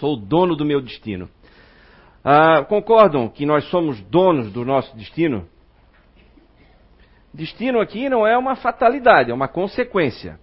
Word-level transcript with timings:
Sou 0.00 0.14
o 0.14 0.16
dono 0.16 0.56
do 0.56 0.64
meu 0.64 0.80
destino. 0.80 1.28
Ah, 2.24 2.64
concordam 2.66 3.28
que 3.28 3.44
nós 3.44 3.64
somos 3.66 4.00
donos 4.00 4.50
do 4.50 4.64
nosso 4.64 4.96
destino? 4.96 5.46
Destino 7.32 7.80
aqui 7.80 8.08
não 8.08 8.26
é 8.26 8.36
uma 8.36 8.56
fatalidade, 8.56 9.30
é 9.30 9.34
uma 9.34 9.46
consequência. 9.46 10.40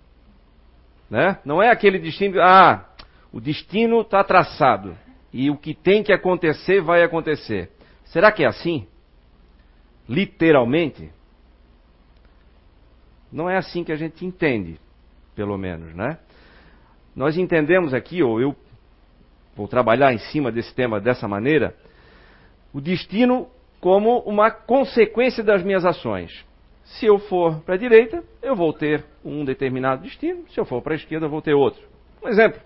Né? 1.09 1.39
Não 1.43 1.61
é 1.61 1.71
aquele 1.71 1.97
destino, 1.97 2.39
ah, 2.39 2.87
o 3.33 3.41
destino 3.41 4.01
está 4.01 4.23
traçado 4.23 4.95
e 5.33 5.49
o 5.49 5.57
que 5.57 5.73
tem 5.73 6.03
que 6.03 6.13
acontecer 6.13 6.79
vai 6.79 7.01
acontecer. 7.01 7.71
Será 8.05 8.31
que 8.31 8.43
é 8.43 8.47
assim? 8.47 8.87
Literalmente? 10.07 11.11
Não 13.31 13.49
é 13.49 13.57
assim 13.57 13.83
que 13.83 13.91
a 13.91 13.95
gente 13.97 14.23
entende, 14.23 14.79
pelo 15.35 15.57
menos, 15.57 15.95
né? 15.95 16.19
Nós 17.15 17.35
entendemos 17.37 17.95
aqui, 17.95 18.21
ou 18.21 18.39
eu 18.39 18.55
vou 19.57 19.67
trabalhar 19.67 20.13
em 20.13 20.19
cima 20.19 20.51
desse 20.51 20.73
tema 20.73 21.01
dessa 21.01 21.27
maneira, 21.27 21.75
o 22.71 22.79
destino 22.79 23.49
como 23.81 24.19
uma 24.19 24.51
consequência 24.51 25.43
das 25.43 25.63
minhas 25.63 25.83
ações. 25.83 26.45
Se 26.83 27.05
eu 27.05 27.19
for 27.19 27.59
para 27.61 27.75
a 27.75 27.77
direita, 27.77 28.23
eu 28.41 28.55
vou 28.55 28.71
ter 28.71 29.03
um 29.25 29.43
determinado 29.43 30.03
destino. 30.03 30.45
Se 30.49 30.59
eu 30.59 30.63
for 30.63 30.81
para 30.81 30.93
a 30.93 30.95
esquerda, 30.95 31.25
eu 31.25 31.29
vou 31.29 31.41
ter 31.41 31.53
outro. 31.53 31.81
Um 32.23 32.29
exemplo. 32.29 32.61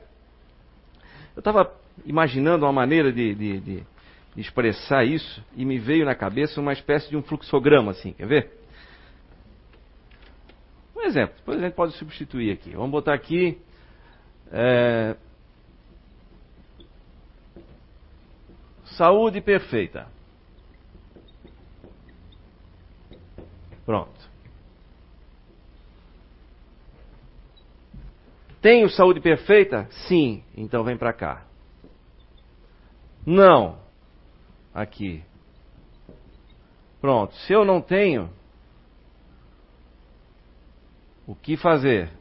Eu 1.36 1.40
estava 1.40 1.74
imaginando 2.06 2.66
uma 2.66 2.74
maneira 2.74 3.12
de, 3.12 3.34
de, 3.34 3.60
de, 3.60 3.84
expressar 4.38 5.04
isso 5.06 5.44
e 5.56 5.66
me 5.66 5.80
veio 5.80 6.06
na 6.06 6.14
cabeça 6.14 6.62
uma 6.62 6.74
espécie 6.74 7.10
de 7.10 7.18
um 7.18 7.24
fluxograma, 7.24 7.92
assim. 7.92 8.14
Quer 8.14 8.28
ver? 8.28 8.52
Um 10.96 11.02
exemplo. 11.02 11.36
Depois 11.38 11.58
a 11.58 11.62
gente 11.62 11.74
pode 11.74 11.94
substituir 11.94 12.52
aqui. 12.52 12.72
Vamos 12.72 12.92
botar 12.92 13.14
aqui. 13.14 13.58
É, 14.52 15.16
saúde 19.02 19.42
perfeita. 19.42 20.08
Pronto. 23.84 24.30
Tenho 28.62 28.88
saúde 28.92 29.20
perfeita? 29.20 29.88
Sim. 30.08 30.44
Então 30.56 30.84
vem 30.84 30.96
para 30.96 31.12
cá. 31.14 31.48
Não. 33.26 33.80
Aqui. 34.72 35.24
Pronto. 37.02 37.34
Se 37.38 37.54
eu 37.54 37.66
não 37.66 37.82
tenho, 37.82 38.32
o 41.26 41.34
que 41.34 41.58
fazer? 41.58 42.21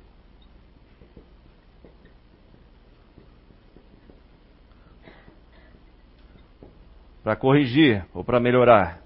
Para 7.23 7.37
corrigir 7.37 8.07
ou 8.15 8.25
para 8.25 8.41
melhorar? 8.41 9.03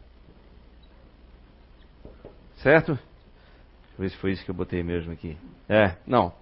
Certo? 2.57 2.95
Deixa 2.95 3.93
eu 3.93 3.99
ver 3.99 4.11
se 4.11 4.17
foi 4.17 4.33
isso 4.33 4.45
que 4.45 4.51
eu 4.51 4.55
botei 4.55 4.83
mesmo 4.83 5.13
aqui. 5.13 5.37
É, 5.69 5.97
não. 6.07 6.33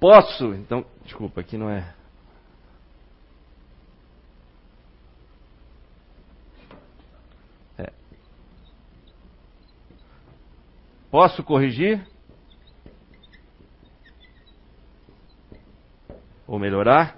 Posso, 0.00 0.54
então, 0.54 0.86
desculpa, 1.04 1.40
aqui 1.40 1.58
não 1.58 1.68
é. 1.68 1.94
é. 7.76 7.92
Posso 11.10 11.42
corrigir? 11.44 12.06
Ou 16.46 16.58
melhorar? 16.58 17.16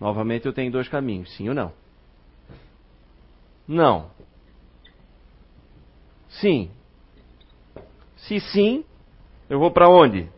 Novamente 0.00 0.46
eu 0.46 0.52
tenho 0.52 0.72
dois 0.72 0.88
caminhos, 0.88 1.36
sim 1.36 1.48
ou 1.48 1.54
não? 1.54 1.83
Não. 3.66 4.10
Sim. 6.28 6.70
Se 8.16 8.40
sim, 8.40 8.84
eu 9.48 9.58
vou 9.58 9.70
para 9.70 9.88
onde? 9.88 10.28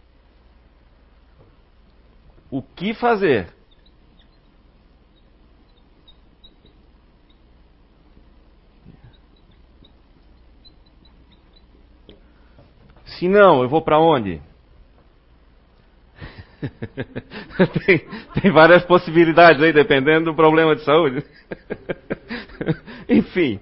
O 2.50 2.62
que 2.62 2.94
fazer? 2.94 3.52
Se 13.04 13.28
não, 13.28 13.62
eu 13.62 13.68
vou 13.68 13.82
para 13.82 13.98
onde? 13.98 14.40
tem, 17.86 17.98
tem, 18.40 18.50
várias 18.50 18.84
possibilidades 18.84 19.62
aí, 19.62 19.72
dependendo 19.72 20.26
do 20.26 20.34
problema 20.34 20.74
de 20.74 20.84
saúde. 20.84 21.24
Enfim, 23.08 23.60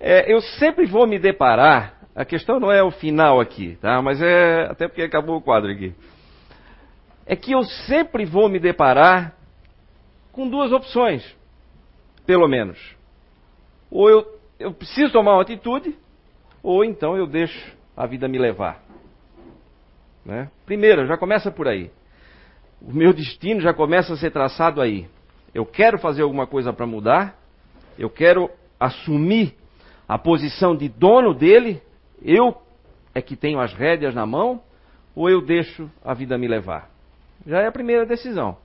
é, 0.00 0.32
eu 0.32 0.40
sempre 0.40 0.86
vou 0.86 1.06
me 1.06 1.18
deparar. 1.18 1.94
A 2.14 2.24
questão 2.24 2.58
não 2.58 2.72
é 2.72 2.82
o 2.82 2.90
final 2.90 3.40
aqui, 3.40 3.76
tá? 3.80 4.00
Mas 4.00 4.22
é 4.22 4.66
até 4.70 4.88
porque 4.88 5.02
acabou 5.02 5.36
o 5.36 5.42
quadro 5.42 5.70
aqui. 5.70 5.94
É 7.26 7.36
que 7.36 7.52
eu 7.52 7.62
sempre 7.64 8.24
vou 8.24 8.48
me 8.48 8.58
deparar 8.58 9.34
com 10.32 10.48
duas 10.48 10.72
opções, 10.72 11.36
pelo 12.24 12.48
menos. 12.48 12.78
Ou 13.90 14.08
eu, 14.08 14.26
eu 14.58 14.72
preciso 14.72 15.12
tomar 15.12 15.34
uma 15.34 15.42
atitude, 15.42 15.96
ou 16.62 16.84
então 16.84 17.16
eu 17.16 17.26
deixo 17.26 17.76
a 17.96 18.06
vida 18.06 18.28
me 18.28 18.38
levar. 18.38 18.82
Né? 20.24 20.50
Primeiro, 20.64 21.06
já 21.06 21.16
começa 21.16 21.50
por 21.50 21.68
aí. 21.68 21.90
O 22.80 22.92
meu 22.92 23.12
destino 23.12 23.60
já 23.60 23.72
começa 23.72 24.12
a 24.12 24.16
ser 24.16 24.30
traçado 24.30 24.80
aí. 24.80 25.08
Eu 25.54 25.64
quero 25.64 25.98
fazer 25.98 26.22
alguma 26.22 26.46
coisa 26.46 26.72
para 26.72 26.86
mudar, 26.86 27.38
eu 27.98 28.10
quero 28.10 28.50
assumir 28.78 29.54
a 30.08 30.18
posição 30.18 30.76
de 30.76 30.88
dono 30.88 31.34
dele, 31.34 31.82
eu 32.22 32.56
é 33.14 33.22
que 33.22 33.34
tenho 33.34 33.58
as 33.58 33.72
rédeas 33.72 34.14
na 34.14 34.26
mão, 34.26 34.60
ou 35.14 35.30
eu 35.30 35.40
deixo 35.40 35.90
a 36.04 36.12
vida 36.12 36.36
me 36.36 36.46
levar? 36.46 36.90
Já 37.46 37.62
é 37.62 37.66
a 37.66 37.72
primeira 37.72 38.04
decisão. 38.04 38.58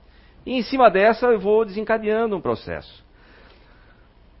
E 0.44 0.54
em 0.54 0.62
cima 0.62 0.90
dessa 0.90 1.26
eu 1.26 1.38
vou 1.38 1.64
desencadeando 1.64 2.36
um 2.36 2.40
processo. 2.40 3.02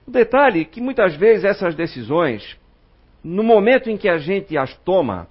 O 0.06 0.10
detalhe 0.10 0.62
é 0.62 0.64
que 0.64 0.80
muitas 0.80 1.14
vezes 1.16 1.44
essas 1.44 1.74
decisões, 1.74 2.58
no 3.24 3.42
momento 3.42 3.88
em 3.88 3.96
que 3.96 4.08
a 4.08 4.18
gente 4.18 4.56
as 4.58 4.76
toma, 4.78 5.28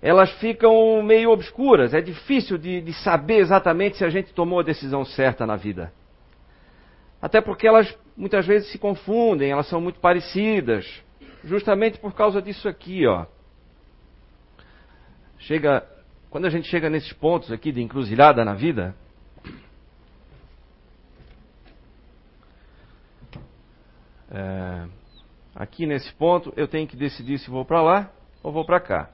elas 0.00 0.30
ficam 0.38 1.02
meio 1.02 1.30
obscuras. 1.30 1.92
É 1.94 2.00
difícil 2.00 2.58
de, 2.58 2.80
de, 2.80 2.92
saber 3.02 3.38
exatamente 3.38 3.96
se 3.96 4.04
a 4.04 4.10
gente 4.10 4.32
tomou 4.32 4.60
a 4.60 4.64
decisão 4.64 5.04
certa 5.04 5.46
na 5.46 5.56
vida. 5.56 5.92
Até 7.20 7.40
porque 7.40 7.66
elas 7.66 7.92
muitas 8.18 8.46
vezes 8.46 8.70
se 8.70 8.78
confundem, 8.78 9.50
elas 9.50 9.68
são 9.68 9.80
muito 9.80 10.00
parecidas. 10.00 10.86
Justamente 11.44 11.98
por 11.98 12.14
causa 12.14 12.42
disso 12.42 12.68
aqui, 12.68 13.06
ó. 13.06 13.24
Chega, 15.38 15.86
quando 16.28 16.46
a 16.46 16.50
gente 16.50 16.68
chega 16.68 16.90
nesses 16.90 17.12
pontos 17.12 17.50
aqui 17.52 17.70
de 17.70 17.80
encruzilhada 17.80 18.44
na 18.44 18.54
vida, 18.54 18.94
é, 24.30 24.86
aqui 25.54 25.86
nesse 25.86 26.12
ponto 26.14 26.52
eu 26.56 26.66
tenho 26.66 26.88
que 26.88 26.96
decidir 26.96 27.38
se 27.38 27.48
vou 27.48 27.64
para 27.64 27.80
lá 27.80 28.10
ou 28.42 28.52
vou 28.52 28.66
para 28.66 28.80
cá 28.80 29.10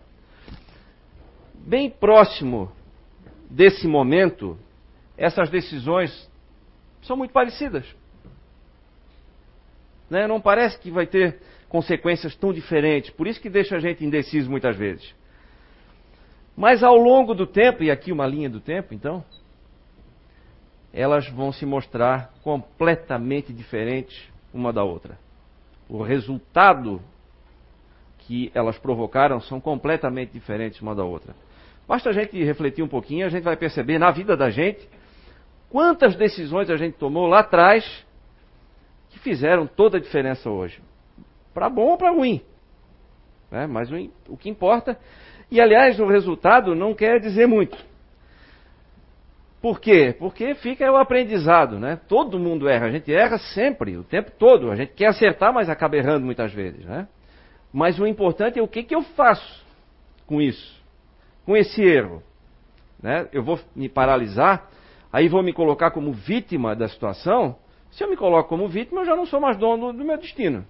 bem 1.65 1.91
próximo 1.91 2.71
desse 3.49 3.89
momento, 3.89 4.59
essas 5.17 5.49
decisões 5.49 6.31
são 7.03 7.17
muito 7.17 7.33
parecidas. 7.33 7.87
Né? 10.09 10.27
Não 10.27 10.41
parece 10.41 10.79
que 10.79 10.91
vai 10.91 11.07
ter 11.07 11.41
consequências 11.69 12.37
tão 12.37 12.53
diferentes, 12.53 13.11
por 13.11 13.27
isso 13.27 13.41
que 13.41 13.51
deixa 13.51 13.77
a 13.77 13.81
gente 13.81 14.05
indeciso 14.05 14.49
muitas 14.49 14.77
vezes. 14.77 15.15
Mas 16.57 16.85
ao 16.85 16.97
longo 16.97 17.35
do 17.35 17.47
tempo, 17.47 17.83
e 17.83 17.91
aqui 17.91 18.13
uma 18.13 18.27
linha 18.27 18.49
do 18.49 18.61
tempo, 18.61 18.95
então, 18.95 19.25
elas 20.93 21.29
vão 21.29 21.51
se 21.53 21.67
mostrar 21.67 22.33
completamente 22.43 23.53
diferentes 23.53 24.31
uma 24.53 24.73
da 24.73 24.85
outra. 24.85 25.19
O 25.89 26.01
resultado 26.03 27.01
que 28.19 28.51
elas 28.55 28.79
provocaram 28.79 29.41
são 29.41 29.61
completamente 29.61 30.33
diferentes 30.33 30.81
uma 30.81 30.95
da 30.95 31.05
outra. 31.05 31.35
Basta 31.87 32.11
a 32.11 32.13
gente 32.13 32.43
refletir 32.43 32.83
um 32.83 32.89
pouquinho, 32.89 33.27
a 33.27 33.29
gente 33.29 33.43
vai 33.43 33.57
perceber 33.57 33.99
na 33.99 34.11
vida 34.11 34.37
da 34.37 34.49
gente 34.49 34.89
quantas 35.69 36.15
decisões 36.15 36.71
a 36.71 36.77
gente 36.77 36.97
tomou 36.97 37.27
lá 37.27 37.41
atrás 37.41 37.85
que 39.15 39.21
fizeram 39.21 39.67
toda 39.67 39.97
a 39.97 40.01
diferença 40.01 40.51
hoje. 40.51 40.81
Para 41.53 41.69
bom 41.69 41.91
ou 41.91 41.97
para 41.97 42.11
ruim. 42.11 42.43
Né? 43.51 43.67
Mas 43.67 43.91
o, 43.91 43.95
o 44.29 44.37
que 44.37 44.51
importa. 44.51 44.99
E 45.51 45.61
aliás, 45.61 45.99
o 45.99 46.07
resultado 46.07 46.75
não 46.75 46.95
quer 46.95 47.21
dizer 47.21 47.47
muito. 47.47 47.77
Por 49.63 49.81
quê? 49.81 50.15
Porque 50.19 50.55
fica 50.57 50.91
o 50.93 50.97
aprendizado, 50.97 51.79
né? 51.79 51.99
Todo 52.07 52.39
mundo 52.39 52.69
erra, 52.69 52.87
a 52.87 52.91
gente 52.91 53.11
erra 53.11 53.39
sempre, 53.39 53.97
o 53.97 54.05
tempo 54.05 54.31
todo. 54.33 54.71
A 54.71 54.77
gente 54.77 54.93
quer 54.93 55.07
acertar, 55.07 55.55
mas 55.55 55.71
acaba 55.71 55.97
errando 55.97 56.27
muitas 56.27 56.53
vezes, 56.53 56.85
né? 56.85 57.09
Mas 57.73 57.99
o 57.99 58.07
importante 58.07 58.59
é 58.59 58.63
o 58.63 58.69
que, 58.69 58.83
que 58.83 58.95
eu 58.95 59.03
faço 59.03 59.65
com 60.27 60.41
isso 60.41 60.85
com 61.45 61.57
esse 61.57 61.83
erro? 61.83 62.23
Né? 63.03 63.29
Eu 63.33 63.43
vou 63.43 63.61
me 63.75 63.89
paralisar? 63.89 64.69
Aí 65.13 65.29
vou 65.29 65.43
me 65.43 65.53
colocar 65.53 65.91
como 65.91 66.13
vítima 66.13 66.75
da 66.75 66.89
situação. 66.89 67.57
Se 67.95 68.03
eu 68.03 68.11
me 68.11 68.17
coloco 68.17 68.49
como 68.49 68.67
vítima, 68.67 69.03
eu 69.03 69.07
já 69.07 69.17
não 69.17 69.25
sou 69.25 69.41
mais 69.41 69.57
dono 69.57 69.93
do 69.93 70.05
meu 70.05 70.19
destino. 70.19 70.67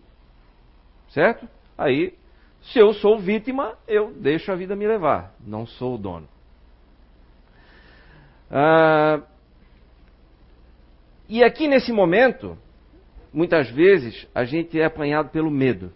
Certo? 1.09 1.49
Aí, 1.77 2.15
se 2.65 2.79
eu 2.79 2.93
sou 2.93 3.19
vítima, 3.19 3.79
eu 3.89 4.13
deixo 4.13 4.53
a 4.53 4.55
vida 4.55 4.77
me 4.77 4.87
levar. 4.87 5.35
Não 5.41 5.67
sou 5.67 5.95
o 5.95 5.99
dono. 5.99 6.29
Ah, 8.51 9.23
e 11.27 11.43
aqui 11.43 11.67
nesse 11.67 11.93
momento, 11.93 12.59
muitas 13.33 13.71
vezes 13.71 14.27
a 14.35 14.45
gente 14.45 14.79
é 14.79 14.85
apanhado 14.85 15.31
pelo 15.31 15.51
medo. 15.51 15.91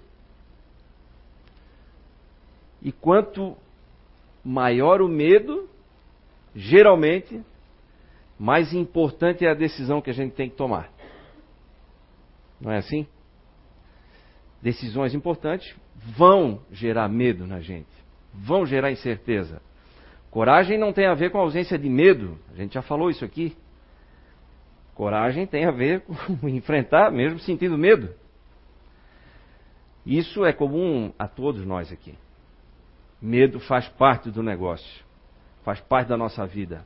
E 2.81 2.91
quanto 2.91 3.55
maior 4.43 5.03
o 5.03 5.09
medo, 5.09 5.69
geralmente, 6.57 7.43
mais 8.39 8.73
importante 8.73 9.45
é 9.45 9.51
a 9.51 9.55
decisão 9.55 10.01
que 10.01 10.09
a 10.09 10.15
gente 10.15 10.33
tem 10.33 10.49
que 10.49 10.57
tomar. 10.57 10.91
Não 12.61 12.73
é 12.73 12.79
assim? 12.79 13.07
Decisões 14.61 15.15
importantes 15.15 15.75
vão 15.95 16.61
gerar 16.71 17.09
medo 17.09 17.47
na 17.47 17.61
gente, 17.61 17.89
vão 18.33 18.67
gerar 18.67 18.91
incerteza. 18.91 19.63
Coragem 20.31 20.79
não 20.79 20.93
tem 20.93 21.07
a 21.07 21.15
ver 21.15 21.31
com 21.31 21.39
ausência 21.39 21.79
de 21.79 21.89
medo, 21.89 22.39
a 22.53 22.57
gente 22.57 22.75
já 22.75 22.83
falou 22.83 23.11
isso 23.11 23.25
aqui. 23.25 23.57
Coragem 24.95 25.47
tem 25.47 25.65
a 25.65 25.71
ver 25.71 26.01
com 26.01 26.49
enfrentar, 26.49 27.11
mesmo 27.11 27.39
sentindo 27.39 27.79
medo. 27.79 28.13
Isso 30.05 30.45
é 30.45 30.53
comum 30.53 31.13
a 31.19 31.29
todos 31.29 31.65
nós 31.65 31.93
aqui. 31.93 32.15
Medo 33.21 33.61
faz 33.61 33.89
parte 33.89 34.31
do 34.31 34.43
negócio, 34.43 35.05
faz 35.65 35.81
parte 35.81 36.09
da 36.09 36.17
nossa 36.17 36.47
vida. 36.47 36.85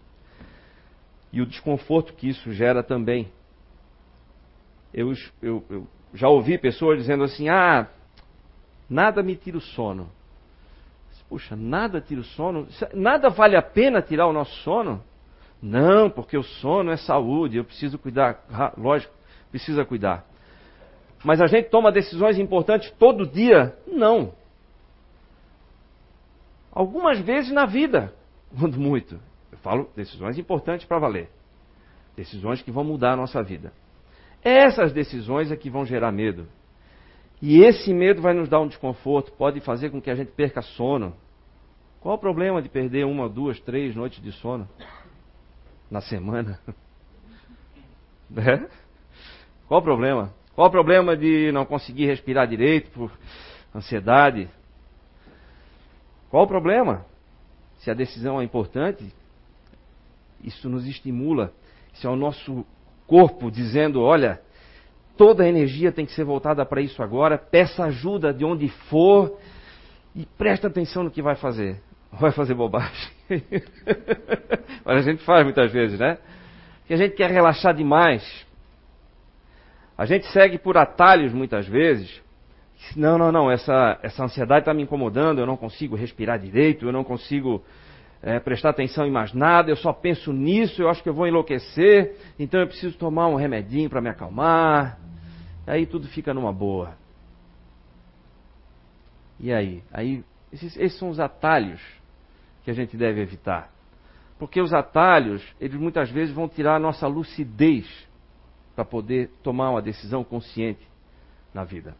E 1.33 1.41
o 1.41 1.47
desconforto 1.47 2.13
que 2.15 2.29
isso 2.29 2.53
gera 2.53 2.83
também. 2.83 3.33
Eu, 4.93 5.13
eu, 5.43 5.65
eu 5.71 5.87
já 6.15 6.29
ouvi 6.29 6.59
pessoas 6.59 6.99
dizendo 6.99 7.25
assim: 7.25 7.49
ah, 7.49 7.89
nada 8.89 9.23
me 9.23 9.37
tira 9.37 9.57
o 9.57 9.61
sono. 9.61 10.09
Puxa, 11.29 11.57
nada 11.57 11.99
tira 11.99 12.21
o 12.21 12.25
sono? 12.25 12.69
Nada 12.93 13.31
vale 13.31 13.57
a 13.57 13.63
pena 13.63 14.03
tirar 14.03 14.27
o 14.27 14.35
nosso 14.35 14.55
sono? 14.63 15.03
Não, 15.63 16.11
porque 16.11 16.37
o 16.37 16.43
sono 16.43 16.91
é 16.91 16.97
saúde, 16.97 17.57
eu 17.57 17.65
preciso 17.65 17.99
cuidar. 17.99 18.45
Lógico, 18.77 19.15
precisa 19.51 19.85
cuidar. 19.85 20.27
Mas 21.25 21.41
a 21.41 21.47
gente 21.47 21.71
toma 21.71 21.93
decisões 21.93 22.39
importantes 22.39 22.91
todo 22.99 23.27
dia? 23.27 23.75
Não. 23.87 24.33
Algumas 26.73 27.21
vezes 27.21 27.53
na 27.53 27.65
vida, 27.65 28.13
quando 28.59 28.79
muito. 28.79 29.21
Eu 29.51 29.59
falo 29.59 29.89
decisões 29.95 30.37
importantes 30.37 30.85
para 30.85 30.99
valer. 30.99 31.31
Decisões 32.17 32.61
que 32.61 32.71
vão 32.71 32.85
mudar 32.85 33.13
a 33.13 33.17
nossa 33.17 33.43
vida. 33.43 33.73
Essas 34.45 34.93
decisões 34.93 35.51
é 35.51 35.57
que 35.57 35.71
vão 35.71 35.85
gerar 35.85 36.13
medo. 36.13 36.49
E 37.41 37.61
esse 37.63 37.93
medo 37.93 38.23
vai 38.23 38.35
nos 38.35 38.49
dar 38.49 38.61
um 38.61 38.69
desconforto, 38.69 39.33
pode 39.33 39.61
fazer 39.61 39.91
com 39.91 40.01
que 40.01 40.11
a 40.11 40.15
gente 40.15 40.33
perca 40.33 40.63
sono. 40.63 41.15
Qual 42.01 42.15
o 42.15 42.19
problema 42.19 42.61
de 42.61 42.69
perder 42.69 43.05
uma, 43.07 43.29
duas, 43.29 43.61
três 43.61 43.95
noites 43.95 44.23
de 44.23 44.33
sono? 44.33 44.69
na 45.93 46.01
semana. 46.01 46.59
É? 48.35 48.67
Qual 49.69 49.81
o 49.81 49.85
problema? 49.85 50.33
Qual 50.55 50.67
o 50.67 50.71
problema 50.71 51.15
de 51.15 51.53
não 51.53 51.67
conseguir 51.67 52.07
respirar 52.07 52.49
direito 52.49 52.91
por 52.91 53.13
ansiedade? 53.75 54.49
Qual 56.31 56.45
o 56.45 56.47
problema? 56.47 57.05
Se 57.81 57.91
a 57.91 57.95
decisão 57.95 58.41
é 58.41 58.45
importante, 58.45 59.15
isso 60.43 60.67
nos 60.71 60.87
estimula. 60.87 61.53
Isso 61.93 62.07
é 62.07 62.11
o 62.11 62.17
nosso 62.17 62.65
corpo 63.07 63.51
dizendo: 63.51 64.01
olha, 64.03 64.41
toda 65.17 65.45
a 65.45 65.49
energia 65.49 65.93
tem 65.93 66.07
que 66.07 66.13
ser 66.13 66.25
voltada 66.25 66.65
para 66.65 66.81
isso 66.81 67.03
agora, 67.03 67.39
peça 67.39 67.85
ajuda 67.85 68.33
de 68.33 68.45
onde 68.45 68.69
for 68.69 69.39
e 70.15 70.27
presta 70.39 70.67
atenção 70.67 71.03
no 71.03 71.11
que 71.11 71.23
vai 71.23 71.37
fazer 71.37 71.81
vai 72.21 72.31
fazer 72.31 72.55
bobagem. 72.55 73.11
Mas 74.85 74.99
a 74.99 75.01
gente 75.01 75.25
faz 75.25 75.45
muitas 75.45 75.73
vezes, 75.73 75.99
né? 75.99 76.19
Que 76.87 76.95
a 76.95 76.97
gente 76.97 77.15
quer 77.15 77.31
relaxar 77.31 77.75
demais. 77.75 78.47
A 79.97 80.05
gente 80.05 80.27
segue 80.27 80.59
por 80.59 80.77
atalhos 80.77 81.33
muitas 81.33 81.67
vezes. 81.67 82.21
Não, 82.97 83.17
não, 83.17 83.31
não, 83.31 83.51
essa, 83.51 83.99
essa 84.03 84.25
ansiedade 84.25 84.63
está 84.63 84.75
me 84.75 84.83
incomodando, 84.83 85.39
eu 85.39 85.47
não 85.47 85.57
consigo 85.57 85.95
respirar 85.95 86.39
direito, 86.39 86.87
eu 86.87 86.93
não 86.93 87.05
consigo 87.05 87.65
é, 88.23 88.39
prestar 88.39 88.71
atenção 88.71 89.05
em 89.05 89.11
mais 89.11 89.33
nada, 89.35 89.71
eu 89.71 89.77
só 89.77 89.93
penso 89.93 90.33
nisso, 90.33 90.81
eu 90.81 90.89
acho 90.89 91.03
que 91.03 91.09
eu 91.09 91.15
vou 91.15 91.27
enlouquecer, 91.27 92.17
então 92.39 92.61
eu 92.61 92.69
preciso 92.69 92.97
tomar 92.97 93.27
um 93.27 93.35
remedinho 93.35 93.91
para 93.91 94.01
me 94.01 94.09
acalmar. 94.09 94.99
Aí 95.67 95.87
tudo 95.87 96.07
fica 96.07 96.33
numa 96.33 96.53
boa. 96.53 96.95
E 99.41 99.53
aí? 99.53 99.83
Aí 99.93 100.25
esses, 100.53 100.77
esses 100.77 100.99
são 100.99 101.09
os 101.09 101.19
atalhos 101.19 101.83
que 102.65 102.71
a 102.71 102.75
gente 102.75 102.97
deve 102.97 103.21
evitar. 103.21 103.71
Porque 104.39 104.61
os 104.61 104.73
atalhos, 104.73 105.43
eles 105.61 105.79
muitas 105.79 106.11
vezes 106.11 106.35
vão 106.35 106.49
tirar 106.49 106.77
a 106.77 106.79
nossa 106.79 107.09
lucidez 107.09 107.87
para 108.75 108.85
poder 108.85 109.31
tomar 109.43 109.71
uma 109.71 109.83
decisão 109.83 110.23
consciente 110.23 110.87
na 111.53 111.65
vida. 111.65 111.95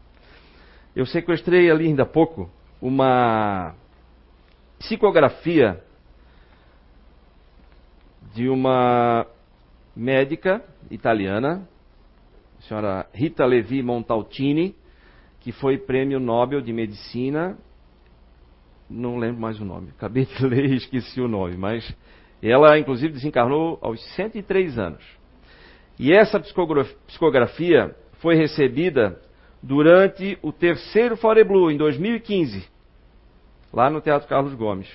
Eu 0.95 1.05
sequestrei 1.05 1.69
ali 1.69 1.87
ainda 1.87 2.03
há 2.03 2.05
pouco 2.05 2.49
uma 2.81 3.75
psicografia 4.79 5.83
de 8.33 8.49
uma 8.49 9.25
médica 9.95 10.63
italiana, 10.89 11.67
a 12.59 12.61
senhora 12.63 13.05
Rita 13.13 13.45
Levi 13.45 13.81
Montaltini, 13.83 14.75
que 15.39 15.51
foi 15.51 15.77
prêmio 15.77 16.19
Nobel 16.19 16.61
de 16.61 16.73
Medicina 16.73 17.57
não 18.93 19.17
lembro 19.17 19.41
mais 19.41 19.59
o 19.59 19.65
nome. 19.65 19.89
Acabei 19.97 20.25
de 20.25 20.33
ler 20.45 20.65
e 20.65 20.75
esqueci 20.75 21.19
o 21.19 21.27
nome, 21.27 21.57
mas 21.57 21.95
ela 22.41 22.77
inclusive 22.77 23.13
desencarnou 23.13 23.79
aos 23.81 24.01
103 24.15 24.77
anos. 24.77 25.03
E 25.99 26.13
essa 26.13 26.39
psicografia 26.39 27.95
foi 28.13 28.35
recebida 28.35 29.19
durante 29.61 30.37
o 30.41 30.51
terceiro 30.51 31.15
Fore 31.15 31.43
Blue, 31.43 31.71
em 31.71 31.77
2015, 31.77 32.67
lá 33.71 33.89
no 33.89 34.01
Teatro 34.01 34.27
Carlos 34.27 34.53
Gomes, 34.55 34.89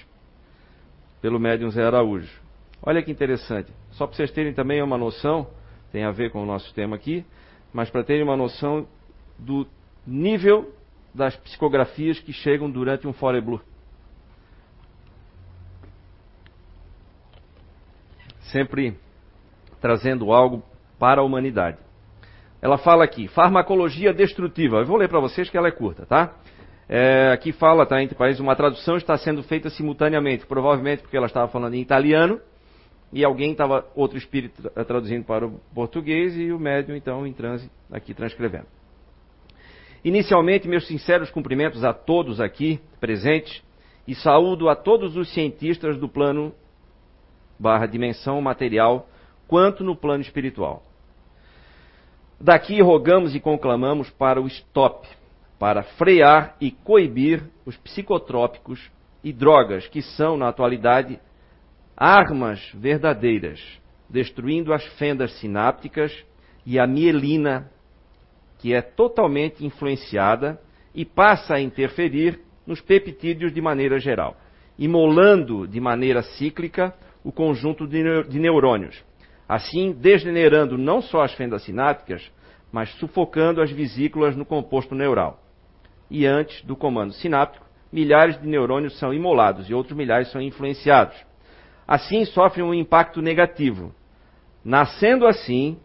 pelo 1.22 1.38
médium 1.38 1.70
Zé 1.70 1.84
Araújo. 1.84 2.47
Olha 2.82 3.02
que 3.02 3.10
interessante. 3.10 3.72
Só 3.90 4.06
para 4.06 4.16
vocês 4.16 4.30
terem 4.30 4.52
também 4.52 4.82
uma 4.82 4.96
noção, 4.96 5.48
tem 5.90 6.04
a 6.04 6.10
ver 6.10 6.30
com 6.30 6.42
o 6.42 6.46
nosso 6.46 6.72
tema 6.74 6.96
aqui, 6.96 7.24
mas 7.72 7.90
para 7.90 8.04
terem 8.04 8.22
uma 8.22 8.36
noção 8.36 8.86
do 9.38 9.66
nível 10.06 10.72
das 11.14 11.36
psicografias 11.36 12.18
que 12.20 12.32
chegam 12.32 12.70
durante 12.70 13.06
um 13.06 13.12
Fore 13.12 13.40
Blue. 13.40 13.60
sempre 18.50 18.96
trazendo 19.80 20.32
algo 20.32 20.62
para 20.98 21.20
a 21.20 21.24
humanidade. 21.24 21.78
Ela 22.60 22.76
fala 22.76 23.04
aqui, 23.04 23.28
farmacologia 23.28 24.12
destrutiva. 24.12 24.78
Eu 24.78 24.86
vou 24.86 24.96
ler 24.96 25.08
para 25.08 25.20
vocês 25.20 25.48
que 25.48 25.56
ela 25.56 25.68
é 25.68 25.70
curta, 25.70 26.04
tá? 26.06 26.34
É, 26.88 27.30
aqui 27.32 27.52
fala, 27.52 27.86
tá, 27.86 28.02
entre 28.02 28.16
países, 28.16 28.40
uma 28.40 28.56
tradução 28.56 28.96
está 28.96 29.16
sendo 29.16 29.42
feita 29.42 29.70
simultaneamente, 29.70 30.46
provavelmente 30.46 31.02
porque 31.02 31.16
ela 31.16 31.26
estava 31.26 31.46
falando 31.48 31.74
em 31.74 31.80
italiano 31.80 32.40
e 33.12 33.24
alguém 33.24 33.52
estava, 33.52 33.86
outro 33.94 34.18
espírito 34.18 34.70
traduzindo 34.86 35.24
para 35.24 35.46
o 35.46 35.60
português 35.74 36.36
e 36.36 36.52
o 36.52 36.58
médium, 36.58 36.96
então, 36.96 37.26
em 37.26 37.32
transe, 37.32 37.70
aqui 37.90 38.12
transcrevendo. 38.12 38.66
Inicialmente, 40.04 40.68
meus 40.68 40.86
sinceros 40.86 41.30
cumprimentos 41.30 41.84
a 41.84 41.92
todos 41.92 42.40
aqui 42.40 42.80
presentes 43.00 43.62
e 44.06 44.14
saúdo 44.14 44.68
a 44.68 44.76
todos 44.76 45.16
os 45.16 45.32
cientistas 45.32 45.98
do 45.98 46.08
plano 46.08 46.54
barra 47.58 47.86
dimensão 47.86 48.40
material, 48.40 49.08
quanto 49.48 49.82
no 49.82 49.96
plano 49.96 50.22
espiritual. 50.22 50.82
Daqui 52.40 52.80
rogamos 52.80 53.34
e 53.34 53.40
conclamamos 53.40 54.08
para 54.10 54.40
o 54.40 54.46
stop, 54.46 55.08
para 55.58 55.82
frear 55.82 56.56
e 56.60 56.70
coibir 56.70 57.42
os 57.66 57.76
psicotrópicos 57.76 58.90
e 59.24 59.32
drogas 59.32 59.88
que 59.88 60.00
são, 60.00 60.36
na 60.36 60.48
atualidade, 60.48 61.18
armas 61.98 62.60
verdadeiras, 62.72 63.60
destruindo 64.08 64.72
as 64.72 64.84
fendas 64.98 65.32
sinápticas 65.40 66.16
e 66.64 66.78
a 66.78 66.86
mielina, 66.86 67.68
que 68.58 68.72
é 68.72 68.80
totalmente 68.80 69.66
influenciada 69.66 70.60
e 70.94 71.04
passa 71.04 71.54
a 71.54 71.60
interferir 71.60 72.40
nos 72.64 72.80
peptídeos 72.80 73.52
de 73.52 73.60
maneira 73.60 73.98
geral, 73.98 74.36
imolando 74.78 75.66
de 75.66 75.80
maneira 75.80 76.22
cíclica 76.22 76.94
o 77.24 77.32
conjunto 77.32 77.86
de 77.86 78.38
neurônios, 78.38 79.02
assim 79.48 79.90
degenerando 79.90 80.78
não 80.78 81.02
só 81.02 81.22
as 81.22 81.34
fendas 81.34 81.64
sinápticas, 81.64 82.30
mas 82.70 82.90
sufocando 82.94 83.60
as 83.60 83.72
vesículas 83.72 84.36
no 84.36 84.44
composto 84.44 84.94
neural. 84.94 85.42
E 86.08 86.26
antes 86.26 86.62
do 86.62 86.76
comando 86.76 87.12
sináptico, 87.14 87.66
milhares 87.90 88.40
de 88.40 88.46
neurônios 88.46 88.98
são 88.98 89.12
imolados 89.12 89.68
e 89.68 89.74
outros 89.74 89.96
milhares 89.96 90.30
são 90.30 90.40
influenciados. 90.40 91.27
Assim, 91.88 92.26
sofrem 92.26 92.62
um 92.62 92.74
impacto 92.74 93.22
negativo, 93.22 93.94
nascendo 94.62 95.26
assim 95.26 95.78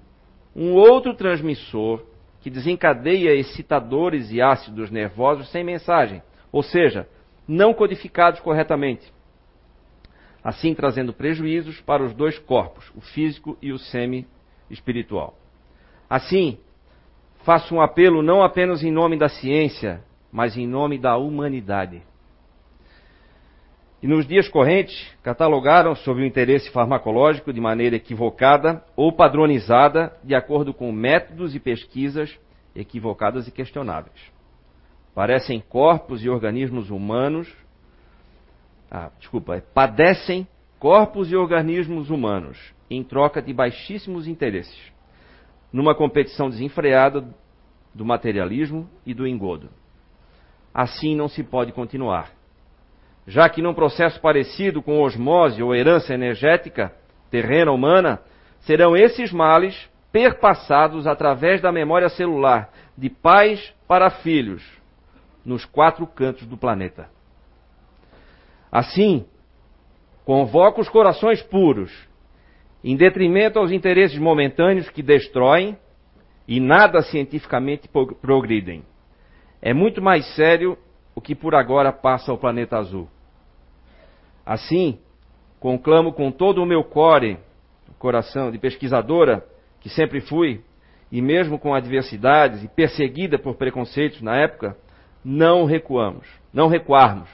um 0.53 0.73
outro 0.73 1.13
transmissor 1.13 2.03
que 2.41 2.49
desencadeia 2.49 3.33
excitadores 3.33 4.29
e 4.29 4.41
ácidos 4.41 4.91
nervosos 4.91 5.49
sem 5.49 5.63
mensagem, 5.63 6.21
ou 6.51 6.61
seja, 6.61 7.07
não 7.47 7.73
codificados 7.73 8.41
corretamente. 8.41 9.13
Assim 10.43 10.75
trazendo 10.75 11.13
prejuízos 11.13 11.79
para 11.79 12.03
os 12.03 12.13
dois 12.13 12.37
corpos, 12.37 12.91
o 12.93 12.99
físico 12.99 13.57
e 13.61 13.71
o 13.71 13.79
semi-espiritual. 13.79 15.37
Assim, 16.09 16.57
faço 17.45 17.73
um 17.73 17.81
apelo 17.81 18.21
não 18.21 18.43
apenas 18.43 18.83
em 18.83 18.91
nome 18.91 19.17
da 19.17 19.29
ciência, 19.29 20.03
mas 20.29 20.57
em 20.57 20.67
nome 20.67 20.97
da 20.97 21.15
humanidade. 21.15 22.03
E 24.03 24.07
nos 24.07 24.27
dias 24.27 24.49
correntes, 24.49 25.15
catalogaram 25.23 25.95
sobre 25.95 26.23
o 26.23 26.25
interesse 26.25 26.69
farmacológico 26.71 27.53
de 27.53 27.61
maneira 27.61 27.95
equivocada 27.95 28.83
ou 28.97 29.13
padronizada, 29.13 30.13
de 30.21 30.35
acordo 30.35 30.73
com 30.73 30.91
métodos 30.91 31.55
e 31.55 31.59
pesquisas 31.59 32.37
equivocadas 32.75 33.47
e 33.47 33.51
questionáveis. 33.51 34.19
Parecem 35.15 35.61
corpos 35.61 36.21
e 36.21 36.27
organismos 36.27 36.89
humanos. 36.89 37.49
Ah, 38.91 39.09
desculpa, 39.17 39.55
é, 39.55 39.61
padecem 39.61 40.45
corpos 40.77 41.31
e 41.31 41.35
organismos 41.37 42.09
humanos 42.09 42.57
em 42.89 43.05
troca 43.05 43.41
de 43.41 43.53
baixíssimos 43.53 44.27
interesses, 44.27 44.91
numa 45.71 45.95
competição 45.95 46.49
desenfreada 46.49 47.25
do 47.95 48.03
materialismo 48.03 48.89
e 49.05 49.13
do 49.13 49.25
engodo. 49.25 49.69
Assim 50.73 51.15
não 51.15 51.29
se 51.29 51.41
pode 51.41 51.71
continuar. 51.71 52.42
Já 53.25 53.47
que 53.47 53.61
num 53.61 53.73
processo 53.73 54.19
parecido 54.19 54.81
com 54.81 55.01
osmose 55.01 55.63
ou 55.63 55.73
herança 55.73 56.13
energética 56.13 56.93
terrena 57.29 57.71
humana, 57.71 58.19
serão 58.61 58.95
esses 58.95 59.31
males 59.31 59.89
perpassados 60.11 61.07
através 61.07 61.61
da 61.61 61.71
memória 61.71 62.09
celular 62.09 62.69
de 62.97 63.09
pais 63.09 63.73
para 63.87 64.09
filhos 64.09 64.63
nos 65.43 65.65
quatro 65.65 66.05
cantos 66.05 66.45
do 66.45 66.57
planeta. 66.57 67.09
Assim, 68.71 69.25
convoca 70.25 70.81
os 70.81 70.89
corações 70.89 71.41
puros, 71.41 71.91
em 72.83 72.95
detrimento 72.95 73.59
aos 73.59 73.71
interesses 73.71 74.17
momentâneos 74.17 74.89
que 74.89 75.01
destroem 75.01 75.77
e 76.47 76.59
nada 76.59 77.01
cientificamente 77.01 77.89
progridem. 78.21 78.83
É 79.61 79.73
muito 79.73 80.01
mais 80.01 80.25
sério 80.35 80.77
o 81.15 81.21
que 81.21 81.33
por 81.33 81.55
agora 81.55 81.91
passa 81.91 82.31
ao 82.31 82.37
planeta 82.37 82.77
azul. 82.77 83.07
Assim, 84.45 84.99
conclamo 85.59 86.11
com 86.13 86.31
todo 86.31 86.61
o 86.61 86.65
meu 86.65 86.83
core, 86.83 87.37
coração 87.97 88.51
de 88.51 88.57
pesquisadora, 88.57 89.45
que 89.79 89.89
sempre 89.89 90.19
fui, 90.19 90.61
e 91.11 91.21
mesmo 91.21 91.57
com 91.57 91.73
adversidades 91.73 92.63
e 92.63 92.67
perseguida 92.67 93.39
por 93.39 93.55
preconceitos 93.55 94.21
na 94.21 94.35
época, 94.35 94.75
não 95.23 95.63
recuamos, 95.63 96.27
não 96.53 96.67
recuarmos. 96.67 97.29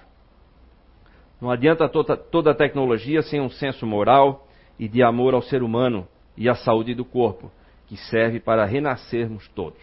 Não 1.41 1.49
adianta 1.49 1.87
toda, 1.87 2.17
toda 2.17 2.51
a 2.51 2.55
tecnologia 2.55 3.21
sem 3.21 3.39
um 3.39 3.49
senso 3.49 3.85
moral 3.87 4.47
e 4.77 4.87
de 4.87 5.01
amor 5.01 5.33
ao 5.33 5.41
ser 5.41 5.63
humano 5.63 6.07
e 6.37 6.47
à 6.49 6.55
saúde 6.55 6.93
do 6.93 7.05
corpo, 7.05 7.51
que 7.87 7.97
serve 7.97 8.39
para 8.39 8.65
renascermos 8.65 9.47
todos. 9.49 9.81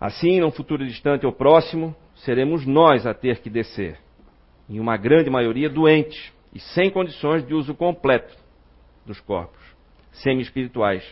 Assim, 0.00 0.40
num 0.40 0.50
futuro 0.50 0.84
distante 0.84 1.26
ou 1.26 1.32
próximo, 1.32 1.94
seremos 2.16 2.66
nós 2.66 3.06
a 3.06 3.12
ter 3.12 3.40
que 3.40 3.50
descer, 3.50 3.98
em 4.70 4.78
uma 4.78 4.96
grande 4.96 5.28
maioria 5.28 5.68
doentes 5.68 6.32
e 6.54 6.60
sem 6.60 6.90
condições 6.90 7.44
de 7.44 7.52
uso 7.52 7.74
completo 7.74 8.32
dos 9.04 9.18
corpos, 9.20 9.60
semi-espirituais. 10.12 11.04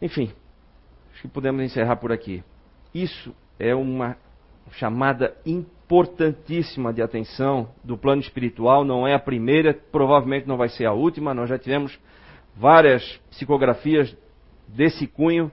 Enfim, 0.00 0.30
acho 1.10 1.22
que 1.22 1.28
podemos 1.28 1.62
encerrar 1.62 1.96
por 1.96 2.12
aqui. 2.12 2.44
Isso 2.94 3.34
é 3.58 3.74
uma 3.74 4.16
chamada 4.72 5.34
importantíssima 5.44 6.92
de 6.92 7.00
atenção 7.00 7.70
do 7.82 7.96
plano 7.96 8.20
espiritual, 8.20 8.84
não 8.84 9.08
é 9.08 9.14
a 9.14 9.18
primeira, 9.18 9.72
provavelmente 9.72 10.46
não 10.46 10.58
vai 10.58 10.68
ser 10.68 10.84
a 10.84 10.92
última, 10.92 11.32
nós 11.32 11.48
já 11.48 11.58
tivemos 11.58 11.98
várias 12.54 13.16
psicografias 13.30 14.14
desse 14.68 15.06
cunho 15.06 15.50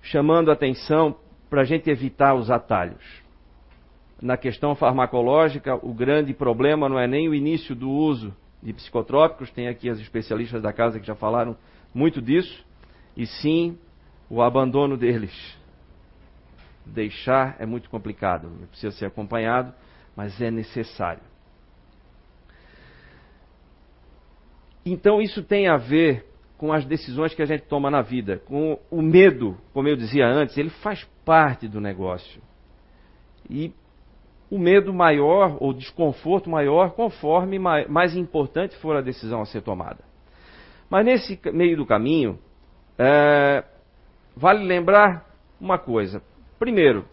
chamando 0.00 0.50
atenção 0.50 1.14
para 1.50 1.60
a 1.60 1.64
gente 1.64 1.90
evitar 1.90 2.34
os 2.34 2.50
atalhos. 2.50 3.27
Na 4.20 4.36
questão 4.36 4.74
farmacológica, 4.74 5.76
o 5.76 5.94
grande 5.94 6.34
problema 6.34 6.88
não 6.88 6.98
é 6.98 7.06
nem 7.06 7.28
o 7.28 7.34
início 7.34 7.74
do 7.74 7.88
uso 7.88 8.34
de 8.60 8.72
psicotrópicos, 8.72 9.50
tem 9.50 9.68
aqui 9.68 9.88
as 9.88 10.00
especialistas 10.00 10.60
da 10.60 10.72
casa 10.72 10.98
que 10.98 11.06
já 11.06 11.14
falaram 11.14 11.56
muito 11.94 12.20
disso, 12.20 12.64
e 13.16 13.26
sim 13.26 13.78
o 14.28 14.42
abandono 14.42 14.96
deles. 14.96 15.56
Deixar 16.84 17.56
é 17.60 17.66
muito 17.66 17.88
complicado, 17.88 18.50
precisa 18.70 18.90
ser 18.96 19.06
acompanhado, 19.06 19.72
mas 20.16 20.40
é 20.40 20.50
necessário. 20.50 21.22
Então 24.84 25.22
isso 25.22 25.42
tem 25.44 25.68
a 25.68 25.76
ver 25.76 26.26
com 26.56 26.72
as 26.72 26.84
decisões 26.84 27.34
que 27.34 27.42
a 27.42 27.46
gente 27.46 27.62
toma 27.64 27.88
na 27.88 28.02
vida, 28.02 28.38
com 28.46 28.80
o 28.90 29.00
medo, 29.00 29.56
como 29.72 29.86
eu 29.86 29.94
dizia 29.94 30.26
antes, 30.26 30.58
ele 30.58 30.70
faz 30.70 31.04
parte 31.24 31.68
do 31.68 31.80
negócio. 31.80 32.42
E 33.48 33.72
o 34.50 34.58
medo 34.58 34.92
maior, 34.92 35.56
ou 35.60 35.72
desconforto 35.72 36.48
maior, 36.48 36.92
conforme 36.92 37.58
mais 37.58 38.16
importante 38.16 38.76
for 38.78 38.96
a 38.96 39.00
decisão 39.00 39.42
a 39.42 39.46
ser 39.46 39.62
tomada. 39.62 40.04
Mas 40.88 41.04
nesse 41.04 41.38
meio 41.52 41.76
do 41.76 41.84
caminho, 41.84 42.38
é, 42.98 43.62
vale 44.36 44.64
lembrar 44.64 45.26
uma 45.60 45.78
coisa. 45.78 46.22
Primeiro, 46.58 47.04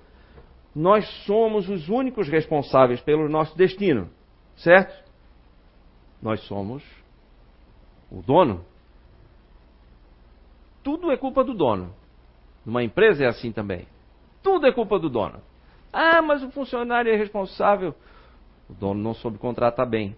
nós 0.74 1.06
somos 1.26 1.68
os 1.70 1.90
únicos 1.90 2.30
responsáveis 2.30 3.02
pelo 3.02 3.28
nosso 3.28 3.58
destino, 3.58 4.10
certo? 4.56 5.04
Nós 6.22 6.40
somos 6.42 6.84
o 8.10 8.22
dono 8.22 8.64
tudo 10.86 11.12
é 11.12 11.18
culpa 11.18 11.44
do 11.44 11.56
dono. 11.56 11.92
Numa 12.64 12.84
empresa 12.84 13.24
é 13.24 13.28
assim 13.28 13.52
também. 13.52 13.88
Tudo 14.44 14.68
é 14.68 14.72
culpa 14.72 15.00
do 15.00 15.10
dono. 15.10 15.42
Ah, 15.98 16.22
mas 16.22 16.44
o 16.44 16.52
funcionário 16.52 17.10
é 17.10 17.16
responsável. 17.16 17.96
O 18.70 18.74
dono 18.74 19.02
não 19.02 19.14
soube 19.14 19.38
contratar 19.38 19.88
bem. 19.88 20.14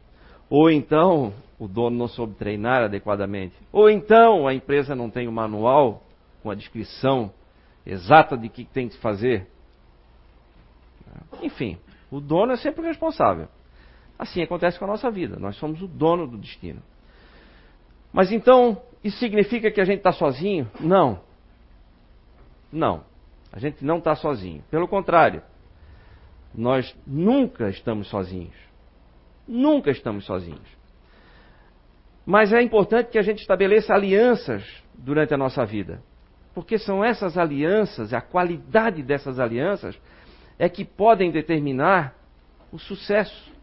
Ou 0.49 0.71
então, 0.71 1.31
o 1.59 1.67
dono 1.67 1.95
não 1.95 2.07
soube 2.07 2.33
treinar 2.33 2.81
adequadamente. 2.81 3.53
Ou 3.71 3.87
então, 3.87 4.47
a 4.47 4.55
empresa 4.55 4.95
não 4.95 5.07
tem 5.07 5.27
o 5.27 5.29
um 5.29 5.33
manual 5.33 6.01
com 6.41 6.49
a 6.49 6.55
descrição 6.55 7.31
exata 7.85 8.35
de 8.35 8.49
que 8.49 8.65
tem 8.65 8.89
que 8.89 8.97
fazer. 8.97 9.47
Enfim, 11.43 11.77
o 12.09 12.19
dono 12.19 12.53
é 12.53 12.57
sempre 12.57 12.81
o 12.81 12.85
responsável. 12.85 13.47
Assim 14.17 14.41
acontece 14.41 14.79
com 14.79 14.85
a 14.85 14.87
nossa 14.87 15.11
vida. 15.11 15.37
Nós 15.37 15.57
somos 15.57 15.79
o 15.79 15.87
dono 15.87 16.25
do 16.25 16.39
destino. 16.39 16.81
Mas 18.11 18.31
então, 18.31 18.81
isso 19.03 19.19
significa 19.19 19.69
que 19.69 19.79
a 19.79 19.85
gente 19.85 19.99
está 19.99 20.11
sozinho? 20.11 20.67
Não. 20.79 21.19
Não. 22.71 23.03
A 23.53 23.59
gente 23.59 23.85
não 23.85 23.99
está 23.99 24.15
sozinho. 24.15 24.63
Pelo 24.71 24.87
contrário, 24.87 25.43
nós 26.53 26.95
nunca 27.05 27.69
estamos 27.69 28.07
sozinhos. 28.07 28.55
Nunca 29.47 29.91
estamos 29.91 30.25
sozinhos. 30.25 30.77
Mas 32.25 32.51
é 32.51 32.61
importante 32.61 33.09
que 33.09 33.17
a 33.17 33.21
gente 33.21 33.39
estabeleça 33.39 33.93
alianças 33.93 34.63
durante 34.93 35.33
a 35.33 35.37
nossa 35.37 35.65
vida. 35.65 36.01
Porque 36.53 36.77
são 36.77 37.03
essas 37.03 37.37
alianças, 37.37 38.13
a 38.13 38.19
qualidade 38.19 39.01
dessas 39.01 39.39
alianças, 39.39 39.97
é 40.59 40.67
que 40.67 40.83
podem 40.83 41.31
determinar 41.31 42.15
o 42.71 42.77
sucesso 42.77 43.53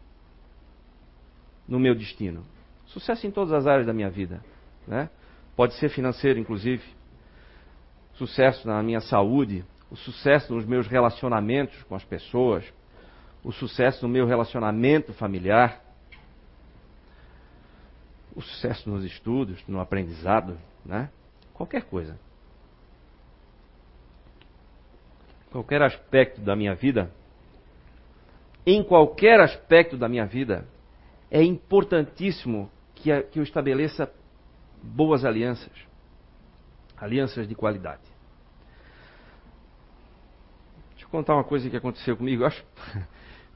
no 1.69 1.79
meu 1.79 1.95
destino. 1.95 2.45
Sucesso 2.87 3.27
em 3.27 3.31
todas 3.31 3.53
as 3.53 3.67
áreas 3.67 3.87
da 3.87 3.93
minha 3.93 4.09
vida. 4.09 4.43
Né? 4.87 5.11
Pode 5.57 5.75
ser 5.75 5.89
financeiro, 5.89 6.39
inclusive. 6.39 6.83
Sucesso 8.15 8.67
na 8.67 8.83
minha 8.83 9.01
saúde, 9.01 9.65
o 9.91 9.97
sucesso 9.97 10.55
nos 10.55 10.65
meus 10.65 10.87
relacionamentos 10.87 11.83
com 11.85 11.95
as 11.95 12.05
pessoas, 12.05 12.65
o 13.43 13.53
sucesso 13.53 14.07
no 14.07 14.13
meu 14.13 14.27
relacionamento 14.27 15.13
familiar, 15.13 15.83
o 18.35 18.41
sucesso 18.41 18.91
nos 18.91 19.05
estudos, 19.05 19.63
no 19.69 19.81
aprendizado, 19.81 20.59
né? 20.85 21.11
Qualquer 21.53 21.85
coisa. 21.85 22.19
Qualquer 25.51 25.83
aspecto 25.83 26.41
da 26.41 26.57
minha 26.57 26.75
vida, 26.75 27.13
em 28.67 28.83
qualquer 28.83 29.41
aspecto 29.41 29.97
da 29.97 30.09
minha 30.09 30.27
vida, 30.27 30.67
é 31.31 31.43
importantíssimo 31.43 32.71
que, 32.95 33.11
eu 33.11 33.43
estabeleça 33.43 34.13
boas 34.83 35.25
alianças, 35.25 35.73
alianças 36.97 37.47
de 37.47 37.55
qualidade. 37.55 38.03
Deixa 40.91 41.04
eu 41.04 41.04
contar 41.15 41.35
uma 41.35 41.45
coisa 41.45 41.71
que 41.71 41.77
aconteceu 41.77 42.17
comigo. 42.17 42.43
Eu 42.43 42.49
acho, 42.49 42.65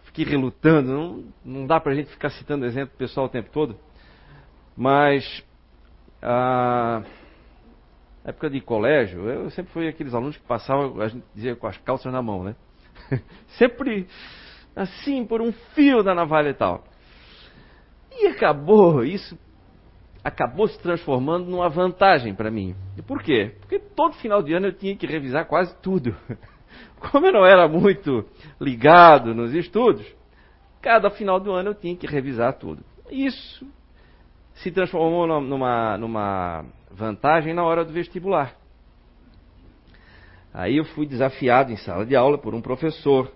fiquei 0.05 0.25
relutando. 0.25 0.93
Não, 0.93 1.25
não 1.45 1.67
dá 1.67 1.81
para 1.81 1.91
a 1.91 1.95
gente 1.97 2.09
ficar 2.09 2.31
citando 2.31 2.65
exemplo 2.65 2.97
pessoal 2.97 3.27
o 3.27 3.29
tempo 3.29 3.51
todo. 3.51 3.77
Mas 4.77 5.45
a 6.23 7.03
época 8.25 8.49
de 8.49 8.61
colégio, 8.61 9.29
eu 9.29 9.51
sempre 9.51 9.73
fui 9.73 9.89
aqueles 9.89 10.15
alunos 10.15 10.37
que 10.37 10.47
passavam, 10.47 11.01
a 11.01 11.09
gente 11.09 11.25
dizia, 11.35 11.57
com 11.57 11.67
as 11.67 11.77
calças 11.79 12.13
na 12.13 12.23
mão, 12.23 12.45
né? 12.45 12.55
sempre 13.59 14.07
assim, 14.77 15.27
por 15.27 15.43
um 15.43 15.51
fio 15.75 16.05
da 16.05 16.15
navalha 16.15 16.51
e 16.51 16.55
tal. 16.55 16.85
E 18.13 18.29
acabou, 18.29 19.03
isso 19.03 19.37
acabou 20.23 20.69
se 20.69 20.79
transformando 20.81 21.51
numa 21.51 21.69
vantagem 21.69 22.35
para 22.35 22.51
mim. 22.51 22.77
E 22.97 23.03
por 23.03 23.21
quê? 23.21 23.57
Porque 23.61 23.81
todo 23.81 24.15
final 24.17 24.43
de 24.43 24.53
ano 24.53 24.67
eu 24.67 24.73
tinha 24.73 24.95
que 24.95 25.07
revisar 25.07 25.47
quase 25.47 25.75
tudo. 25.81 26.15
Como 27.11 27.27
eu 27.27 27.33
não 27.33 27.47
era 27.47 27.69
muito 27.69 28.25
ligado 28.61 29.35
nos 29.35 29.55
estudos, 29.55 30.07
cada 30.81 31.11
final 31.11 31.39
do 31.39 31.53
ano 31.53 31.71
eu 31.71 31.75
tinha 31.75 31.97
que 31.97 32.07
revisar 32.07 32.55
tudo. 32.55 32.83
Isso 33.11 33.67
se 34.55 34.71
transformou 34.71 35.27
numa, 35.41 35.97
numa 35.97 36.65
vantagem 36.91 37.55
na 37.55 37.65
hora 37.65 37.85
do 37.85 37.93
vestibular. 37.93 38.55
Aí 40.53 40.77
eu 40.77 40.85
fui 40.85 41.07
desafiado 41.07 41.71
em 41.71 41.77
sala 41.77 42.05
de 42.05 42.17
aula 42.17 42.39
por 42.39 42.55
um 42.55 42.61
professor 42.61 43.31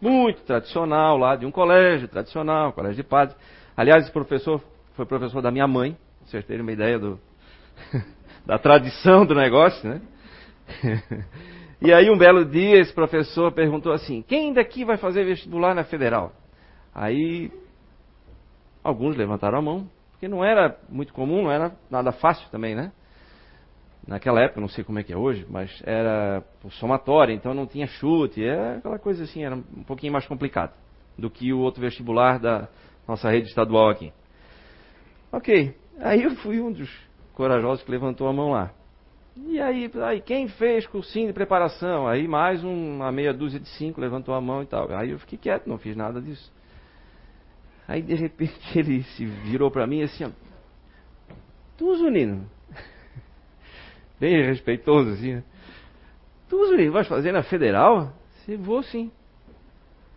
muito 0.00 0.42
tradicional 0.42 1.16
lá 1.16 1.34
de 1.36 1.46
um 1.46 1.50
colégio 1.50 2.08
tradicional, 2.08 2.72
colégio 2.72 3.02
de 3.02 3.08
padres. 3.08 3.36
Aliás, 3.76 4.04
esse 4.04 4.12
professor 4.12 4.62
foi 4.94 5.06
professor 5.06 5.40
da 5.40 5.50
minha 5.50 5.66
mãe, 5.66 5.96
vocês 6.24 6.44
terem 6.44 6.62
uma 6.62 6.72
ideia 6.72 6.98
do, 6.98 7.18
da 8.44 8.58
tradição 8.58 9.24
do 9.24 9.34
negócio, 9.34 9.88
né? 9.88 10.00
E 11.80 11.92
aí 11.92 12.10
um 12.10 12.18
belo 12.18 12.44
dia 12.44 12.80
esse 12.80 12.92
professor 12.92 13.52
perguntou 13.52 13.92
assim: 13.92 14.22
quem 14.22 14.52
daqui 14.52 14.84
vai 14.84 14.96
fazer 14.96 15.24
vestibular 15.24 15.74
na 15.74 15.84
federal? 15.84 16.32
Aí 16.92 17.52
alguns 18.82 19.16
levantaram 19.16 19.58
a 19.58 19.62
mão, 19.62 19.88
porque 20.10 20.26
não 20.26 20.44
era 20.44 20.76
muito 20.88 21.12
comum, 21.12 21.42
não 21.44 21.52
era 21.52 21.72
nada 21.88 22.10
fácil 22.10 22.48
também, 22.50 22.74
né? 22.74 22.90
Naquela 24.06 24.40
época, 24.40 24.60
não 24.60 24.68
sei 24.68 24.82
como 24.82 24.98
é 24.98 25.04
que 25.04 25.12
é 25.12 25.16
hoje, 25.16 25.46
mas 25.50 25.82
era 25.84 26.42
por 26.60 26.72
somatória, 26.72 27.32
então 27.32 27.52
não 27.52 27.66
tinha 27.66 27.86
chute, 27.86 28.42
era 28.42 28.78
aquela 28.78 28.98
coisa 28.98 29.22
assim, 29.24 29.44
era 29.44 29.54
um 29.54 29.84
pouquinho 29.84 30.12
mais 30.12 30.26
complicado 30.26 30.72
do 31.16 31.30
que 31.30 31.52
o 31.52 31.58
outro 31.58 31.80
vestibular 31.80 32.38
da 32.38 32.68
nossa 33.06 33.30
rede 33.30 33.48
estadual 33.48 33.90
aqui. 33.90 34.12
Ok, 35.30 35.76
aí 36.00 36.22
eu 36.22 36.30
fui 36.36 36.58
um 36.58 36.72
dos 36.72 36.90
corajosos 37.34 37.84
que 37.84 37.90
levantou 37.90 38.26
a 38.26 38.32
mão 38.32 38.50
lá. 38.50 38.72
E 39.46 39.60
aí, 39.60 39.90
aí 40.04 40.20
quem 40.20 40.48
fez 40.48 40.86
cursinho 40.86 41.28
de 41.28 41.32
preparação? 41.32 42.08
Aí 42.08 42.26
mais 42.26 42.64
uma 42.64 43.12
meia 43.12 43.32
dúzia 43.32 43.60
de 43.60 43.68
cinco 43.68 44.00
levantou 44.00 44.34
a 44.34 44.40
mão 44.40 44.62
e 44.62 44.66
tal. 44.66 44.90
Aí 44.92 45.10
eu 45.10 45.18
fiquei 45.20 45.38
quieto, 45.38 45.68
não 45.68 45.78
fiz 45.78 45.96
nada 45.96 46.20
disso. 46.20 46.52
Aí 47.86 48.02
de 48.02 48.14
repente 48.14 48.56
ele 48.76 49.02
se 49.04 49.24
virou 49.24 49.70
para 49.70 49.86
mim 49.86 50.02
assim, 50.02 50.24
ó. 50.24 50.30
Tu, 51.76 51.96
Zunino. 51.96 52.48
Bem 54.18 54.42
respeitoso 54.44 55.10
assim, 55.10 55.34
né? 55.36 55.44
Tu, 56.48 56.66
Zunino, 56.66 56.92
vais 56.92 57.06
fazer 57.06 57.30
na 57.30 57.44
federal? 57.44 58.12
Se 58.44 58.56
vou 58.56 58.82
sim. 58.82 59.12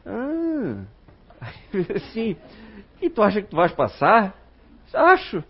Ah. 0.04 0.84
Aí 1.40 1.86
assim. 1.96 2.36
E 3.00 3.10
tu 3.10 3.22
acha 3.22 3.42
que 3.42 3.50
tu 3.50 3.56
vais 3.56 3.72
passar? 3.72 4.36
Acho. 4.92 5.44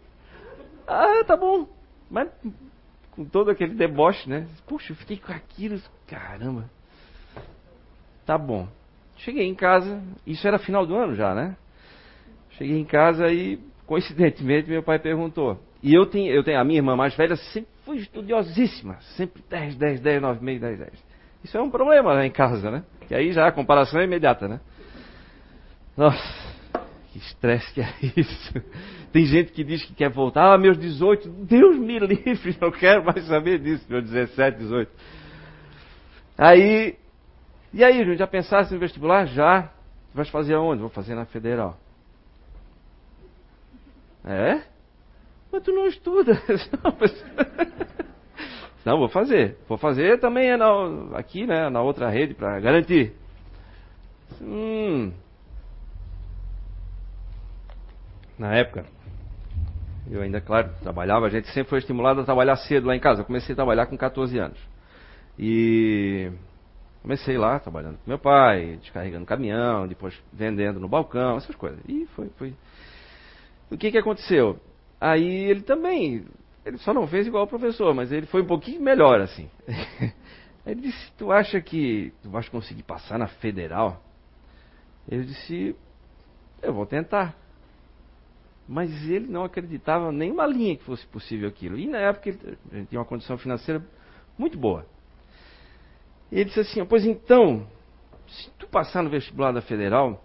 Ah, 0.86 1.24
tá 1.26 1.38
bom. 1.38 1.68
Mas 2.10 2.30
com 3.12 3.26
todo 3.26 3.52
aquele 3.52 3.74
deboche, 3.76 4.30
né? 4.30 4.48
Puxa, 4.68 4.94
eu 4.94 4.96
fiquei 4.96 5.18
com 5.18 5.32
aquilo, 5.32 5.80
caramba. 6.08 6.70
Tá 8.26 8.38
bom. 8.38 8.68
Cheguei 9.18 9.46
em 9.48 9.56
casa, 9.56 10.02
isso 10.26 10.48
era 10.48 10.58
final 10.58 10.86
do 10.86 10.96
ano 10.96 11.16
já, 11.16 11.36
né? 11.36 11.56
Cheguei 12.52 12.80
em 12.80 12.86
casa 12.86 13.32
e, 13.32 13.60
coincidentemente, 13.86 14.70
meu 14.70 14.82
pai 14.82 15.00
perguntou. 15.00 15.60
E 15.84 15.94
eu 15.94 16.06
tenho, 16.06 16.32
eu 16.32 16.44
tenho 16.44 16.60
a 16.60 16.64
minha 16.64 16.80
irmã 16.80 16.96
mais 16.96 17.16
velha, 17.16 17.36
sempre 17.36 17.70
fui 17.86 17.98
estudiosíssima. 17.98 18.98
Sempre 19.16 19.44
10, 19.50 19.76
10, 19.76 20.00
10, 20.00 20.22
9, 20.22 20.44
meio, 20.44 20.60
10, 20.60 20.80
10. 20.80 20.92
Isso 21.44 21.58
é 21.58 21.62
um 21.62 21.70
problema 21.70 22.14
lá 22.14 22.26
em 22.26 22.32
casa, 22.32 22.70
né? 22.70 22.84
Que 23.08 23.16
aí 23.16 23.32
já 23.32 23.48
a 23.48 23.52
comparação 23.52 24.00
é 24.00 24.04
imediata, 24.04 24.48
né? 24.48 24.60
Nossa, 25.98 26.24
que 27.12 27.18
estresse 27.18 27.74
que 27.74 27.82
é 27.82 27.94
isso. 28.16 28.54
Tem 29.12 29.26
gente 29.26 29.52
que 29.52 29.64
diz 29.64 29.84
que 29.84 29.94
quer 29.94 30.10
voltar. 30.10 30.54
Ah, 30.54 30.58
meus 30.58 30.78
18, 30.78 31.30
Deus 31.30 31.78
me 31.78 32.00
livre, 32.06 32.58
não 32.62 32.72
quero 32.72 33.04
mais 33.04 33.26
saber 33.28 33.60
disso, 33.60 33.86
meus 33.90 34.10
17, 34.10 34.58
18. 34.58 34.92
Aí, 36.38 36.98
e 37.74 37.84
aí, 37.84 38.04
gente, 38.04 38.18
já 38.18 38.28
pensasse 38.28 38.74
no 38.74 38.80
vestibular? 38.80 39.26
Já. 39.28 39.72
Vai 40.14 40.26
fazer 40.26 40.56
aonde? 40.56 40.82
Vou 40.82 40.90
fazer 40.90 41.16
na 41.16 41.26
federal. 41.26 41.78
É? 44.26 44.62
Mas 45.52 45.64
tu 45.64 45.72
não 45.72 45.88
estuda. 45.88 46.34
Não, 48.84 48.98
vou 48.98 49.10
fazer. 49.10 49.58
Vou 49.68 49.78
fazer 49.78 50.20
também 50.20 50.50
é 50.50 50.58
na, 50.58 50.66
aqui, 51.16 51.46
né, 51.46 51.70
na 51.70 51.82
outra 51.82 52.10
rede 52.10 52.34
para 52.34 52.60
garantir. 52.60 53.14
Hum. 54.42 55.14
Na 58.40 58.56
época, 58.56 58.86
eu 60.10 60.22
ainda, 60.22 60.42
claro, 60.42 60.70
trabalhava, 60.82 61.28
a 61.28 61.30
gente 61.30 61.48
sempre 61.50 61.70
foi 61.70 61.80
estimulado 61.80 62.22
a 62.22 62.24
trabalhar 62.24 62.56
cedo 62.56 62.88
lá 62.88 62.96
em 62.96 63.00
casa. 63.00 63.22
Eu 63.22 63.26
comecei 63.26 63.54
a 63.54 63.56
trabalhar 63.56 63.86
com 63.86 63.98
14 63.98 64.38
anos. 64.38 64.60
E 65.38 66.32
comecei 67.02 67.38
lá 67.38 67.60
trabalhando 67.60 67.98
com 67.98 68.10
meu 68.10 68.20
pai, 68.20 68.78
descarregando 68.82 69.26
caminhão, 69.26 69.88
depois 69.88 70.20
vendendo 70.32 70.80
no 70.80 70.88
balcão, 70.88 71.38
essas 71.38 71.56
coisas. 71.56 71.80
E 71.88 72.06
foi, 72.16 72.30
foi. 72.38 72.54
O 73.70 73.78
que 73.78 73.92
que 73.92 73.98
aconteceu? 73.98 74.60
Aí 75.00 75.46
ele 75.46 75.62
também, 75.62 76.26
ele 76.66 76.78
só 76.78 76.94
não 76.94 77.08
fez 77.08 77.26
igual 77.28 77.46
o 77.46 77.48
professor, 77.48 77.94
mas 77.94 78.12
ele 78.12 78.26
foi 78.26 78.42
um 78.42 78.48
pouquinho 78.48 78.82
melhor 78.82 79.22
assim. 79.22 79.50
ele 80.66 80.82
disse: 80.82 81.12
"Tu 81.18 81.32
acha 81.32 81.60
que 81.62 82.14
tu 82.22 82.30
vais 82.30 82.48
conseguir 82.50 82.84
passar 82.84 83.18
na 83.18 83.28
federal?" 83.28 84.04
Eu 85.10 85.24
disse: 85.24 85.76
"Eu 86.62 86.74
vou 86.74 86.86
tentar." 86.86 87.36
Mas 88.72 88.90
ele 89.10 89.28
não 89.28 89.44
acreditava 89.44 90.14
nenhuma 90.14 90.48
linha 90.48 90.78
que 90.78 90.84
fosse 90.86 91.06
possível 91.08 91.50
aquilo. 91.50 91.78
E 91.78 91.88
na 91.88 91.98
época 91.98 92.30
ele, 92.30 92.86
tinha 92.86 93.02
uma 93.02 93.06
condição 93.06 93.38
financeira 93.38 93.84
muito 94.38 94.58
boa. 94.58 94.86
Ele 96.32 96.46
disse 96.46 96.62
assim: 96.62 96.86
Pois 96.86 97.06
então, 97.06 97.68
se 98.26 98.50
tu 98.52 98.66
passar 98.68 99.04
no 99.04 99.10
vestibular 99.10 99.52
da 99.52 99.60
federal, 99.62 100.24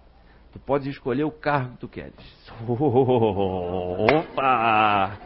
tu 0.53 0.61
podes 0.61 0.87
escolher 0.87 1.25
o 1.25 1.31
cargo 1.33 1.73
que 1.73 1.81
tu 1.81 1.89
queres. 1.89 2.15
Opa! 4.39 5.19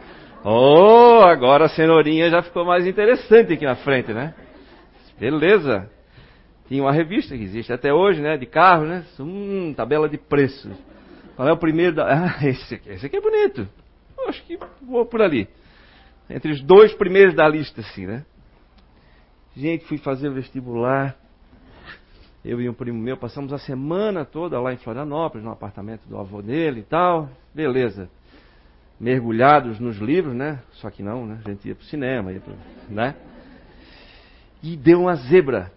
Oh, 0.43 1.21
agora 1.23 1.65
a 1.65 1.69
cenourinha 1.69 2.27
já 2.27 2.41
ficou 2.41 2.65
mais 2.65 2.87
interessante 2.87 3.53
aqui 3.53 3.65
na 3.65 3.75
frente, 3.75 4.11
né? 4.11 4.33
Beleza. 5.19 5.87
Tinha 6.67 6.81
uma 6.81 6.91
revista 6.91 7.37
que 7.37 7.43
existe 7.43 7.71
até 7.71 7.93
hoje, 7.93 8.19
né? 8.19 8.35
De 8.35 8.47
carro, 8.47 8.85
né? 8.85 9.05
Hum, 9.19 9.75
tabela 9.77 10.09
de 10.09 10.17
preços. 10.17 10.75
Qual 11.35 11.47
é 11.47 11.51
o 11.51 11.57
primeiro 11.57 11.95
da. 11.95 12.05
Ah, 12.11 12.47
esse 12.47 12.75
aqui, 12.75 12.89
esse 12.89 13.05
aqui 13.05 13.17
é 13.17 13.21
bonito. 13.21 13.67
Eu 14.17 14.29
acho 14.29 14.43
que 14.43 14.57
vou 14.81 15.05
por 15.05 15.21
ali. 15.21 15.47
Entre 16.29 16.51
os 16.51 16.61
dois 16.61 16.93
primeiros 16.93 17.35
da 17.35 17.47
lista, 17.47 17.81
assim, 17.81 18.05
né? 18.05 18.25
Gente, 19.55 19.85
fui 19.85 19.97
fazer 19.97 20.29
o 20.29 20.33
vestibular. 20.33 21.15
Eu 22.43 22.59
e 22.59 22.67
um 22.67 22.73
primo 22.73 22.97
meu 22.97 23.17
passamos 23.17 23.53
a 23.53 23.57
semana 23.59 24.25
toda 24.25 24.59
lá 24.59 24.73
em 24.73 24.77
Florianópolis, 24.77 25.45
no 25.45 25.51
apartamento 25.51 26.07
do 26.07 26.17
avô 26.17 26.41
dele 26.41 26.79
e 26.79 26.83
tal. 26.83 27.29
Beleza. 27.53 28.09
Mergulhados 28.99 29.79
nos 29.79 29.97
livros, 29.97 30.33
né? 30.33 30.59
Só 30.73 30.89
que 30.89 31.03
não, 31.03 31.25
né? 31.25 31.39
A 31.45 31.49
gente 31.49 31.67
ia 31.67 31.75
pro 31.75 31.85
cinema, 31.85 32.31
ia 32.31 32.39
pro, 32.39 32.53
né? 32.89 33.15
E 34.63 34.75
deu 34.77 35.01
uma 35.01 35.15
zebra. 35.15 35.71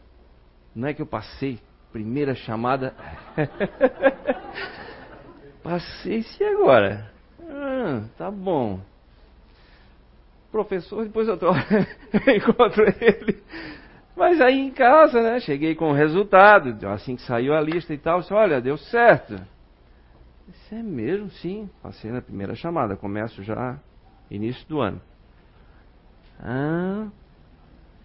Não 0.75 0.89
é 0.89 0.95
que 0.95 1.03
eu 1.03 1.07
passei. 1.07 1.59
Primeira 1.93 2.35
chamada. 2.35 2.95
Passei-se 5.65 6.45
agora. 6.45 7.11
Ah, 7.41 8.05
tá 8.19 8.31
bom. 8.31 8.81
Professor, 10.53 11.05
depois 11.05 11.27
eu, 11.27 11.39
tô... 11.39 11.51
encontro 12.31 12.85
ele. 13.01 13.43
Mas 14.15 14.43
aí 14.43 14.61
em 14.61 14.71
casa, 14.71 15.23
né? 15.23 15.41
Cheguei 15.41 15.75
com 15.75 15.91
o 15.91 15.95
resultado, 15.95 16.87
assim 16.89 17.17
que 17.17 17.23
saiu 17.23 17.55
a 17.55 17.63
lista 17.63 17.95
e 17.95 17.99
tal. 17.99 18.21
Disse, 18.21 18.35
olha, 18.35 18.61
deu 18.61 18.77
certo. 18.77 19.35
Isso 20.47 20.75
é 20.75 20.83
mesmo, 20.83 21.31
sim. 21.31 21.69
Passei 21.83 22.13
na 22.13 22.21
primeira 22.21 22.55
chamada. 22.55 22.95
Começo 22.95 23.43
já 23.43 23.79
início 24.31 24.69
do 24.69 24.83
ano. 24.83 25.01
Ah, 26.39 27.09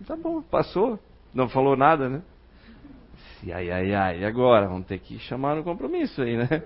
tá 0.08 0.16
bom, 0.16 0.42
passou. 0.42 0.98
Não 1.34 1.50
falou 1.50 1.76
nada, 1.76 2.08
né? 2.08 2.22
Ai, 3.52 3.70
ai, 3.70 3.94
ai, 3.94 4.20
e 4.22 4.26
agora? 4.26 4.68
Vamos 4.68 4.88
ter 4.88 5.00
que 5.00 5.20
chamar 5.20 5.58
no 5.58 5.64
compromisso 5.64 6.22
aí, 6.22 6.38
né? 6.38 6.64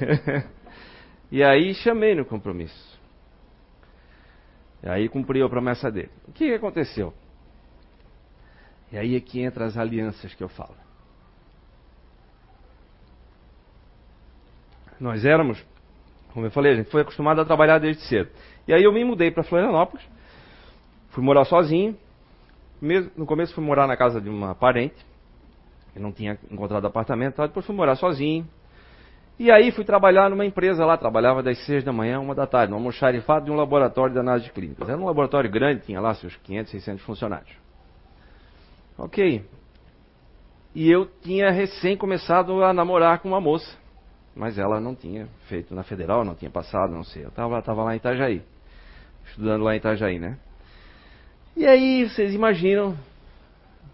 e 1.30 1.42
aí 1.42 1.74
chamei 1.74 2.14
no 2.14 2.24
compromisso. 2.24 2.98
E 4.82 4.88
aí 4.88 5.08
cumpriu 5.08 5.46
a 5.46 5.50
promessa 5.50 5.90
dele. 5.90 6.10
O 6.26 6.32
que 6.32 6.52
aconteceu? 6.54 7.12
E 8.92 8.98
aí 8.98 9.14
é 9.14 9.20
que 9.20 9.40
entra 9.40 9.66
as 9.66 9.76
alianças 9.76 10.34
que 10.34 10.42
eu 10.42 10.48
falo. 10.48 10.74
Nós 14.98 15.24
éramos 15.24 15.64
Como 16.32 16.46
eu 16.46 16.50
falei, 16.50 16.72
a 16.72 16.76
gente 16.76 16.90
foi 16.90 17.02
acostumado 17.02 17.40
a 17.40 17.44
trabalhar 17.44 17.78
desde 17.78 18.02
cedo. 18.04 18.30
E 18.68 18.72
aí 18.72 18.82
eu 18.84 18.92
me 18.92 19.04
mudei 19.04 19.30
para 19.30 19.42
Florianópolis, 19.42 20.06
fui 21.10 21.24
morar 21.24 21.44
sozinho. 21.44 21.96
No 23.16 23.26
começo 23.26 23.54
fui 23.54 23.64
morar 23.64 23.86
na 23.86 23.96
casa 23.96 24.20
de 24.20 24.28
uma 24.28 24.54
parente, 24.54 25.04
não 25.94 26.12
tinha 26.12 26.38
encontrado 26.50 26.86
apartamento, 26.86 27.42
depois 27.42 27.66
fui 27.66 27.74
morar 27.74 27.96
sozinho. 27.96 28.48
E 29.40 29.50
aí 29.50 29.72
fui 29.72 29.84
trabalhar 29.84 30.28
numa 30.28 30.44
empresa 30.44 30.84
lá, 30.84 30.98
trabalhava 30.98 31.42
das 31.42 31.64
seis 31.64 31.82
da 31.82 31.90
manhã, 31.90 32.20
uma 32.20 32.34
da 32.34 32.46
tarde, 32.46 32.70
no 32.70 32.76
almoxarifado 32.76 33.46
de 33.46 33.50
um 33.50 33.54
laboratório 33.54 34.12
de 34.12 34.20
análise 34.20 34.44
de 34.44 34.52
clínicas. 34.52 34.86
Era 34.86 34.98
um 34.98 35.06
laboratório 35.06 35.50
grande, 35.50 35.80
tinha 35.80 35.98
lá 35.98 36.12
seus 36.12 36.36
500, 36.36 36.70
600 36.70 37.02
funcionários. 37.06 37.50
Ok. 38.98 39.42
E 40.74 40.90
eu 40.90 41.06
tinha 41.22 41.50
recém 41.50 41.96
começado 41.96 42.62
a 42.62 42.74
namorar 42.74 43.20
com 43.20 43.28
uma 43.28 43.40
moça. 43.40 43.78
Mas 44.36 44.58
ela 44.58 44.78
não 44.78 44.94
tinha 44.94 45.26
feito 45.48 45.74
na 45.74 45.84
federal, 45.84 46.22
não 46.22 46.34
tinha 46.34 46.50
passado, 46.50 46.92
não 46.92 47.02
sei. 47.02 47.24
Eu 47.24 47.30
estava 47.30 47.62
tava 47.62 47.82
lá 47.82 47.94
em 47.94 47.96
Itajaí. 47.96 48.42
Estudando 49.24 49.64
lá 49.64 49.72
em 49.72 49.78
Itajaí, 49.78 50.18
né? 50.18 50.36
E 51.56 51.66
aí, 51.66 52.06
vocês 52.06 52.34
imaginam. 52.34 52.94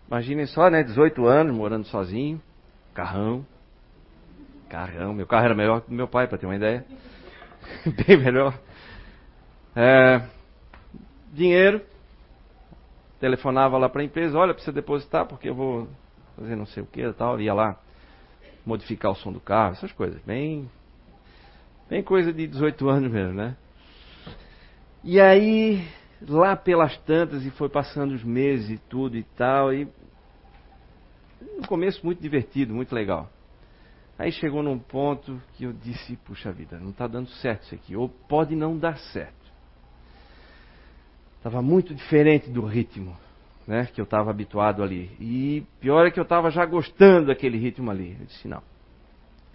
Imaginem 0.08 0.46
só, 0.46 0.68
né? 0.68 0.82
18 0.82 1.24
anos, 1.24 1.54
morando 1.54 1.86
sozinho. 1.86 2.42
Carrão. 2.92 3.46
Carrão. 4.68 5.14
Meu 5.14 5.26
carro 5.26 5.44
era 5.46 5.54
melhor 5.54 5.80
que 5.80 5.88
do 5.88 5.94
meu 5.94 6.08
pai, 6.08 6.26
para 6.26 6.38
ter 6.38 6.46
uma 6.46 6.56
ideia. 6.56 6.84
Bem 8.06 8.16
melhor. 8.16 8.58
É, 9.74 10.22
dinheiro. 11.32 11.82
Telefonava 13.20 13.78
lá 13.78 13.88
para 13.88 14.02
a 14.02 14.04
empresa: 14.04 14.38
olha, 14.38 14.54
precisa 14.54 14.72
depositar 14.72 15.26
porque 15.26 15.48
eu 15.48 15.54
vou 15.54 15.88
fazer 16.36 16.56
não 16.56 16.66
sei 16.66 16.82
o 16.82 16.86
que 16.86 17.12
tal. 17.12 17.40
Ia 17.40 17.54
lá 17.54 17.78
modificar 18.64 19.12
o 19.12 19.14
som 19.14 19.32
do 19.32 19.40
carro, 19.40 19.72
essas 19.72 19.92
coisas. 19.92 20.20
Bem, 20.22 20.68
bem 21.88 22.02
coisa 22.02 22.32
de 22.32 22.46
18 22.46 22.88
anos 22.88 23.12
mesmo, 23.12 23.34
né? 23.34 23.56
E 25.04 25.20
aí, 25.20 25.86
lá 26.28 26.56
pelas 26.56 26.98
tantas, 26.98 27.46
e 27.46 27.50
foi 27.50 27.68
passando 27.68 28.12
os 28.12 28.24
meses 28.24 28.70
e 28.70 28.78
tudo 28.78 29.16
e 29.16 29.22
tal, 29.22 29.72
e 29.72 29.86
no 31.56 31.66
começo 31.68 32.04
muito 32.04 32.20
divertido, 32.20 32.74
muito 32.74 32.92
legal. 32.92 33.30
Aí 34.18 34.32
chegou 34.32 34.62
num 34.62 34.78
ponto 34.78 35.40
que 35.54 35.64
eu 35.64 35.72
disse, 35.72 36.16
puxa 36.16 36.50
vida, 36.50 36.78
não 36.78 36.90
está 36.90 37.06
dando 37.06 37.28
certo 37.28 37.64
isso 37.64 37.74
aqui, 37.74 37.94
ou 37.94 38.08
pode 38.08 38.56
não 38.56 38.78
dar 38.78 38.96
certo. 38.96 39.34
Estava 41.38 41.60
muito 41.60 41.94
diferente 41.94 42.50
do 42.50 42.64
ritmo 42.64 43.16
né, 43.66 43.86
que 43.92 44.00
eu 44.00 44.04
estava 44.04 44.30
habituado 44.30 44.82
ali. 44.82 45.10
E 45.18 45.66
pior 45.80 46.06
é 46.06 46.10
que 46.10 46.20
eu 46.20 46.22
estava 46.22 46.50
já 46.50 46.64
gostando 46.64 47.26
daquele 47.26 47.58
ritmo 47.58 47.90
ali. 47.90 48.16
Eu 48.18 48.26
disse, 48.26 48.46
não. 48.46 48.62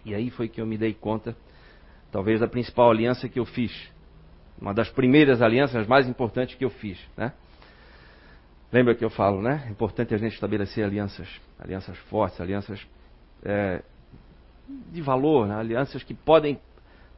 E 0.04 0.14
aí 0.14 0.30
foi 0.30 0.50
que 0.50 0.60
eu 0.60 0.66
me 0.66 0.78
dei 0.78 0.94
conta, 0.94 1.36
talvez, 2.12 2.40
da 2.40 2.48
principal 2.48 2.90
aliança 2.90 3.30
que 3.30 3.40
eu 3.40 3.46
fiz. 3.46 3.72
Uma 4.60 4.74
das 4.74 4.90
primeiras 4.90 5.42
alianças 5.42 5.88
mais 5.88 6.08
importantes 6.08 6.56
que 6.56 6.66
eu 6.66 6.70
fiz, 6.70 7.00
né? 7.16 7.34
Lembra 8.72 8.96
que 8.96 9.04
eu 9.04 9.10
falo, 9.10 9.42
né? 9.42 9.64
É 9.68 9.72
importante 9.72 10.14
a 10.14 10.18
gente 10.18 10.34
estabelecer 10.34 10.84
alianças, 10.84 11.28
alianças 11.60 11.98
fortes, 12.10 12.40
alianças 12.40 12.86
é, 13.44 13.84
de 14.92 15.02
valor, 15.02 15.48
né? 15.48 15.56
alianças 15.56 16.04
que 16.04 16.14
podem 16.14 16.60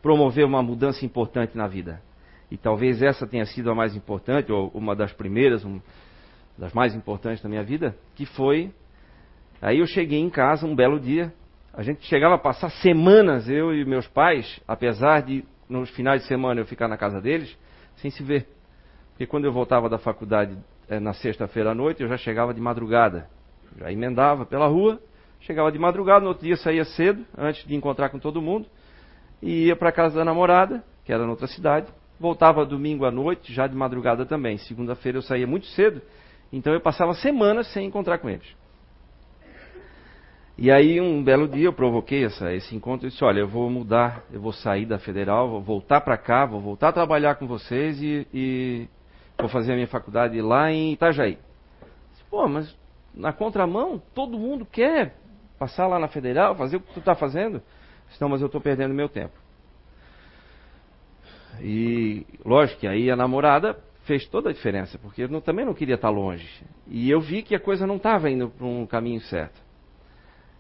promover 0.02 0.46
uma 0.46 0.62
mudança 0.62 1.06
importante 1.06 1.58
na 1.58 1.68
vida. 1.68 2.02
E 2.52 2.58
talvez 2.58 3.02
essa 3.02 3.26
tenha 3.26 3.46
sido 3.46 3.72
a 3.72 3.76
mais 3.76 3.96
importante, 3.96 4.52
ou 4.52 4.70
uma 4.74 4.96
das 4.96 5.12
primeiras, 5.14 5.66
das 6.58 6.74
mais 6.74 6.94
importantes 6.94 7.42
da 7.42 7.50
minha 7.50 7.64
vida, 7.64 7.96
que 8.16 8.26
foi. 8.26 8.72
Aí 9.62 9.80
eu 9.80 9.88
cheguei 9.88 10.20
em 10.20 10.30
casa 10.30 10.66
um 10.66 10.76
belo 10.76 11.00
dia. 11.00 11.34
A 11.74 11.82
gente 11.82 12.06
chegava 12.06 12.36
a 12.36 12.38
passar 12.38 12.70
semanas, 12.70 13.50
eu 13.50 13.74
e 13.74 13.84
meus 13.86 14.08
pais, 14.08 14.62
apesar 14.68 15.22
de 15.22 15.44
nos 15.68 15.90
finais 15.90 16.22
de 16.22 16.28
semana 16.28 16.62
eu 16.62 16.66
ficar 16.66 16.88
na 16.88 16.98
casa 16.98 17.20
deles, 17.20 17.58
sem 17.96 18.12
se 18.12 18.22
ver. 18.22 18.48
Porque 19.12 19.26
quando 19.26 19.46
eu 19.46 19.52
voltava 19.52 19.90
da 19.90 19.98
faculdade 19.98 20.56
é, 20.88 21.00
na 21.00 21.14
sexta-feira 21.14 21.72
à 21.72 21.74
noite, 21.74 22.04
eu 22.04 22.10
já 22.10 22.18
chegava 22.18 22.54
de 22.54 22.62
madrugada. 22.62 23.28
Já 23.78 23.92
emendava 23.92 24.46
pela 24.46 24.68
rua, 24.68 25.02
chegava 25.44 25.72
de 25.72 25.80
madrugada, 25.80 26.22
no 26.22 26.30
outro 26.30 26.46
dia 26.46 26.58
saía 26.58 26.84
cedo, 26.84 27.26
antes 27.38 27.66
de 27.66 27.76
encontrar 27.76 28.10
com 28.10 28.20
todo 28.20 28.42
mundo, 28.42 28.68
e 29.42 29.68
ia 29.68 29.76
para 29.76 29.92
casa 29.92 30.16
da 30.16 30.26
namorada, 30.26 30.84
que 31.06 31.14
era 31.14 31.26
noutra 31.26 31.48
cidade. 31.48 31.88
Voltava 32.20 32.66
domingo 32.66 33.06
à 33.06 33.12
noite, 33.12 33.54
já 33.54 33.68
de 33.68 33.76
madrugada 33.76 34.26
também. 34.26 34.58
Segunda-feira 34.58 35.18
eu 35.18 35.22
saía 35.22 35.48
muito 35.48 35.66
cedo 35.68 36.02
então 36.54 36.72
eu 36.72 36.80
passava 36.80 37.16
semanas 37.16 37.66
sem 37.74 37.88
encontrar 37.88 38.20
com 38.20 38.30
eles. 38.30 38.48
E 40.56 40.72
aí 40.72 41.02
um 41.02 41.24
belo 41.24 41.48
dia 41.48 41.66
eu 41.66 41.74
provoquei 41.74 42.26
essa, 42.26 42.54
esse 42.54 42.76
encontro 42.76 43.08
e 43.08 43.10
disse, 43.10 43.24
olha, 43.24 43.40
eu 43.40 43.48
vou 43.48 43.68
mudar, 43.72 44.24
eu 44.32 44.40
vou 44.40 44.54
sair 44.54 44.86
da 44.86 45.00
federal, 45.00 45.50
vou 45.50 45.62
voltar 45.64 46.02
para 46.02 46.16
cá, 46.16 46.46
vou 46.46 46.62
voltar 46.62 46.90
a 46.90 46.94
trabalhar 46.94 47.36
com 47.36 47.48
vocês 47.48 48.00
e, 48.00 48.28
e, 48.32 48.88
vou 49.40 49.50
fazer 49.50 49.72
a 49.72 49.76
minha 49.76 49.88
faculdade 49.88 50.40
lá 50.42 50.72
em 50.72 50.94
Itajaí. 50.94 51.40
Disse, 52.12 52.24
Pô, 52.30 52.48
mas 52.48 52.78
na 53.16 53.34
contramão, 53.34 54.00
todo 54.14 54.38
mundo 54.38 54.64
quer 54.64 55.16
passar 55.58 55.88
lá 55.88 56.00
na 56.00 56.08
federal, 56.08 56.56
fazer 56.56 56.78
o 56.78 56.82
que 56.82 56.94
tu 56.94 57.00
está 57.00 57.16
fazendo. 57.16 57.62
Não, 58.20 58.30
mas 58.30 58.42
eu 58.42 58.48
estou 58.48 58.62
perdendo 58.62 58.94
meu 58.94 59.10
tempo. 59.10 59.34
E 61.62 62.26
lógico 62.46 62.82
que 62.82 62.88
aí 62.88 63.10
a 63.10 63.16
namorada 63.16 63.78
fez 64.06 64.28
toda 64.28 64.50
a 64.50 64.54
diferença, 64.54 64.98
porque 65.00 65.24
eu 65.24 65.30
não, 65.30 65.40
também 65.40 65.66
não 65.66 65.74
queria 65.74 65.96
estar 65.96 66.10
longe. 66.10 66.48
E 66.88 67.10
eu 67.10 67.22
vi 67.22 67.42
que 67.42 67.56
a 67.56 67.60
coisa 67.60 67.88
não 67.88 67.98
estava 67.98 68.30
indo 68.30 68.50
para 68.50 68.66
um 68.66 68.86
caminho 68.86 69.22
certo. 69.22 69.62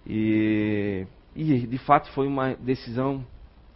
E, 0.06 1.06
e, 1.36 1.68
de 1.68 1.78
fato 1.80 2.10
foi 2.12 2.28
uma 2.28 2.56
decisão 2.56 3.26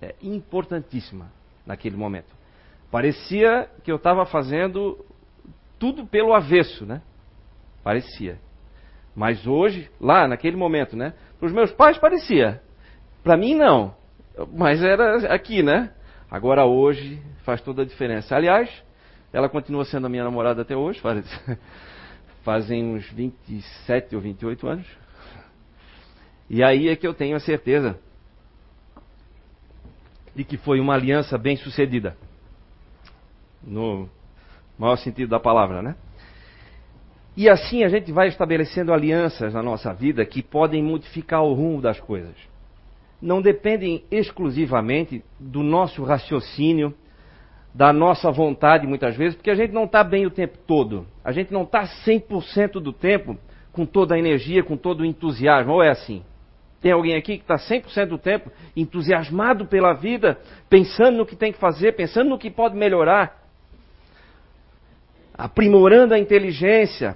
é, 0.01 0.15
importantíssima 0.21 1.31
naquele 1.65 1.97
momento. 1.97 2.35
Parecia 2.89 3.69
que 3.83 3.91
eu 3.91 3.97
estava 3.97 4.25
fazendo 4.25 5.05
tudo 5.77 6.05
pelo 6.05 6.33
avesso, 6.33 6.85
né? 6.85 7.01
Parecia. 7.83 8.39
Mas 9.17 9.47
hoje, 9.47 9.89
lá 9.99 10.27
naquele 10.27 10.55
momento, 10.55 10.95
né? 10.95 11.15
Para 11.39 11.47
os 11.47 11.51
meus 11.51 11.71
pais 11.71 11.97
parecia. 11.97 12.61
Para 13.23 13.35
mim 13.35 13.55
não. 13.55 13.95
Mas 14.53 14.83
era 14.83 15.33
aqui, 15.33 15.63
né? 15.63 15.91
Agora 16.29 16.65
hoje 16.65 17.19
faz 17.43 17.59
toda 17.59 17.81
a 17.81 17.85
diferença. 17.85 18.35
Aliás, 18.35 18.69
ela 19.33 19.49
continua 19.49 19.85
sendo 19.85 20.05
a 20.05 20.09
minha 20.09 20.23
namorada 20.23 20.61
até 20.61 20.77
hoje, 20.77 20.99
faz, 20.99 21.25
fazem 22.45 22.93
uns 22.93 23.09
27 23.09 24.15
ou 24.15 24.21
28 24.21 24.67
anos. 24.67 24.85
E 26.47 26.63
aí 26.63 26.87
é 26.87 26.95
que 26.95 27.07
eu 27.07 27.13
tenho 27.15 27.35
a 27.35 27.39
certeza 27.39 27.99
de 30.35 30.43
que 30.43 30.57
foi 30.57 30.79
uma 30.79 30.93
aliança 30.93 31.39
bem 31.39 31.57
sucedida. 31.57 32.15
No 33.63 34.07
maior 34.77 34.97
sentido 34.97 35.29
da 35.29 35.39
palavra, 35.39 35.81
né? 35.81 35.95
E 37.37 37.47
assim 37.47 37.83
a 37.83 37.87
gente 37.87 38.11
vai 38.11 38.29
estabelecendo 38.29 38.91
alianças 38.91 39.53
na 39.53 39.61
nossa 39.61 39.93
vida 39.93 40.25
que 40.25 40.41
podem 40.41 40.81
modificar 40.81 41.43
o 41.43 41.53
rumo 41.53 41.79
das 41.79 41.99
coisas. 41.99 42.35
Não 43.21 43.43
dependem 43.43 44.03
exclusivamente 44.09 45.23
do 45.39 45.61
nosso 45.61 46.03
raciocínio 46.03 46.95
da 47.75 47.93
nossa 47.93 48.31
vontade 48.31 48.87
muitas 48.87 49.15
vezes, 49.15 49.35
porque 49.35 49.51
a 49.51 49.55
gente 49.55 49.71
não 49.71 49.83
está 49.83 50.03
bem 50.03 50.25
o 50.25 50.31
tempo 50.31 50.57
todo. 50.65 51.05
A 51.23 51.31
gente 51.31 51.53
não 51.53 51.61
está 51.61 51.83
100% 51.83 52.79
do 52.79 52.91
tempo 52.91 53.37
com 53.71 53.85
toda 53.85 54.15
a 54.15 54.19
energia, 54.19 54.63
com 54.63 54.75
todo 54.75 55.01
o 55.01 55.05
entusiasmo. 55.05 55.73
Ou 55.73 55.83
é 55.83 55.89
assim? 55.89 56.23
Tem 56.81 56.91
alguém 56.91 57.15
aqui 57.15 57.37
que 57.37 57.43
está 57.43 57.57
100% 57.57 58.07
do 58.07 58.17
tempo 58.17 58.51
entusiasmado 58.75 59.67
pela 59.67 59.93
vida, 59.93 60.39
pensando 60.67 61.17
no 61.17 61.25
que 61.25 61.35
tem 61.35 61.53
que 61.53 61.59
fazer, 61.59 61.95
pensando 61.95 62.31
no 62.31 62.39
que 62.39 62.49
pode 62.49 62.75
melhorar, 62.75 63.43
aprimorando 65.37 66.15
a 66.15 66.19
inteligência, 66.19 67.15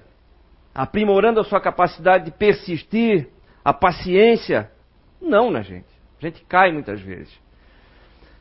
aprimorando 0.74 1.40
a 1.40 1.44
sua 1.44 1.60
capacidade 1.60 2.26
de 2.26 2.32
persistir, 2.32 3.30
a 3.64 3.74
paciência? 3.74 4.72
Não, 5.22 5.52
né, 5.52 5.64
gente? 5.64 5.88
A 6.20 6.26
gente 6.26 6.44
cai 6.46 6.72
muitas 6.72 7.02
vezes. 7.02 7.32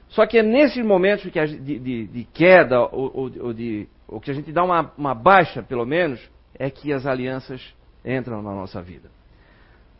Só 0.08 0.26
que 0.26 0.38
é 0.38 0.42
nesses 0.42 0.84
momentos 0.84 1.30
que 1.30 1.46
de, 1.46 1.78
de, 1.78 2.06
de, 2.06 2.24
queda, 2.24 2.80
ou, 2.80 3.10
ou, 3.14 3.32
ou, 3.40 3.52
de, 3.52 3.88
ou 4.08 4.20
que 4.20 4.30
a 4.30 4.34
gente 4.34 4.50
dá 4.50 4.64
uma, 4.64 4.92
uma 4.98 5.14
baixa, 5.14 5.62
pelo 5.62 5.86
menos, 5.86 6.20
é 6.54 6.68
que 6.68 6.92
as 6.92 7.06
alianças 7.06 7.74
entram 8.04 8.42
na 8.42 8.52
nossa 8.52 8.82
vida. 8.82 9.08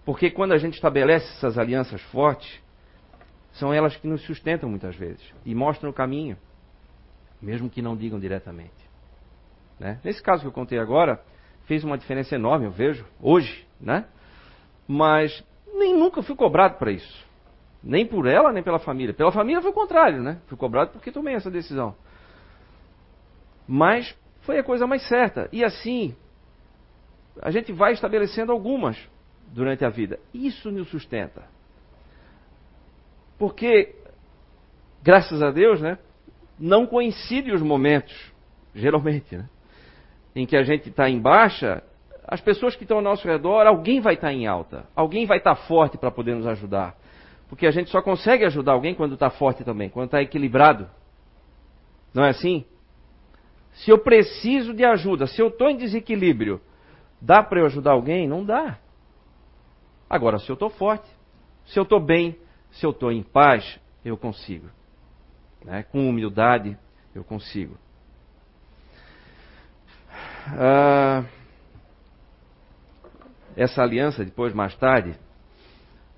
Porque 0.05 0.31
quando 0.31 0.53
a 0.53 0.59
gente 0.59 0.75
estabelece 0.75 1.27
essas 1.37 1.57
alianças 1.57 2.01
fortes, 2.03 2.61
são 3.53 3.73
elas 3.73 3.97
que 3.97 4.07
nos 4.07 4.23
sustentam 4.23 4.69
muitas 4.69 4.97
vezes 4.97 5.23
e 5.45 5.55
mostram 5.55 5.90
o 5.90 5.93
caminho, 5.93 6.37
mesmo 7.40 7.71
que 7.71 7.81
não 7.81 7.97
digam 7.97 8.19
diretamente. 8.19 8.90
Né? 9.79 10.01
Nesse 10.05 10.23
caso 10.23 10.43
que 10.43 10.49
eu 10.49 10.53
contei 10.53 10.79
agora, 10.79 11.23
fez 11.71 11.85
uma 11.85 11.97
diferença 11.97 12.35
enorme, 12.35 12.67
eu 12.67 12.73
vejo, 12.73 13.07
hoje, 13.23 13.65
né? 13.81 14.05
Mas 14.89 15.41
nem 15.73 15.97
nunca 15.97 16.21
fui 16.21 16.35
cobrado 16.35 16.79
para 16.79 16.91
isso. 16.91 17.25
Nem 17.81 18.05
por 18.05 18.27
ela, 18.27 18.53
nem 18.53 18.61
pela 18.61 18.81
família. 18.81 19.15
Pela 19.15 19.31
família 19.31 19.63
foi 19.63 19.71
o 19.71 19.75
contrário, 19.75 20.21
né? 20.21 20.41
Fui 20.49 20.59
cobrado 20.59 20.91
porque 20.91 21.13
tomei 21.13 21.37
essa 21.37 21.49
decisão. 21.49 21.95
Mas 23.69 24.13
foi 24.41 24.59
a 24.59 24.65
coisa 24.65 24.85
mais 24.85 25.07
certa. 25.07 25.49
E 25.53 25.63
assim, 25.63 26.17
a 27.41 27.53
gente 27.53 27.71
vai 27.71 27.93
estabelecendo 27.93 28.51
algumas 28.51 28.99
durante 29.53 29.85
a 29.85 29.91
vida. 29.91 30.19
Isso 30.35 30.73
nos 30.73 30.89
sustenta. 30.89 31.45
Porque 33.39 33.95
graças 35.05 35.41
a 35.41 35.53
Deus, 35.53 35.81
né, 35.81 35.99
não 36.59 36.85
coincidem 36.85 37.55
os 37.55 37.63
momentos, 37.63 38.33
geralmente, 38.75 39.37
né, 39.37 39.49
em 40.35 40.47
que 40.47 40.57
a 40.57 40.62
gente 40.62 40.88
está 40.88 41.09
em 41.09 41.21
baixa, 41.21 41.83
as 42.27 42.40
pessoas 42.40 42.77
que 42.77 42.85
estão 42.85 42.99
ao 42.99 43.03
nosso 43.03 43.27
redor, 43.27 43.66
alguém 43.66 44.01
vai 44.01 44.14
estar 44.14 44.29
tá 44.29 44.33
em 44.33 44.47
alta, 44.47 44.87
alguém 44.95 45.27
vai 45.27 45.38
estar 45.38 45.57
tá 45.57 45.62
forte 45.62 45.99
para 45.99 46.11
poder 46.11 46.35
nos 46.35 46.47
ajudar. 46.47 46.97
Porque 47.49 47.66
a 47.66 47.73
gente 47.73 47.90
só 47.90 48.01
consegue 48.01 48.45
ajudar 48.45 48.73
alguém 48.73 48.95
quando 48.95 49.14
está 49.14 49.29
forte 49.29 49.64
também, 49.64 49.88
quando 49.88 50.07
está 50.07 50.23
equilibrado. 50.23 50.88
Não 52.14 52.25
é 52.25 52.29
assim? 52.29 52.64
Se 53.73 53.90
eu 53.90 53.99
preciso 53.99 54.73
de 54.73 54.85
ajuda, 54.85 55.27
se 55.27 55.40
eu 55.40 55.49
estou 55.49 55.69
em 55.69 55.77
desequilíbrio, 55.77 56.61
dá 57.21 57.43
para 57.43 57.61
eu 57.61 57.66
ajudar 57.66 57.93
alguém? 57.93 58.29
Não 58.29 58.45
dá. 58.45 58.79
Agora, 60.09 60.38
se 60.38 60.49
eu 60.49 60.55
estou 60.55 60.71
forte, 60.71 61.09
se 61.66 61.79
eu 61.79 61.83
estou 61.83 62.01
bem, 62.01 62.37
se 62.71 62.85
eu 62.85 62.90
estou 62.90 63.11
em 63.11 63.23
paz, 63.23 63.81
eu 64.05 64.16
consigo. 64.16 64.69
Né? 65.64 65.83
Com 65.85 66.09
humildade, 66.09 66.77
eu 67.14 67.25
consigo. 67.25 67.77
Ah, 70.59 71.25
essa 73.57 73.83
aliança, 73.83 74.25
depois, 74.25 74.55
mais 74.55 74.75
tarde, 74.77 75.15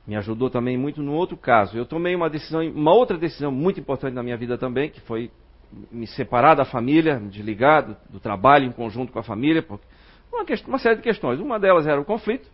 me 0.07 0.16
ajudou 0.16 0.51
também 0.51 0.77
muito 0.77 1.03
no 1.03 1.12
outro 1.12 1.37
caso. 1.37 1.77
Eu 1.77 1.87
tomei 1.87 2.14
uma 2.14 2.29
decisão, 2.29 2.61
uma 2.68 2.92
outra 2.92 3.16
decisão 3.16 3.51
muito 3.51 3.81
importante 3.81 4.14
na 4.14 4.23
minha 4.23 4.37
vida 4.37 4.59
também, 4.59 4.90
que 4.90 5.01
foi 5.01 5.31
me 5.90 6.07
separar 6.07 6.55
da 6.55 6.64
família, 6.64 7.18
me 7.18 7.31
desligar 7.31 7.87
do, 7.87 7.97
do 8.11 8.21
trabalho 8.21 8.66
em 8.66 8.73
conjunto 8.73 9.12
com 9.12 9.18
a 9.18 9.23
família, 9.23 9.62
porque 9.62 9.87
uma, 10.33 10.45
uma, 10.66 10.79
série 10.79 10.97
de 10.97 11.03
questões. 11.03 11.40
Uma 11.40 11.59
delas 11.59 11.87
era 11.87 12.01
o 12.01 12.05
conflito, 12.05 12.49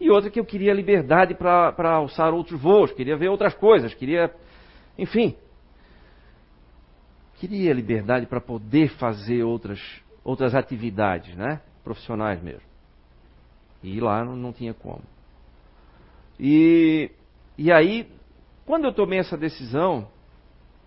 e 0.00 0.10
outra 0.10 0.30
que 0.30 0.40
eu 0.40 0.44
queria 0.44 0.72
liberdade 0.72 1.34
para 1.34 1.90
alçar 1.90 2.32
outros 2.32 2.60
voos, 2.60 2.92
queria 2.92 3.16
ver 3.16 3.28
outras 3.28 3.54
coisas, 3.54 3.94
queria, 3.94 4.32
enfim, 4.96 5.34
queria 7.36 7.72
liberdade 7.72 8.26
para 8.26 8.40
poder 8.40 8.88
fazer 8.90 9.42
outras, 9.42 9.80
outras 10.28 10.54
atividades, 10.54 11.34
né? 11.34 11.62
Profissionais 11.82 12.42
mesmo. 12.42 12.68
E 13.82 13.98
lá 13.98 14.22
não, 14.22 14.36
não 14.36 14.52
tinha 14.52 14.74
como. 14.74 15.02
E, 16.38 17.10
e 17.56 17.72
aí, 17.72 18.06
quando 18.66 18.84
eu 18.84 18.92
tomei 18.92 19.18
essa 19.18 19.38
decisão, 19.38 20.06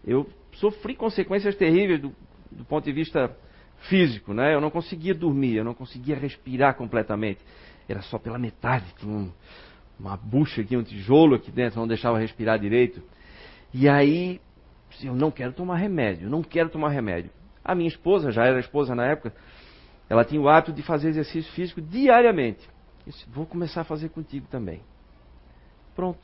eu 0.06 0.30
sofri 0.54 0.96
consequências 0.96 1.56
terríveis 1.56 2.00
do, 2.00 2.16
do 2.52 2.64
ponto 2.66 2.86
de 2.86 2.92
vista 2.92 3.36
físico, 3.90 4.32
né? 4.32 4.54
Eu 4.54 4.62
não 4.62 4.70
conseguia 4.70 5.16
dormir, 5.16 5.56
eu 5.56 5.64
não 5.64 5.74
conseguia 5.74 6.16
respirar 6.16 6.76
completamente. 6.76 7.40
Era 7.90 8.04
só 8.04 8.20
pela 8.20 8.38
metade, 8.38 8.86
tinha 9.00 9.12
um, 9.12 9.32
uma 10.00 10.16
bucha 10.16 10.62
aqui, 10.62 10.78
um 10.78 10.84
tijolo 10.84 11.34
aqui 11.34 11.52
dentro, 11.52 11.80
não 11.80 11.88
deixava 11.88 12.20
respirar 12.20 12.60
direito. 12.60 13.02
E 13.74 13.90
aí, 13.90 14.40
eu 15.02 15.16
não 15.16 15.32
quero 15.32 15.52
tomar 15.52 15.78
remédio, 15.78 16.30
não 16.30 16.44
quero 16.44 16.70
tomar 16.70 16.90
remédio. 16.90 17.32
A 17.64 17.76
minha 17.76 17.88
esposa, 17.88 18.32
já 18.32 18.46
era 18.46 18.60
esposa 18.60 18.96
na 18.96 19.06
época, 19.06 19.34
ela 20.10 20.26
tinha 20.26 20.42
o 20.42 20.50
hábito 20.50 20.74
de 20.74 20.82
fazer 20.82 21.10
exercício 21.10 21.52
físico 21.54 21.82
diariamente. 21.82 22.68
Eu 23.06 23.12
disse, 23.12 23.26
vou 23.30 23.46
começar 23.46 23.82
a 23.82 23.84
fazer 23.84 24.10
contigo 24.10 24.48
também. 24.48 24.82
Pronto. 25.96 26.20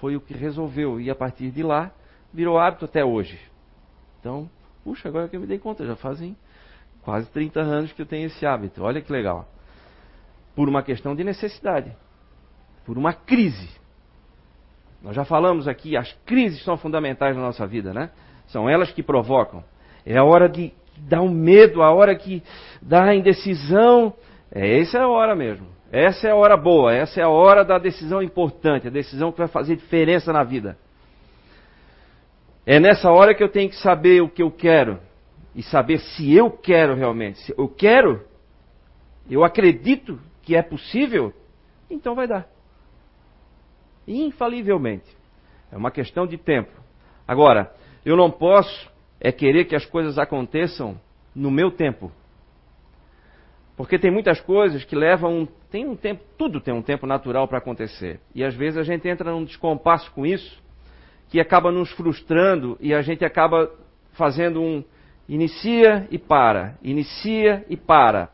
Foi 0.00 0.16
o 0.16 0.20
que 0.20 0.34
resolveu. 0.34 1.00
E 1.00 1.10
a 1.10 1.14
partir 1.14 1.50
de 1.50 1.62
lá, 1.62 1.92
virou 2.32 2.58
hábito 2.58 2.84
até 2.84 3.04
hoje. 3.04 3.38
Então, 4.18 4.50
puxa, 4.84 5.08
agora 5.08 5.28
que 5.28 5.36
eu 5.36 5.40
me 5.40 5.46
dei 5.46 5.58
conta, 5.58 5.86
já 5.86 5.96
fazem 5.96 6.36
quase 7.02 7.30
30 7.30 7.60
anos 7.60 7.92
que 7.92 8.02
eu 8.02 8.06
tenho 8.06 8.26
esse 8.26 8.44
hábito. 8.44 8.82
Olha 8.82 9.00
que 9.00 9.10
legal. 9.10 9.48
Por 10.54 10.68
uma 10.68 10.82
questão 10.82 11.14
de 11.14 11.24
necessidade. 11.24 11.96
Por 12.84 12.98
uma 12.98 13.12
crise. 13.12 13.68
Nós 15.02 15.16
já 15.16 15.24
falamos 15.24 15.66
aqui, 15.66 15.96
as 15.96 16.12
crises 16.26 16.62
são 16.62 16.76
fundamentais 16.76 17.34
na 17.34 17.42
nossa 17.42 17.66
vida, 17.66 17.94
né? 17.94 18.10
São 18.48 18.68
elas 18.68 18.90
que 18.90 19.02
provocam. 19.02 19.64
É 20.04 20.16
a 20.16 20.24
hora 20.24 20.48
de 20.48 20.72
dar 20.98 21.22
um 21.22 21.30
medo, 21.30 21.82
a 21.82 21.92
hora 21.92 22.14
que 22.14 22.42
dá 22.80 23.04
a 23.04 23.14
indecisão. 23.14 24.14
É, 24.52 24.80
essa 24.80 24.98
é 24.98 25.02
a 25.02 25.08
hora 25.08 25.34
mesmo. 25.34 25.66
Essa 25.92 26.28
é 26.28 26.30
a 26.30 26.36
hora 26.36 26.56
boa, 26.56 26.94
essa 26.94 27.20
é 27.20 27.24
a 27.24 27.28
hora 27.28 27.64
da 27.64 27.76
decisão 27.76 28.22
importante, 28.22 28.86
a 28.86 28.90
decisão 28.90 29.32
que 29.32 29.38
vai 29.38 29.48
fazer 29.48 29.74
diferença 29.74 30.32
na 30.32 30.44
vida. 30.44 30.78
É 32.64 32.78
nessa 32.78 33.10
hora 33.10 33.34
que 33.34 33.42
eu 33.42 33.48
tenho 33.48 33.68
que 33.68 33.76
saber 33.76 34.22
o 34.22 34.28
que 34.28 34.42
eu 34.42 34.50
quero 34.50 35.00
e 35.54 35.62
saber 35.62 35.98
se 35.98 36.32
eu 36.32 36.50
quero 36.50 36.94
realmente. 36.94 37.40
Se 37.40 37.54
eu 37.58 37.68
quero, 37.68 38.22
eu 39.28 39.42
acredito 39.42 40.20
que 40.42 40.54
é 40.54 40.62
possível, 40.62 41.32
então 41.90 42.14
vai 42.14 42.28
dar. 42.28 42.46
Infalivelmente. 44.06 45.16
É 45.72 45.76
uma 45.76 45.90
questão 45.90 46.26
de 46.26 46.36
tempo. 46.36 46.70
Agora, 47.26 47.72
eu 48.04 48.16
não 48.16 48.30
posso 48.30 48.89
é 49.20 49.30
querer 49.30 49.66
que 49.66 49.76
as 49.76 49.84
coisas 49.84 50.18
aconteçam 50.18 50.98
no 51.34 51.50
meu 51.50 51.70
tempo. 51.70 52.10
Porque 53.76 53.98
tem 53.98 54.10
muitas 54.10 54.40
coisas 54.40 54.84
que 54.84 54.94
levam 54.94 55.40
um, 55.40 55.46
tem 55.70 55.86
um 55.86 55.96
tempo, 55.96 56.22
tudo 56.36 56.60
tem 56.60 56.74
um 56.74 56.82
tempo 56.82 57.06
natural 57.06 57.48
para 57.48 57.58
acontecer. 57.58 58.20
E 58.34 58.44
às 58.44 58.54
vezes 58.54 58.78
a 58.78 58.82
gente 58.82 59.08
entra 59.08 59.30
num 59.30 59.44
descompasso 59.44 60.10
com 60.12 60.26
isso 60.26 60.60
que 61.28 61.40
acaba 61.40 61.70
nos 61.70 61.90
frustrando 61.92 62.76
e 62.80 62.92
a 62.92 63.02
gente 63.02 63.24
acaba 63.24 63.70
fazendo 64.12 64.60
um 64.60 64.84
inicia 65.30 66.08
e 66.10 66.18
para, 66.18 66.74
inicia 66.82 67.64
e 67.68 67.76
para, 67.76 68.30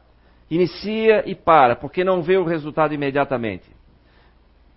inicia 0.51 1.29
e 1.29 1.35
para, 1.35 1.77
porque 1.77 2.03
não 2.03 2.23
vê 2.23 2.39
o 2.39 2.45
resultado 2.45 2.95
imediatamente. 2.95 3.71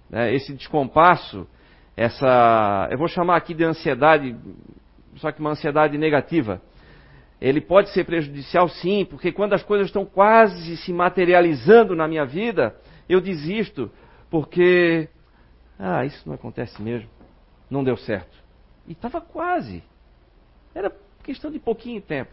Né, 0.09 0.35
esse 0.35 0.53
descompasso, 0.53 1.47
essa, 1.95 2.89
eu 2.91 2.97
vou 2.97 3.07
chamar 3.07 3.37
aqui 3.37 3.53
de 3.53 3.63
ansiedade, 3.63 4.35
só 5.19 5.31
que 5.31 5.39
uma 5.39 5.51
ansiedade 5.51 5.97
negativa. 5.97 6.61
Ele 7.39 7.61
pode 7.61 7.89
ser 7.91 8.05
prejudicial 8.05 8.67
sim, 8.67 9.05
porque 9.05 9.31
quando 9.31 9.53
as 9.53 9.63
coisas 9.63 9.87
estão 9.87 10.05
quase 10.05 10.75
se 10.77 10.91
materializando 10.91 11.95
na 11.95 12.07
minha 12.07 12.25
vida, 12.25 12.75
eu 13.07 13.21
desisto, 13.21 13.89
porque 14.29 15.07
ah, 15.77 16.03
isso 16.05 16.27
não 16.27 16.35
acontece 16.35 16.81
mesmo 16.81 17.09
não 17.69 17.83
deu 17.83 17.95
certo. 17.97 18.35
E 18.87 18.93
estava 18.93 19.21
quase. 19.21 19.83
Era 20.73 20.91
questão 21.23 21.51
de 21.51 21.59
pouquinho 21.59 22.01
tempo. 22.01 22.31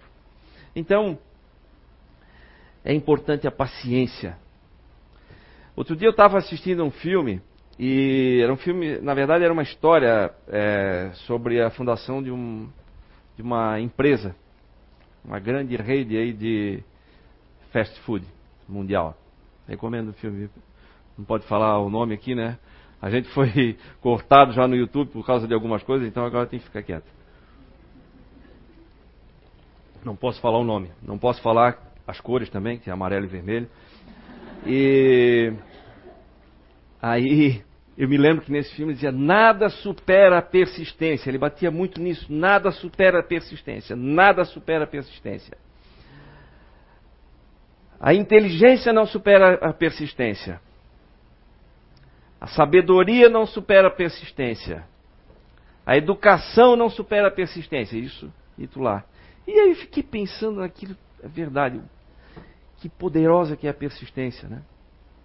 Então, 0.75 1.19
é 2.85 2.95
importante 2.95 3.47
a 3.47 3.51
paciência. 3.51 4.39
Outro 5.75 5.95
dia 5.95 6.09
eu 6.09 6.13
estava 6.13 6.39
assistindo 6.39 6.83
um 6.83 6.91
filme, 6.91 7.43
e 7.79 8.41
era 8.43 8.53
um 8.53 8.57
filme, 8.57 8.99
na 9.01 9.13
verdade 9.13 9.45
era 9.45 9.53
uma 9.53 9.63
história 9.63 10.33
é, 10.49 11.11
sobre 11.27 11.61
a 11.61 11.71
fundação 11.71 12.23
de, 12.23 12.31
um, 12.31 12.69
de 13.37 13.43
uma 13.43 13.79
empresa, 13.79 14.35
uma 15.25 15.39
grande 15.39 15.77
rede 15.77 16.17
aí 16.17 16.33
de 16.33 16.83
fast 17.73 17.99
food 18.01 18.27
mundial. 18.67 19.17
Recomendo 19.69 20.11
o 20.11 20.13
filme. 20.15 20.49
Não 21.19 21.25
pode 21.25 21.47
falar 21.47 21.79
o 21.79 21.91
nome 21.91 22.15
aqui, 22.15 22.35
né? 22.35 22.59
A 23.01 23.11
gente 23.11 23.29
foi 23.31 23.77
cortado 24.01 24.53
já 24.53 24.67
no 24.67 24.75
YouTube 24.75 25.11
por 25.11 25.27
causa 25.27 25.47
de 25.47 25.53
algumas 25.53 25.83
coisas, 25.83 26.09
então 26.09 26.25
agora 26.25 26.47
tem 26.47 26.59
que 26.59 26.65
ficar 26.65 26.83
quieto. 26.83 27.07
Não 30.03 30.17
posso 30.17 30.41
falar 30.41 30.59
o 30.59 30.65
nome, 30.65 30.91
não 31.03 31.19
posso 31.19 31.43
falar 31.43 31.79
as 32.07 32.21
cores 32.21 32.49
também, 32.49 32.79
que 32.79 32.89
é 32.89 32.93
amarelo 32.93 33.25
e 33.27 33.29
vermelho. 33.29 33.69
E 34.65 35.53
aí 37.11 37.63
eu 37.97 38.09
me 38.09 38.19
lembro 38.19 38.45
que 38.45 38.53
nesse 38.53 38.75
filme 38.75 38.93
dizia 38.93 39.13
nada 39.13 39.71
supera 39.71 40.39
a 40.39 40.43
persistência. 40.43 41.31
Ele 41.31 41.39
batia 41.39 41.71
muito 41.71 42.01
nisso, 42.01 42.31
nada 42.31 42.71
supera 42.71 43.21
a 43.21 43.23
persistência, 43.23 43.97
nada 43.97 44.45
supera 44.45 44.85
a 44.85 44.87
persistência. 44.87 45.57
A 47.99 48.13
inteligência 48.13 48.93
não 48.93 49.07
supera 49.07 49.55
a 49.55 49.73
persistência. 49.73 50.61
A 52.39 52.47
sabedoria 52.47 53.31
não 53.31 53.47
supera 53.47 53.89
a 53.89 53.91
persistência. 53.91 54.85
A 55.87 55.97
educação 55.97 56.77
não 56.77 56.91
supera 56.91 57.29
a 57.29 57.31
persistência. 57.31 57.97
Isso, 57.97 58.31
dito 58.59 58.79
lá. 58.79 59.05
E 59.47 59.53
aí 59.53 59.71
eu 59.71 59.77
fiquei 59.77 60.03
pensando 60.03 60.61
naquilo, 60.61 60.95
é 61.23 61.29
verdade. 61.29 61.81
Que 62.77 62.91
poderosa 62.91 63.57
que 63.57 63.67
é 63.67 63.71
a 63.71 63.75
persistência, 63.75 64.47
né? 64.49 64.61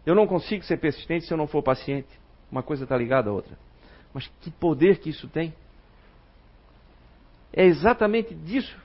Eu 0.06 0.16
não 0.16 0.26
consigo 0.28 0.64
ser 0.64 0.78
persistente 0.78 1.26
se 1.26 1.34
eu 1.34 1.38
não 1.38 1.48
for 1.48 1.62
paciente. 1.62 2.10
Uma 2.52 2.64
coisa 2.64 2.84
está 2.84 2.98
ligada 2.98 3.30
à 3.30 3.34
outra. 3.34 3.58
Mas 4.14 4.28
que 4.42 4.52
poder 4.52 5.00
que 5.00 5.10
isso 5.10 5.28
tem? 5.28 5.54
É 7.54 7.66
exatamente 7.66 8.34
disso 8.34 8.76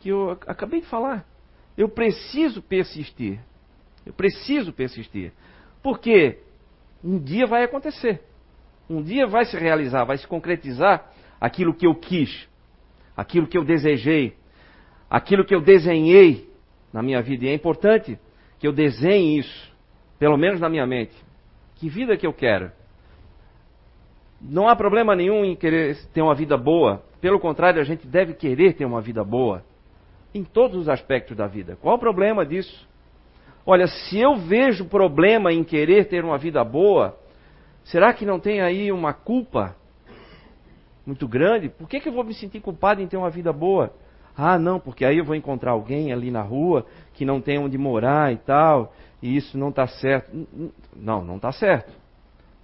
que 0.00 0.08
eu 0.10 0.32
acabei 0.46 0.80
de 0.80 0.86
falar. 0.86 1.24
Eu 1.76 1.88
preciso 1.88 2.62
persistir. 2.62 3.40
Eu 4.04 4.12
preciso 4.12 4.72
persistir. 4.72 5.32
Por 5.82 5.98
quê? 5.98 6.38
um 7.02 7.18
dia 7.18 7.46
vai 7.46 7.64
acontecer. 7.64 8.20
Um 8.88 9.02
dia 9.02 9.26
vai 9.26 9.44
se 9.44 9.56
realizar, 9.56 10.04
vai 10.04 10.18
se 10.18 10.26
concretizar 10.26 11.10
aquilo 11.40 11.74
que 11.74 11.86
eu 11.86 11.94
quis, 11.94 12.48
aquilo 13.16 13.46
que 13.46 13.56
eu 13.56 13.64
desejei, 13.64 14.36
aquilo 15.08 15.44
que 15.44 15.54
eu 15.54 15.60
desenhei 15.60 16.48
na 16.92 17.02
minha 17.02 17.22
vida. 17.22 17.44
E 17.44 17.48
é 17.48 17.54
importante 17.54 18.18
que 18.58 18.66
eu 18.66 18.72
desenhe 18.72 19.38
isso, 19.38 19.69
pelo 20.20 20.36
menos 20.36 20.60
na 20.60 20.68
minha 20.68 20.86
mente. 20.86 21.16
Que 21.76 21.88
vida 21.88 22.14
que 22.14 22.26
eu 22.26 22.32
quero? 22.32 22.70
Não 24.38 24.68
há 24.68 24.76
problema 24.76 25.16
nenhum 25.16 25.44
em 25.44 25.56
querer 25.56 25.96
ter 26.12 26.20
uma 26.20 26.34
vida 26.34 26.58
boa. 26.58 27.02
Pelo 27.22 27.40
contrário, 27.40 27.80
a 27.80 27.84
gente 27.84 28.06
deve 28.06 28.34
querer 28.34 28.74
ter 28.74 28.84
uma 28.84 29.00
vida 29.00 29.24
boa. 29.24 29.64
Em 30.34 30.44
todos 30.44 30.76
os 30.76 30.88
aspectos 30.90 31.36
da 31.36 31.46
vida. 31.46 31.76
Qual 31.80 31.96
o 31.96 31.98
problema 31.98 32.44
disso? 32.44 32.86
Olha, 33.64 33.86
se 33.86 34.18
eu 34.18 34.36
vejo 34.36 34.84
problema 34.84 35.52
em 35.52 35.64
querer 35.64 36.06
ter 36.06 36.22
uma 36.22 36.36
vida 36.36 36.62
boa, 36.62 37.16
será 37.84 38.12
que 38.12 38.26
não 38.26 38.38
tem 38.38 38.60
aí 38.60 38.92
uma 38.92 39.14
culpa 39.14 39.74
muito 41.04 41.26
grande? 41.26 41.70
Por 41.70 41.88
que, 41.88 41.98
que 41.98 42.08
eu 42.08 42.12
vou 42.12 42.24
me 42.24 42.34
sentir 42.34 42.60
culpado 42.60 43.00
em 43.00 43.06
ter 43.06 43.16
uma 43.16 43.30
vida 43.30 43.52
boa? 43.52 43.90
Ah, 44.36 44.58
não, 44.58 44.78
porque 44.78 45.04
aí 45.04 45.18
eu 45.18 45.24
vou 45.24 45.34
encontrar 45.34 45.72
alguém 45.72 46.12
ali 46.12 46.30
na 46.30 46.42
rua 46.42 46.86
que 47.14 47.24
não 47.24 47.40
tem 47.40 47.58
onde 47.58 47.76
morar 47.76 48.32
e 48.32 48.36
tal, 48.36 48.92
e 49.22 49.36
isso 49.36 49.58
não 49.58 49.68
está 49.68 49.86
certo. 49.86 50.30
Não, 50.96 51.24
não 51.24 51.36
está 51.36 51.52
certo. 51.52 51.92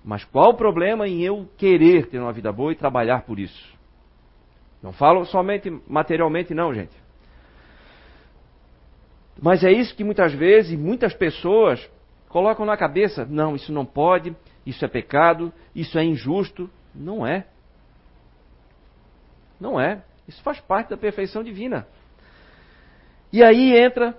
Mas 0.04 0.24
qual 0.24 0.50
o 0.50 0.56
problema 0.56 1.06
em 1.08 1.22
eu 1.22 1.48
querer 1.56 2.06
ter 2.06 2.18
uma 2.18 2.32
vida 2.32 2.52
boa 2.52 2.72
e 2.72 2.76
trabalhar 2.76 3.22
por 3.22 3.38
isso? 3.38 3.74
Não 4.82 4.92
falo 4.92 5.24
somente 5.24 5.70
materialmente, 5.86 6.54
não, 6.54 6.72
gente. 6.72 6.96
Mas 9.40 9.64
é 9.64 9.70
isso 9.70 9.94
que 9.94 10.04
muitas 10.04 10.32
vezes 10.32 10.78
muitas 10.78 11.12
pessoas 11.12 11.90
colocam 12.28 12.64
na 12.64 12.76
cabeça: 12.76 13.24
não, 13.24 13.54
isso 13.56 13.72
não 13.72 13.84
pode, 13.84 14.34
isso 14.64 14.84
é 14.84 14.88
pecado, 14.88 15.52
isso 15.74 15.98
é 15.98 16.04
injusto. 16.04 16.70
Não 16.94 17.26
é. 17.26 17.46
Não 19.60 19.80
é. 19.80 20.02
Isso 20.26 20.42
faz 20.42 20.60
parte 20.60 20.90
da 20.90 20.96
perfeição 20.96 21.42
divina. 21.42 21.86
E 23.32 23.42
aí 23.42 23.76
entra 23.76 24.16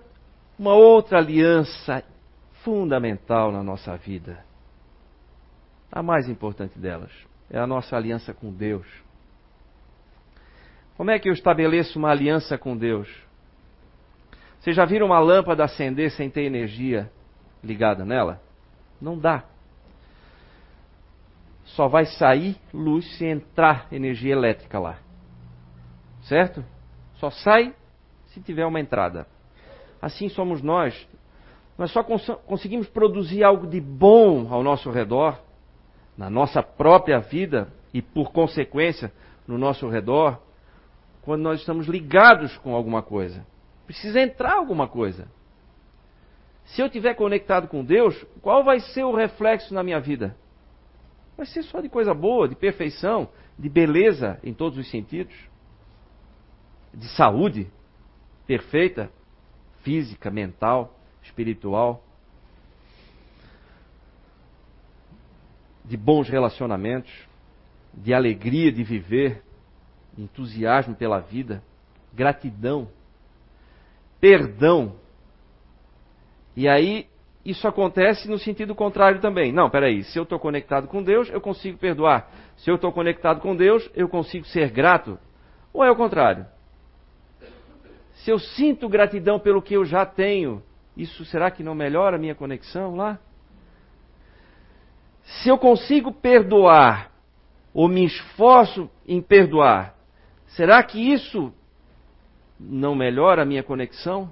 uma 0.59 0.73
outra 0.73 1.19
aliança 1.19 2.03
fundamental 2.63 3.51
na 3.51 3.63
nossa 3.63 3.95
vida 3.97 4.45
a 5.91 6.03
mais 6.03 6.27
importante 6.27 6.77
delas 6.77 7.11
é 7.49 7.57
a 7.57 7.65
nossa 7.65 7.95
aliança 7.95 8.33
com 8.33 8.51
Deus. 8.51 8.85
Como 10.97 11.11
é 11.11 11.19
que 11.19 11.29
eu 11.29 11.33
estabeleço 11.33 11.97
uma 11.97 12.09
aliança 12.09 12.57
com 12.57 12.75
Deus? 12.75 13.07
Vocês 14.59 14.75
já 14.75 14.85
viram 14.85 15.07
uma 15.07 15.19
lâmpada 15.19 15.63
acender 15.63 16.11
sem 16.11 16.29
ter 16.29 16.43
energia 16.43 17.09
ligada 17.63 18.03
nela? 18.03 18.41
Não 18.99 19.17
dá. 19.17 19.43
Só 21.65 21.87
vai 21.87 22.05
sair 22.05 22.57
luz 22.73 23.05
se 23.17 23.25
entrar 23.25 23.87
energia 23.91 24.33
elétrica 24.33 24.79
lá. 24.79 24.99
Certo? 26.23 26.65
Só 27.15 27.29
sai 27.29 27.73
se 28.27 28.41
tiver 28.41 28.65
uma 28.65 28.79
entrada. 28.79 29.27
Assim 30.01 30.27
somos 30.29 30.61
nós. 30.61 31.07
Nós 31.77 31.91
só 31.91 32.03
cons 32.03 32.27
conseguimos 32.45 32.87
produzir 32.87 33.43
algo 33.43 33.67
de 33.67 33.79
bom 33.79 34.47
ao 34.51 34.63
nosso 34.63 34.89
redor 34.89 35.39
na 36.17 36.29
nossa 36.29 36.63
própria 36.63 37.19
vida 37.19 37.71
e, 37.93 38.01
por 38.01 38.31
consequência, 38.31 39.13
no 39.47 39.57
nosso 39.57 39.87
redor, 39.87 40.41
quando 41.21 41.43
nós 41.43 41.59
estamos 41.59 41.87
ligados 41.87 42.57
com 42.57 42.73
alguma 42.73 43.03
coisa. 43.03 43.45
Precisa 43.85 44.19
entrar 44.19 44.55
alguma 44.55 44.87
coisa. 44.87 45.27
Se 46.65 46.81
eu 46.81 46.87
estiver 46.87 47.13
conectado 47.13 47.67
com 47.67 47.85
Deus, 47.85 48.25
qual 48.41 48.63
vai 48.63 48.79
ser 48.79 49.03
o 49.03 49.15
reflexo 49.15 49.73
na 49.73 49.83
minha 49.83 49.99
vida? 49.99 50.35
Vai 51.37 51.45
ser 51.45 51.63
só 51.63 51.79
de 51.79 51.87
coisa 51.87 52.13
boa, 52.13 52.47
de 52.47 52.55
perfeição, 52.55 53.29
de 53.57 53.69
beleza 53.69 54.39
em 54.43 54.53
todos 54.53 54.77
os 54.77 54.89
sentidos, 54.89 55.35
de 56.93 57.07
saúde 57.09 57.71
perfeita, 58.47 59.11
física, 59.83 60.31
mental, 60.31 60.96
espiritual. 61.27 62.03
de 65.87 65.95
bons 65.95 66.27
relacionamentos, 66.27 67.11
de 67.93 68.13
alegria 68.13 68.71
de 68.71 68.83
viver, 68.83 69.41
entusiasmo 70.17 70.93
pela 70.95 71.19
vida, 71.19 71.63
gratidão, 72.13 72.89
perdão. 74.19 74.95
E 76.55 76.67
aí 76.67 77.07
isso 77.45 77.67
acontece 77.67 78.27
no 78.27 78.37
sentido 78.37 78.75
contrário 78.75 79.21
também. 79.21 79.53
Não, 79.53 79.69
peraí, 79.69 80.03
se 80.03 80.19
eu 80.19 80.23
estou 80.23 80.37
conectado 80.37 80.87
com 80.87 81.01
Deus, 81.01 81.29
eu 81.29 81.39
consigo 81.39 81.77
perdoar. 81.77 82.29
Se 82.57 82.69
eu 82.69 82.75
estou 82.75 82.91
conectado 82.91 83.39
com 83.39 83.55
Deus, 83.55 83.89
eu 83.95 84.09
consigo 84.09 84.45
ser 84.47 84.69
grato. 84.69 85.17
Ou 85.71 85.83
é 85.85 85.89
o 85.89 85.95
contrário? 85.95 86.45
Se 88.15 88.29
eu 88.29 88.39
sinto 88.39 88.89
gratidão 88.89 89.39
pelo 89.39 89.61
que 89.61 89.75
eu 89.75 89.85
já 89.85 90.05
tenho, 90.05 90.61
isso 90.97 91.23
será 91.25 91.51
que 91.51 91.63
não 91.63 91.75
melhora 91.75 92.17
a 92.17 92.19
minha 92.19 92.35
conexão 92.35 92.95
lá? 92.95 93.19
se 95.27 95.49
eu 95.49 95.57
consigo 95.57 96.11
perdoar, 96.11 97.11
ou 97.73 97.87
me 97.87 98.05
esforço 98.05 98.89
em 99.05 99.21
perdoar, 99.21 99.93
será 100.47 100.81
que 100.81 100.99
isso 100.99 101.53
não 102.59 102.95
melhora 102.95 103.41
a 103.41 103.45
minha 103.45 103.61
conexão? 103.61 104.31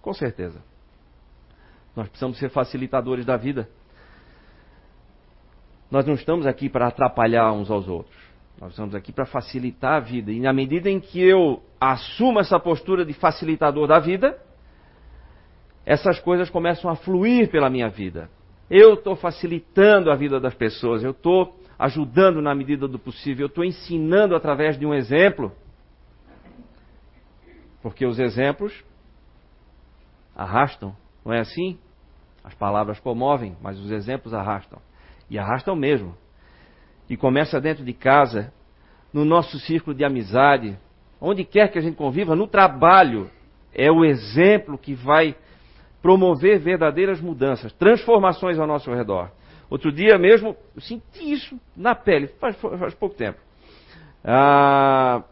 Com 0.00 0.12
certeza. 0.14 0.60
Nós 1.94 2.08
precisamos 2.08 2.38
ser 2.38 2.48
facilitadores 2.48 3.24
da 3.26 3.36
vida. 3.36 3.68
Nós 5.90 6.06
não 6.06 6.14
estamos 6.14 6.46
aqui 6.46 6.68
para 6.68 6.88
atrapalhar 6.88 7.52
uns 7.52 7.70
aos 7.70 7.86
outros. 7.86 8.16
Nós 8.60 8.70
estamos 8.70 8.94
aqui 8.94 9.12
para 9.12 9.26
facilitar 9.26 9.94
a 9.94 10.00
vida. 10.00 10.32
E 10.32 10.40
na 10.40 10.52
medida 10.52 10.90
em 10.90 10.98
que 10.98 11.20
eu 11.20 11.62
assumo 11.80 12.40
essa 12.40 12.58
postura 12.58 13.04
de 13.04 13.12
facilitador 13.12 13.86
da 13.86 14.00
vida, 14.00 14.38
essas 15.88 16.20
coisas 16.20 16.50
começam 16.50 16.90
a 16.90 16.96
fluir 16.96 17.50
pela 17.50 17.70
minha 17.70 17.88
vida. 17.88 18.28
Eu 18.68 18.92
estou 18.92 19.16
facilitando 19.16 20.10
a 20.10 20.14
vida 20.14 20.38
das 20.38 20.52
pessoas, 20.52 21.02
eu 21.02 21.12
estou 21.12 21.58
ajudando 21.78 22.42
na 22.42 22.54
medida 22.54 22.86
do 22.86 22.98
possível, 22.98 23.44
eu 23.44 23.48
estou 23.48 23.64
ensinando 23.64 24.36
através 24.36 24.78
de 24.78 24.84
um 24.84 24.92
exemplo. 24.92 25.50
Porque 27.80 28.04
os 28.04 28.18
exemplos 28.18 28.84
arrastam, 30.36 30.94
não 31.24 31.32
é 31.32 31.40
assim? 31.40 31.78
As 32.44 32.52
palavras 32.52 33.00
comovem, 33.00 33.56
mas 33.62 33.78
os 33.78 33.90
exemplos 33.90 34.34
arrastam. 34.34 34.78
E 35.30 35.38
arrastam 35.38 35.74
mesmo. 35.74 36.14
E 37.08 37.16
começa 37.16 37.58
dentro 37.62 37.82
de 37.82 37.94
casa, 37.94 38.52
no 39.10 39.24
nosso 39.24 39.58
círculo 39.60 39.96
de 39.96 40.04
amizade, 40.04 40.78
onde 41.18 41.46
quer 41.46 41.72
que 41.72 41.78
a 41.78 41.82
gente 41.82 41.96
conviva, 41.96 42.36
no 42.36 42.46
trabalho. 42.46 43.30
É 43.72 43.90
o 43.90 44.04
exemplo 44.04 44.76
que 44.76 44.92
vai 44.92 45.34
promover 46.08 46.58
verdadeiras 46.58 47.20
mudanças, 47.20 47.70
transformações 47.74 48.58
ao 48.58 48.66
nosso 48.66 48.90
redor. 48.90 49.30
Outro 49.68 49.92
dia 49.92 50.16
mesmo, 50.16 50.56
eu 50.74 50.80
senti 50.80 51.32
isso 51.32 51.60
na 51.76 51.94
pele, 51.94 52.28
faz, 52.40 52.56
faz 52.56 52.94
pouco 52.94 53.14
tempo. 53.14 53.38
Ah, 54.24 55.22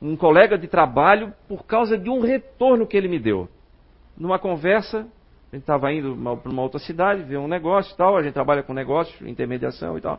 um 0.00 0.16
colega 0.16 0.58
de 0.58 0.66
trabalho, 0.66 1.32
por 1.46 1.64
causa 1.64 1.96
de 1.96 2.10
um 2.10 2.18
retorno 2.18 2.88
que 2.88 2.96
ele 2.96 3.06
me 3.06 3.20
deu. 3.20 3.48
Numa 4.18 4.36
conversa, 4.36 5.06
a 5.52 5.54
gente 5.54 5.62
estava 5.62 5.92
indo 5.92 6.12
para 6.42 6.50
uma 6.50 6.62
outra 6.62 6.80
cidade, 6.80 7.22
ver 7.22 7.38
um 7.38 7.46
negócio 7.46 7.94
e 7.94 7.96
tal, 7.96 8.16
a 8.16 8.22
gente 8.24 8.34
trabalha 8.34 8.64
com 8.64 8.74
negócios, 8.74 9.16
intermediação 9.22 9.96
e 9.96 10.00
tal. 10.00 10.18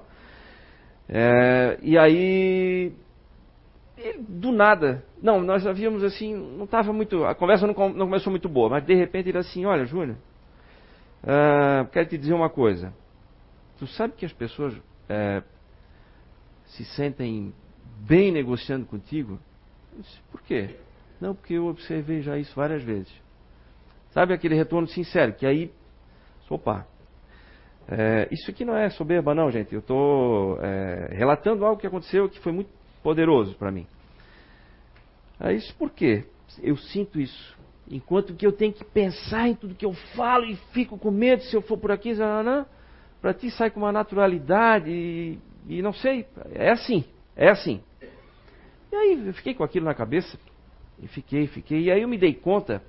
É, 1.10 1.80
e 1.82 1.98
aí 1.98 2.94
do 4.28 4.52
nada. 4.52 5.04
Não, 5.22 5.42
nós 5.42 5.66
havíamos 5.66 6.04
assim, 6.04 6.34
não 6.34 6.66
estava 6.66 6.92
muito. 6.92 7.24
A 7.26 7.36
conversa 7.36 7.68
não, 7.68 7.74
não, 7.90 8.08
começou 8.08 8.32
muito 8.32 8.50
boa, 8.50 8.70
mas 8.70 8.86
de 8.86 8.94
repente 8.94 9.30
ele 9.30 9.38
assim: 9.38 9.66
Olha, 9.66 9.86
Júnior, 9.86 10.18
uh, 11.24 11.88
quero 11.92 12.10
te 12.10 12.18
dizer 12.18 12.34
uma 12.34 12.50
coisa. 12.50 12.94
Tu 13.78 13.88
sabe 13.88 14.14
que 14.14 14.26
as 14.26 14.34
pessoas 14.34 14.74
uh, 14.76 15.44
se 16.66 16.84
sentem 16.86 17.54
bem 18.00 18.32
negociando 18.32 18.86
contigo? 18.86 19.40
Disse, 19.98 20.20
Por 20.32 20.42
quê? 20.42 20.76
Não, 21.22 21.36
porque 21.36 21.54
eu 21.54 21.68
observei 21.68 22.22
já 22.22 22.38
isso 22.38 22.54
várias 22.56 22.84
vezes. 22.84 23.12
Sabe 24.12 24.34
aquele 24.34 24.56
retorno 24.56 24.88
sincero, 24.88 25.34
que 25.34 25.46
aí. 25.46 25.72
Opa. 26.50 26.86
É, 27.88 28.28
isso 28.32 28.52
aqui 28.52 28.64
não 28.64 28.78
é 28.78 28.90
soberba, 28.92 29.34
não, 29.34 29.50
gente. 29.50 29.74
Eu 29.74 29.80
estou 29.80 30.60
é, 30.62 31.10
relatando 31.12 31.66
algo 31.66 31.82
que 31.82 31.88
aconteceu 31.88 32.30
que 32.30 32.40
foi 32.40 32.52
muito 32.52 32.70
poderoso 33.04 33.56
para 33.56 33.72
mim. 33.72 33.86
É 35.40 35.54
isso 35.54 35.76
porque 35.78 36.24
eu 36.62 36.78
sinto 36.78 37.20
isso. 37.20 37.58
Enquanto 37.90 38.34
que 38.34 38.46
eu 38.46 38.52
tenho 38.52 38.72
que 38.72 38.84
pensar 38.84 39.50
em 39.50 39.56
tudo 39.56 39.76
que 39.76 39.86
eu 39.86 39.94
falo 40.16 40.46
e 40.46 40.56
fico 40.72 40.98
com 40.98 41.12
medo 41.12 41.44
se 41.44 41.56
eu 41.56 41.62
for 41.62 41.78
por 41.78 41.92
aqui, 41.92 42.14
para 43.22 43.34
ti 43.34 43.52
sai 43.52 43.70
com 43.70 43.82
uma 43.82 43.92
naturalidade 43.92 44.90
e, 44.90 45.38
e 45.68 45.82
não 45.82 45.94
sei, 45.94 46.26
é 46.54 46.72
assim, 46.72 47.04
é 47.36 47.50
assim. 47.50 47.82
E 48.92 48.96
aí 48.96 49.28
eu 49.28 49.34
fiquei 49.34 49.54
com 49.54 49.64
aquilo 49.64 49.86
na 49.86 49.94
cabeça, 49.94 50.38
e 51.02 51.08
fiquei, 51.08 51.48
fiquei, 51.48 51.82
e 51.82 51.92
aí 51.92 52.02
eu 52.02 52.08
me 52.08 52.18
dei 52.18 52.34
conta 52.34 52.82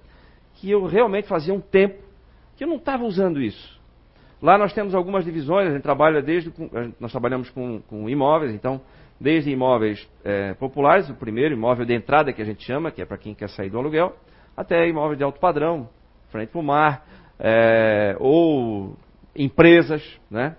que 0.55 0.71
eu 0.71 0.87
realmente 0.87 1.27
fazia 1.27 1.53
um 1.53 1.61
tempo 1.61 2.03
que 2.57 2.62
eu 2.62 2.69
não 2.69 2.77
estava 2.77 3.05
usando 3.05 3.41
isso. 3.41 3.81
Lá 4.41 4.59
nós 4.59 4.73
temos 4.73 4.95
algumas 4.95 5.25
divisões, 5.25 5.69
a 5.69 5.73
gente 5.73 5.83
trabalha 5.83 6.23
desde, 6.23 6.53
nós 7.01 7.11
trabalhamos 7.11 7.51
com, 7.51 7.81
com 7.83 8.09
imóveis, 8.09 8.53
então 8.55 8.81
desde 9.21 9.51
imóveis 9.51 10.09
é, 10.25 10.55
populares, 10.55 11.09
o 11.09 11.15
primeiro 11.15 11.55
imóvel 11.55 11.87
de 11.87 11.95
entrada 11.95 12.33
que 12.33 12.43
a 12.43 12.45
gente 12.45 12.65
chama, 12.65 12.91
que 12.91 13.01
é 13.01 13.05
para 13.05 13.19
quem 13.19 13.35
quer 13.35 13.49
sair 13.49 13.71
do 13.71 13.79
aluguel, 13.79 14.17
até 14.57 14.89
imóvel 14.89 15.17
de 15.17 15.25
alto 15.25 15.41
padrão, 15.41 15.89
frente 16.31 16.51
para 16.51 16.61
o 16.61 16.65
mar, 16.65 17.07
é, 17.39 18.17
ou 18.19 18.97
empresas, 19.35 20.03
né? 20.31 20.57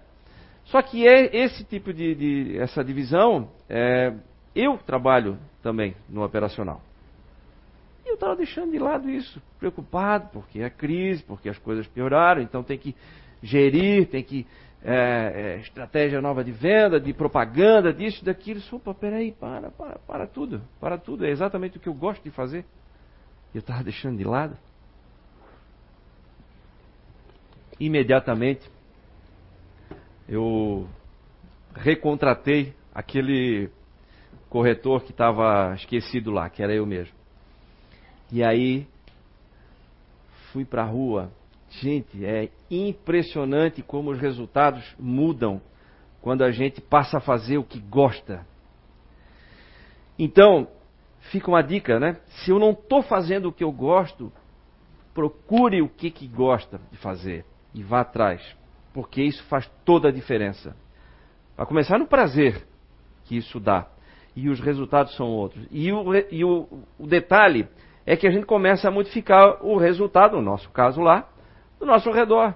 Só 0.66 0.82
que 0.82 1.08
é 1.08 1.36
esse 1.36 1.64
tipo 1.64 1.94
de, 1.94 2.16
de 2.16 2.58
essa 2.58 2.84
divisão, 2.84 3.50
é, 3.70 4.14
eu 4.56 4.78
trabalho 4.78 5.38
também 5.62 5.96
no 6.10 6.24
operacional. 6.24 6.82
E 8.06 8.10
eu 8.10 8.16
estava 8.16 8.36
deixando 8.36 8.72
de 8.72 8.80
lado 8.80 9.10
isso, 9.10 9.42
preocupado, 9.60 10.30
porque 10.32 10.62
é 10.62 10.70
crise, 10.70 11.24
porque 11.24 11.50
as 11.50 11.58
coisas 11.58 11.88
pioraram, 11.88 12.42
então 12.42 12.64
tem 12.64 12.78
que 12.78 12.96
gerir, 13.42 14.08
tem 14.08 14.24
que. 14.24 14.46
É, 14.84 15.56
é, 15.58 15.60
estratégia 15.62 16.22
nova 16.22 16.44
de 16.44 16.52
venda, 16.52 17.00
de 17.00 17.12
propaganda, 17.14 17.92
disso, 17.92 18.24
daquilo. 18.24 18.62
Opa, 18.72 18.94
peraí, 18.94 19.32
para, 19.32 19.72
para, 19.72 20.00
para 20.00 20.28
tudo, 20.28 20.62
para 20.80 20.98
tudo. 20.98 21.26
É 21.26 21.30
exatamente 21.30 21.78
o 21.78 21.80
que 21.80 21.90
eu 21.90 21.94
gosto 21.94 22.24
de 22.24 22.30
fazer. 22.30 22.66
E 23.54 23.58
eu 23.58 23.62
estava 23.62 23.84
deixando 23.84 24.18
de 24.18 24.24
lado. 24.24 24.56
Imediatamente, 27.80 28.70
eu 30.30 30.88
recontratei 31.76 32.74
aquele 32.94 33.70
corretor 34.50 35.04
que 35.04 35.12
estava 35.12 35.74
esquecido 35.76 36.32
lá, 36.32 36.50
que 36.50 36.64
era 36.64 36.74
eu 36.74 36.86
mesmo. 36.86 37.14
E 38.32 38.44
aí 38.44 38.88
fui 40.52 40.64
para 40.64 40.84
a 40.84 40.86
rua. 40.86 41.30
Gente, 41.82 42.26
é 42.26 42.50
impressionante 42.70 43.82
como 43.82 44.12
os 44.12 44.20
resultados 44.20 44.84
mudam 45.00 45.62
quando 46.22 46.44
a 46.44 46.52
gente 46.52 46.82
passa 46.82 47.18
a 47.18 47.22
fazer 47.22 47.58
o 47.58 47.64
que 47.64 47.80
gosta. 47.80 48.46
Então, 50.18 50.68
fica 51.32 51.50
uma 51.50 51.62
dica, 51.62 52.00
né? 52.00 52.18
Se 52.28 52.52
eu 52.52 52.60
não 52.60 52.72
estou 52.72 53.02
fazendo 53.02 53.50
o 53.50 53.54
que 53.54 53.64
eu 53.64 53.72
gosto, 53.72 54.32
procure 55.14 55.82
o 55.82 55.90
que, 55.90 56.10
que 56.10 56.28
gosta 56.28 56.80
de 56.92 56.98
fazer 56.98 57.46
e 57.74 57.84
vá 57.84 58.02
atrás 58.02 58.56
porque 58.96 59.22
isso 59.22 59.44
faz 59.50 59.70
toda 59.84 60.08
a 60.08 60.12
diferença. 60.12 60.74
A 61.58 61.66
começar 61.66 62.00
no 62.00 62.08
prazer 62.08 62.66
que 63.26 63.36
isso 63.36 63.60
dá. 63.60 63.88
E 64.34 64.48
os 64.48 64.62
resultados 64.62 65.14
são 65.18 65.28
outros. 65.28 65.68
E 65.70 65.92
o, 65.92 66.16
e 66.32 66.46
o, 66.46 66.66
o 66.98 67.06
detalhe 67.06 67.68
é 68.06 68.16
que 68.16 68.26
a 68.26 68.32
gente 68.32 68.46
começa 68.46 68.88
a 68.88 68.92
modificar 68.92 69.62
o 69.66 69.78
resultado, 69.78 70.38
no 70.38 70.42
nosso 70.42 70.70
caso 70.70 71.02
lá, 71.02 71.28
do 71.80 71.86
nosso 71.86 72.12
redor. 72.12 72.56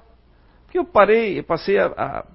Porque 0.66 0.78
eu 0.78 0.86
parei, 0.86 1.40
eu 1.40 1.44
passei 1.44 1.78
a, 1.78 1.88
a 1.88 2.26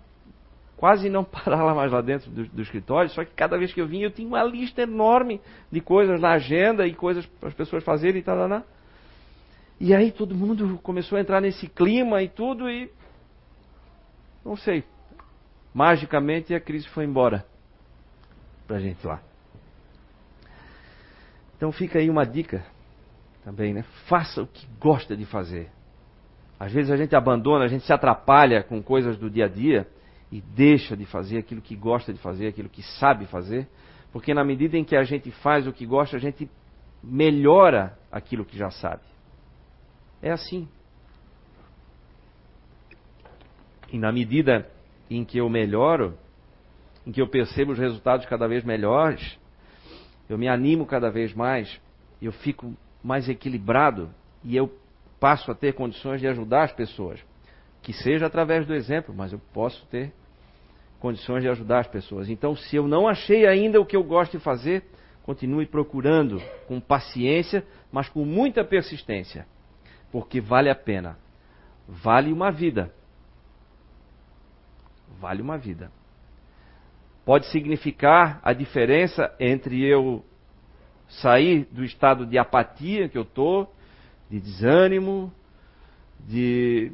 quase 0.76 1.08
não 1.08 1.22
parar 1.24 1.62
lá 1.62 1.74
mais 1.74 1.92
lá 1.92 2.00
dentro 2.00 2.30
do, 2.30 2.46
do, 2.46 2.62
escritório, 2.62 3.10
só 3.10 3.24
que 3.24 3.32
cada 3.32 3.56
vez 3.56 3.72
que 3.72 3.80
eu 3.80 3.86
vinha 3.86 4.06
eu 4.06 4.10
tinha 4.10 4.26
uma 4.26 4.42
lista 4.42 4.82
enorme 4.82 5.40
de 5.70 5.80
coisas 5.80 6.20
na 6.20 6.32
agenda 6.32 6.86
e 6.86 6.94
coisas 6.94 7.24
para 7.26 7.48
as 7.48 7.54
pessoas 7.54 7.84
fazerem 7.84 8.20
e 8.20 8.24
tal, 8.24 8.36
tal, 8.48 8.62
E 9.80 9.94
aí 9.94 10.10
todo 10.10 10.34
mundo 10.34 10.78
começou 10.82 11.16
a 11.16 11.20
entrar 11.20 11.40
nesse 11.40 11.68
clima 11.68 12.22
e 12.22 12.28
tudo, 12.28 12.68
e 12.68 12.90
não 14.44 14.56
sei. 14.56 14.84
Magicamente 15.72 16.54
a 16.54 16.60
crise 16.60 16.88
foi 16.88 17.04
embora 17.04 17.44
para 18.66 18.76
a 18.76 18.80
gente 18.80 19.06
lá. 19.06 19.20
Então 21.56 21.72
fica 21.72 21.98
aí 21.98 22.10
uma 22.10 22.26
dica 22.26 22.64
também, 23.44 23.72
né? 23.72 23.84
Faça 24.06 24.42
o 24.42 24.46
que 24.46 24.66
gosta 24.78 25.16
de 25.16 25.24
fazer. 25.24 25.70
Às 26.58 26.72
vezes 26.72 26.90
a 26.90 26.96
gente 26.96 27.14
abandona, 27.14 27.64
a 27.64 27.68
gente 27.68 27.84
se 27.84 27.92
atrapalha 27.92 28.62
com 28.62 28.82
coisas 28.82 29.16
do 29.16 29.28
dia 29.28 29.46
a 29.46 29.48
dia 29.48 29.86
e 30.30 30.40
deixa 30.40 30.96
de 30.96 31.04
fazer 31.04 31.38
aquilo 31.38 31.60
que 31.60 31.74
gosta 31.74 32.12
de 32.12 32.18
fazer, 32.18 32.48
aquilo 32.48 32.68
que 32.68 32.82
sabe 32.82 33.26
fazer, 33.26 33.68
porque 34.12 34.32
na 34.32 34.44
medida 34.44 34.76
em 34.76 34.84
que 34.84 34.96
a 34.96 35.02
gente 35.02 35.30
faz 35.30 35.66
o 35.66 35.72
que 35.72 35.84
gosta, 35.84 36.16
a 36.16 36.20
gente 36.20 36.48
melhora 37.02 37.98
aquilo 38.10 38.44
que 38.44 38.56
já 38.56 38.70
sabe. 38.70 39.02
É 40.22 40.30
assim. 40.30 40.68
E 43.92 43.98
na 43.98 44.10
medida 44.10 44.68
em 45.10 45.24
que 45.24 45.38
eu 45.38 45.48
melhoro, 45.48 46.16
em 47.06 47.12
que 47.12 47.20
eu 47.20 47.28
percebo 47.28 47.72
os 47.72 47.78
resultados 47.78 48.24
cada 48.26 48.48
vez 48.48 48.64
melhores, 48.64 49.38
eu 50.28 50.38
me 50.38 50.48
animo 50.48 50.86
cada 50.86 51.10
vez 51.10 51.34
mais, 51.34 51.80
eu 52.22 52.32
fico 52.32 52.74
mais 53.02 53.28
equilibrado 53.28 54.10
e 54.42 54.56
eu 54.56 54.72
passo 55.20 55.50
a 55.50 55.54
ter 55.54 55.74
condições 55.74 56.20
de 56.20 56.26
ajudar 56.26 56.64
as 56.64 56.72
pessoas. 56.72 57.20
Que 57.82 57.92
seja 57.92 58.26
através 58.26 58.66
do 58.66 58.74
exemplo, 58.74 59.14
mas 59.14 59.32
eu 59.32 59.40
posso 59.52 59.84
ter 59.86 60.12
condições 60.98 61.42
de 61.42 61.48
ajudar 61.48 61.80
as 61.80 61.86
pessoas. 61.86 62.28
Então, 62.28 62.56
se 62.56 62.76
eu 62.76 62.88
não 62.88 63.06
achei 63.06 63.46
ainda 63.46 63.80
o 63.80 63.86
que 63.86 63.96
eu 63.96 64.02
gosto 64.02 64.38
de 64.38 64.42
fazer, 64.42 64.84
continue 65.22 65.66
procurando 65.66 66.40
com 66.66 66.80
paciência, 66.80 67.64
mas 67.92 68.08
com 68.08 68.24
muita 68.24 68.64
persistência, 68.64 69.46
porque 70.10 70.40
vale 70.40 70.70
a 70.70 70.74
pena. 70.74 71.18
Vale 71.86 72.32
uma 72.32 72.50
vida 72.50 72.90
vale 75.24 75.40
uma 75.40 75.56
vida. 75.56 75.90
Pode 77.24 77.46
significar 77.46 78.40
a 78.42 78.52
diferença 78.52 79.34
entre 79.40 79.82
eu 79.82 80.22
sair 81.08 81.66
do 81.70 81.82
estado 81.82 82.26
de 82.26 82.36
apatia 82.36 83.08
que 83.08 83.16
eu 83.16 83.22
estou, 83.22 83.74
de 84.30 84.40
desânimo, 84.40 85.32
de 86.20 86.92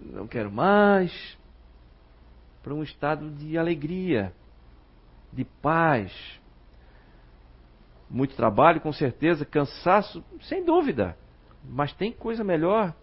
não 0.00 0.26
quero 0.26 0.50
mais, 0.50 1.36
para 2.62 2.74
um 2.74 2.82
estado 2.82 3.30
de 3.30 3.56
alegria, 3.56 4.32
de 5.32 5.44
paz. 5.44 6.12
Muito 8.08 8.36
trabalho, 8.36 8.80
com 8.80 8.92
certeza, 8.92 9.44
cansaço, 9.44 10.24
sem 10.42 10.64
dúvida. 10.64 11.16
Mas 11.64 11.92
tem 11.92 12.12
coisa 12.12 12.44
melhor 12.44 12.94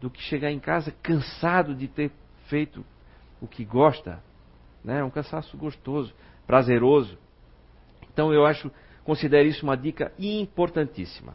do 0.00 0.10
que 0.10 0.20
chegar 0.22 0.50
em 0.50 0.58
casa 0.58 0.92
cansado 1.02 1.74
de 1.74 1.86
ter 1.86 2.10
feito 2.46 2.84
o 3.40 3.46
que 3.46 3.64
gosta, 3.64 4.22
né? 4.84 4.98
É 5.00 5.04
um 5.04 5.10
cansaço 5.10 5.56
gostoso, 5.56 6.12
prazeroso. 6.46 7.16
Então 8.12 8.32
eu 8.32 8.44
acho, 8.44 8.70
considero 9.04 9.48
isso 9.48 9.64
uma 9.64 9.76
dica 9.76 10.12
importantíssima. 10.18 11.34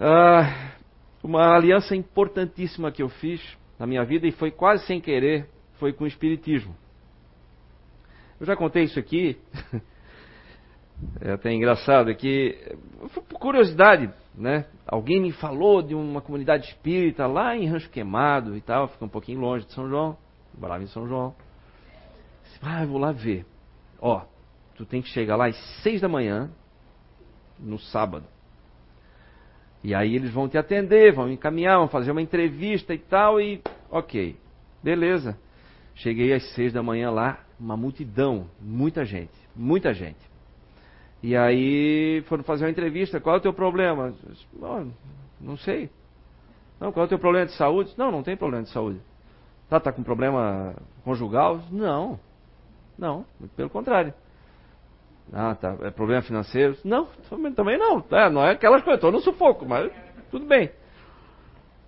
Ah, 0.00 0.72
uma 1.22 1.54
aliança 1.54 1.94
importantíssima 1.96 2.92
que 2.92 3.02
eu 3.02 3.08
fiz 3.08 3.40
na 3.78 3.86
minha 3.86 4.04
vida 4.04 4.26
e 4.26 4.32
foi 4.32 4.50
quase 4.50 4.86
sem 4.86 5.00
querer, 5.00 5.48
foi 5.78 5.92
com 5.92 6.04
o 6.04 6.06
Espiritismo. 6.06 6.74
Eu 8.40 8.46
já 8.46 8.54
contei 8.54 8.84
isso 8.84 8.98
aqui, 8.98 9.36
é 11.20 11.32
até 11.32 11.52
engraçado, 11.52 12.10
é 12.10 12.14
que 12.14 12.56
por 13.28 13.38
curiosidade, 13.38 14.12
né? 14.34 14.66
Alguém 14.86 15.20
me 15.20 15.32
falou 15.32 15.82
de 15.82 15.94
uma 15.94 16.20
comunidade 16.20 16.68
espírita 16.68 17.26
lá 17.26 17.56
em 17.56 17.66
Rancho 17.66 17.90
Queimado 17.90 18.56
e 18.56 18.60
tal, 18.60 18.88
fica 18.88 19.04
um 19.04 19.08
pouquinho 19.08 19.40
longe 19.40 19.66
de 19.66 19.72
São 19.72 19.88
João 19.88 20.16
morava 20.58 20.82
em 20.82 20.88
São 20.88 21.06
João. 21.06 21.34
Ah, 22.62 22.84
vou 22.84 22.98
lá 22.98 23.12
ver. 23.12 23.46
Ó, 24.00 24.24
tu 24.76 24.84
tem 24.84 25.00
que 25.00 25.08
chegar 25.08 25.36
lá 25.36 25.46
às 25.46 25.56
seis 25.82 26.00
da 26.00 26.08
manhã, 26.08 26.50
no 27.58 27.78
sábado. 27.78 28.26
E 29.82 29.94
aí 29.94 30.16
eles 30.16 30.32
vão 30.32 30.48
te 30.48 30.58
atender, 30.58 31.12
vão 31.12 31.30
encaminhar, 31.30 31.78
vão 31.78 31.88
fazer 31.88 32.10
uma 32.10 32.22
entrevista 32.22 32.92
e 32.92 32.98
tal, 32.98 33.40
e 33.40 33.62
ok, 33.90 34.36
beleza. 34.82 35.38
Cheguei 35.94 36.32
às 36.32 36.54
seis 36.54 36.72
da 36.72 36.82
manhã 36.82 37.10
lá, 37.10 37.40
uma 37.58 37.76
multidão, 37.76 38.46
muita 38.60 39.04
gente, 39.04 39.32
muita 39.54 39.92
gente. 39.92 40.18
E 41.22 41.36
aí 41.36 42.22
foram 42.28 42.44
fazer 42.44 42.64
uma 42.64 42.70
entrevista, 42.70 43.20
qual 43.20 43.36
é 43.36 43.38
o 43.38 43.42
teu 43.42 43.52
problema? 43.52 44.14
Não, 44.52 44.92
não 45.40 45.56
sei. 45.56 45.90
Não, 46.80 46.92
qual 46.92 47.04
é 47.04 47.06
o 47.06 47.08
teu 47.08 47.18
problema 47.18 47.46
de 47.46 47.52
saúde? 47.52 47.92
Não, 47.96 48.12
não 48.12 48.22
tem 48.22 48.36
problema 48.36 48.62
de 48.62 48.70
saúde. 48.70 49.00
Tá, 49.68 49.80
tá 49.80 49.92
com 49.92 50.02
problema 50.02 50.74
conjugal? 51.04 51.60
Não. 51.70 52.18
Não, 52.96 53.24
pelo 53.56 53.68
contrário. 53.68 54.14
Ah, 55.32 55.54
tá. 55.54 55.76
É 55.82 55.90
problema 55.90 56.22
financeiro? 56.22 56.76
Não, 56.84 57.06
também 57.54 57.78
não. 57.78 58.04
É, 58.10 58.30
não 58.30 58.44
é 58.44 58.52
aquelas 58.52 58.82
coisas, 58.82 58.98
estou 58.98 59.12
no 59.12 59.20
sufoco, 59.20 59.66
mas 59.66 59.90
tudo 60.30 60.46
bem. 60.46 60.70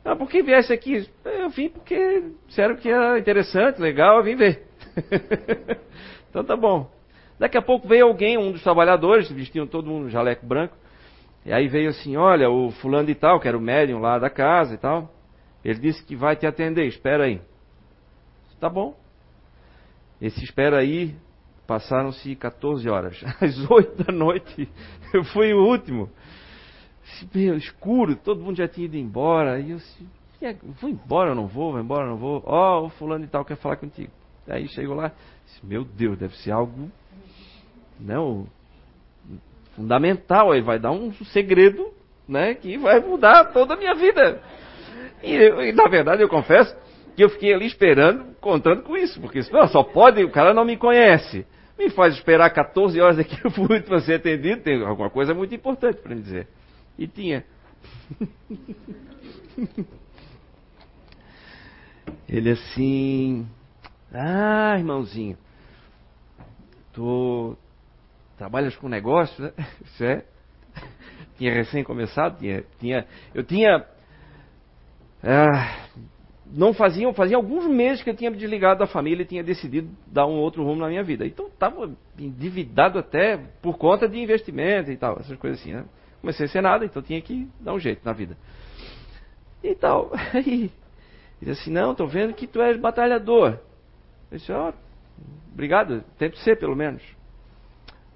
Ah, 0.04 0.16
por 0.16 0.28
que 0.28 0.42
viesse 0.42 0.72
aqui? 0.72 1.08
Eu 1.24 1.50
vim 1.50 1.68
porque 1.68 2.24
disseram 2.46 2.76
que 2.76 2.88
era 2.88 3.18
interessante, 3.18 3.80
legal, 3.80 4.18
eu 4.18 4.24
vim 4.24 4.36
ver. 4.36 4.66
então 6.28 6.44
tá 6.44 6.56
bom. 6.56 6.90
Daqui 7.38 7.56
a 7.56 7.62
pouco 7.62 7.88
veio 7.88 8.06
alguém, 8.06 8.36
um 8.36 8.52
dos 8.52 8.62
trabalhadores, 8.62 9.30
vestiam 9.30 9.66
todo 9.66 9.88
mundo 9.88 10.06
um 10.06 10.10
jaleco 10.10 10.44
branco. 10.46 10.76
E 11.44 11.52
aí 11.52 11.68
veio 11.68 11.88
assim, 11.88 12.16
olha, 12.16 12.50
o 12.50 12.70
fulano 12.70 13.06
de 13.06 13.14
tal, 13.14 13.40
que 13.40 13.48
era 13.48 13.56
o 13.56 13.60
médium 13.60 13.98
lá 13.98 14.18
da 14.18 14.28
casa 14.28 14.74
e 14.74 14.78
tal. 14.78 15.10
Ele 15.64 15.78
disse 15.78 16.04
que 16.04 16.14
vai 16.14 16.36
te 16.36 16.46
atender, 16.46 16.86
espera 16.86 17.24
aí. 17.24 17.40
Tá 18.58 18.68
bom. 18.68 18.94
Esse 20.20 20.44
espera 20.44 20.78
aí, 20.78 21.14
passaram-se 21.70 22.34
14 22.34 22.88
horas. 22.88 23.22
Às 23.40 23.70
8 23.70 24.02
da 24.02 24.12
noite, 24.12 24.68
eu 25.14 25.22
fui 25.22 25.54
o 25.54 25.64
último. 25.64 26.10
Meio 27.32 27.54
escuro, 27.54 28.16
todo 28.16 28.42
mundo 28.42 28.56
já 28.56 28.66
tinha 28.66 28.86
ido 28.86 28.96
embora. 28.96 29.60
E 29.60 29.70
eu 29.70 29.76
disse, 29.76 30.08
vou 30.80 30.90
embora 30.90 31.32
não 31.32 31.46
vou? 31.46 31.70
Vou 31.70 31.80
embora 31.80 32.08
não 32.08 32.16
vou? 32.16 32.42
Ó, 32.44 32.80
oh, 32.80 32.86
o 32.86 32.90
fulano 32.90 33.24
e 33.24 33.28
tal 33.28 33.44
quer 33.44 33.56
falar 33.56 33.76
contigo. 33.76 34.10
Aí 34.48 34.66
chegou 34.66 34.96
lá, 34.96 35.12
disse, 35.46 35.64
meu 35.64 35.84
Deus, 35.84 36.18
deve 36.18 36.36
ser 36.38 36.50
algo 36.50 36.90
não, 38.00 38.48
né, 39.28 39.38
fundamental. 39.76 40.50
Aí 40.50 40.60
vai 40.60 40.80
dar 40.80 40.90
um 40.90 41.12
segredo 41.26 41.92
né, 42.26 42.54
que 42.54 42.76
vai 42.78 42.98
mudar 42.98 43.52
toda 43.52 43.74
a 43.74 43.76
minha 43.76 43.94
vida. 43.94 44.42
E, 45.22 45.36
e 45.68 45.72
na 45.72 45.86
verdade 45.86 46.20
eu 46.20 46.28
confesso 46.28 46.76
que 47.14 47.22
eu 47.22 47.28
fiquei 47.28 47.54
ali 47.54 47.66
esperando, 47.66 48.34
contando 48.40 48.82
com 48.82 48.96
isso, 48.96 49.20
porque 49.20 49.40
não, 49.52 49.68
só 49.68 49.84
pode, 49.84 50.24
o 50.24 50.30
cara 50.30 50.52
não 50.52 50.64
me 50.64 50.76
conhece. 50.76 51.46
Me 51.80 51.88
faz 51.88 52.14
esperar 52.14 52.50
14 52.50 53.00
horas 53.00 53.18
aqui 53.18 53.34
para 53.88 54.00
ser 54.02 54.16
atendido, 54.16 54.60
tem 54.60 54.84
alguma 54.84 55.08
coisa 55.08 55.32
muito 55.32 55.54
importante 55.54 55.98
para 56.02 56.14
me 56.14 56.20
dizer. 56.20 56.46
E 56.98 57.08
tinha. 57.08 57.42
Ele 62.28 62.50
assim, 62.50 63.48
ah, 64.12 64.74
irmãozinho, 64.76 65.38
tu 66.92 67.56
trabalhas 68.36 68.76
com 68.76 68.86
negócio, 68.86 69.42
né? 69.42 69.54
Isso 69.82 70.04
é. 70.04 70.22
Tinha 71.38 71.54
recém 71.54 71.82
começado, 71.82 72.38
tinha, 72.38 72.62
tinha, 72.78 73.06
eu 73.32 73.42
tinha, 73.42 73.86
ah, 75.22 75.86
não 76.52 76.74
fazia, 76.74 77.12
fazia 77.12 77.36
alguns 77.36 77.66
meses 77.66 78.02
que 78.02 78.10
eu 78.10 78.16
tinha 78.16 78.30
me 78.30 78.36
desligado 78.36 78.80
da 78.80 78.86
família 78.86 79.22
e 79.22 79.26
tinha 79.26 79.42
decidido 79.42 79.88
dar 80.06 80.26
um 80.26 80.38
outro 80.38 80.64
rumo 80.64 80.80
na 80.80 80.88
minha 80.88 81.02
vida. 81.02 81.26
Então 81.26 81.46
estava 81.46 81.92
endividado 82.18 82.98
até 82.98 83.36
por 83.62 83.78
conta 83.78 84.08
de 84.08 84.18
investimento 84.18 84.90
e 84.90 84.96
tal, 84.96 85.18
essas 85.20 85.38
coisas 85.38 85.60
assim, 85.60 85.72
né? 85.72 85.84
Comecei 86.20 86.46
a 86.46 86.48
ser 86.48 86.60
nada, 86.60 86.84
então 86.84 87.00
tinha 87.00 87.20
que 87.20 87.48
dar 87.60 87.72
um 87.72 87.78
jeito 87.78 88.02
na 88.04 88.12
vida. 88.12 88.36
E 89.62 89.74
tal. 89.74 90.10
Aí, 90.34 90.70
disse 91.40 91.62
assim, 91.62 91.70
não, 91.70 91.92
estou 91.92 92.06
vendo 92.06 92.34
que 92.34 92.46
tu 92.46 92.60
és 92.60 92.76
batalhador. 92.76 93.58
Eu 94.30 94.38
disse, 94.38 94.52
ó, 94.52 94.70
oh, 94.70 94.74
obrigado, 95.52 96.04
tento 96.18 96.36
ser 96.38 96.58
pelo 96.58 96.76
menos. 96.76 97.02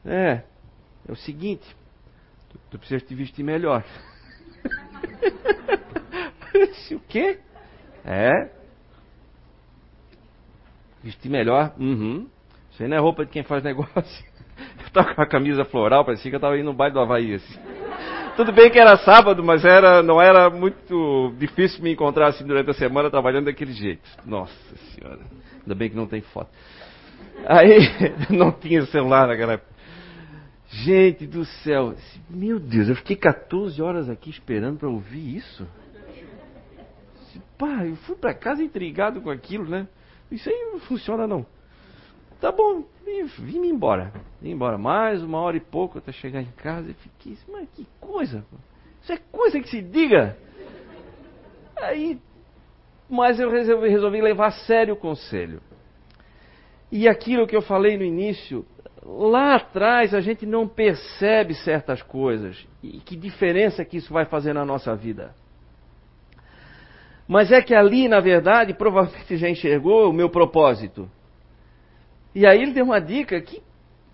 É, 0.05 0.43
é 1.09 1.13
o 1.13 1.17
seguinte, 1.17 1.65
tu, 2.51 2.59
tu 2.71 2.79
precisas 2.79 3.03
te 3.03 3.15
vestir 3.15 3.43
melhor. 3.43 3.85
Eu 6.53 6.67
disse, 6.69 6.95
o 6.95 7.01
quê? 7.01 7.41
É. 8.05 8.51
Vestir 11.03 11.31
melhor? 11.31 11.73
Uhum. 11.79 12.27
Isso 12.73 12.83
aí 12.83 12.89
não 12.89 12.97
é 12.97 13.01
roupa 13.01 13.25
de 13.25 13.31
quem 13.31 13.43
faz 13.43 13.63
negócio. 13.63 13.95
Eu 14.85 14.91
tava 14.93 15.15
com 15.15 15.23
a 15.23 15.27
camisa 15.27 15.65
floral, 15.65 16.05
parecia 16.05 16.31
que 16.31 16.37
eu 16.37 16.41
tava 16.41 16.57
indo 16.57 16.67
no 16.67 16.73
baile 16.73 16.95
do 16.95 17.01
Havaí, 17.01 17.35
assim. 17.35 17.59
Tudo 18.37 18.53
bem 18.53 18.71
que 18.71 18.79
era 18.79 18.97
sábado, 18.99 19.43
mas 19.43 19.65
era, 19.65 20.03
não 20.03 20.21
era 20.21 20.49
muito 20.49 21.33
difícil 21.39 21.83
me 21.83 21.93
encontrar 21.93 22.29
assim 22.29 22.45
durante 22.45 22.71
a 22.71 22.75
semana 22.75 23.11
trabalhando 23.11 23.47
daquele 23.47 23.73
jeito. 23.73 24.03
Nossa 24.25 24.55
senhora. 24.93 25.21
Ainda 25.63 25.75
bem 25.75 25.91
que 25.91 25.97
não 25.97 26.07
tem 26.07 26.21
foto. 26.21 26.51
Aí, 27.47 27.79
não 28.31 28.53
tinha 28.53 28.87
celular 28.87 29.27
naquela 29.27 29.55
época. 29.55 29.75
Gente 30.69 31.27
do 31.27 31.45
céu. 31.45 31.95
Meu 32.29 32.59
Deus, 32.59 32.89
eu 32.89 32.97
fiquei 32.97 33.17
14 33.17 33.81
horas 33.81 34.09
aqui 34.09 34.31
esperando 34.31 34.79
para 34.79 34.89
ouvir 34.89 35.37
isso. 35.37 35.67
Pá, 37.59 37.85
eu 37.85 37.97
fui 37.97 38.17
para 38.17 38.35
casa 38.35 38.63
intrigado 38.63 39.21
com 39.21 39.31
aquilo, 39.31 39.69
né? 39.69 39.87
Isso 40.31 40.49
aí 40.49 40.71
não 40.73 40.81
funciona 40.81 41.27
não. 41.27 41.47
Tá 42.41 42.51
bom, 42.51 42.85
vim, 43.39 43.67
embora. 43.67 44.13
Vim 44.41 44.51
embora 44.51 44.77
mais 44.77 45.23
uma 45.23 45.39
hora 45.39 45.57
e 45.57 45.61
pouco 45.61 45.99
até 45.99 46.13
chegar 46.13 46.43
em 46.43 46.51
casa 46.57 46.91
e 46.91 46.95
fiquei 46.95 47.39
mas 47.51 47.69
que 47.71 47.87
coisa. 48.01 48.45
Isso 49.03 49.13
é 49.13 49.19
coisa 49.31 49.61
que 49.61 49.69
se 49.69 49.81
diga. 49.81 50.37
Aí, 51.77 52.21
mas 53.09 53.39
eu 53.39 53.51
resolvi, 53.51 53.89
resolvi 53.89 54.21
levar 54.21 54.49
a 54.49 54.51
sério 54.51 54.95
o 54.95 54.97
conselho. 54.97 55.61
E 56.91 57.09
aquilo 57.09 57.47
que 57.47 57.57
eu 57.57 57.63
falei 57.63 57.97
no 57.97 58.05
início, 58.05 58.65
lá 59.03 59.57
atrás 59.57 60.15
a 60.15 60.21
gente 60.21 60.47
não 60.47 60.67
percebe 60.67 61.55
certas 61.55 62.03
coisas. 62.03 62.67
E 62.83 63.01
que 63.01 63.17
diferença 63.17 63.85
que 63.85 63.97
isso 63.97 64.13
vai 64.13 64.25
fazer 64.25 64.53
na 64.53 64.65
nossa 64.65 64.95
vida. 64.95 65.35
Mas 67.27 67.51
é 67.51 67.63
que 67.63 67.75
ali, 67.75 68.07
na 68.09 68.21
verdade, 68.21 68.75
provavelmente 68.75 69.37
já 69.37 69.49
enxergou 69.49 70.11
o 70.11 70.13
meu 70.13 70.29
propósito. 70.29 71.11
E 72.35 72.47
aí 72.47 72.63
ele 72.63 72.73
deu 72.73 72.85
uma 72.85 73.01
dica 73.01 73.41
que 73.41 73.63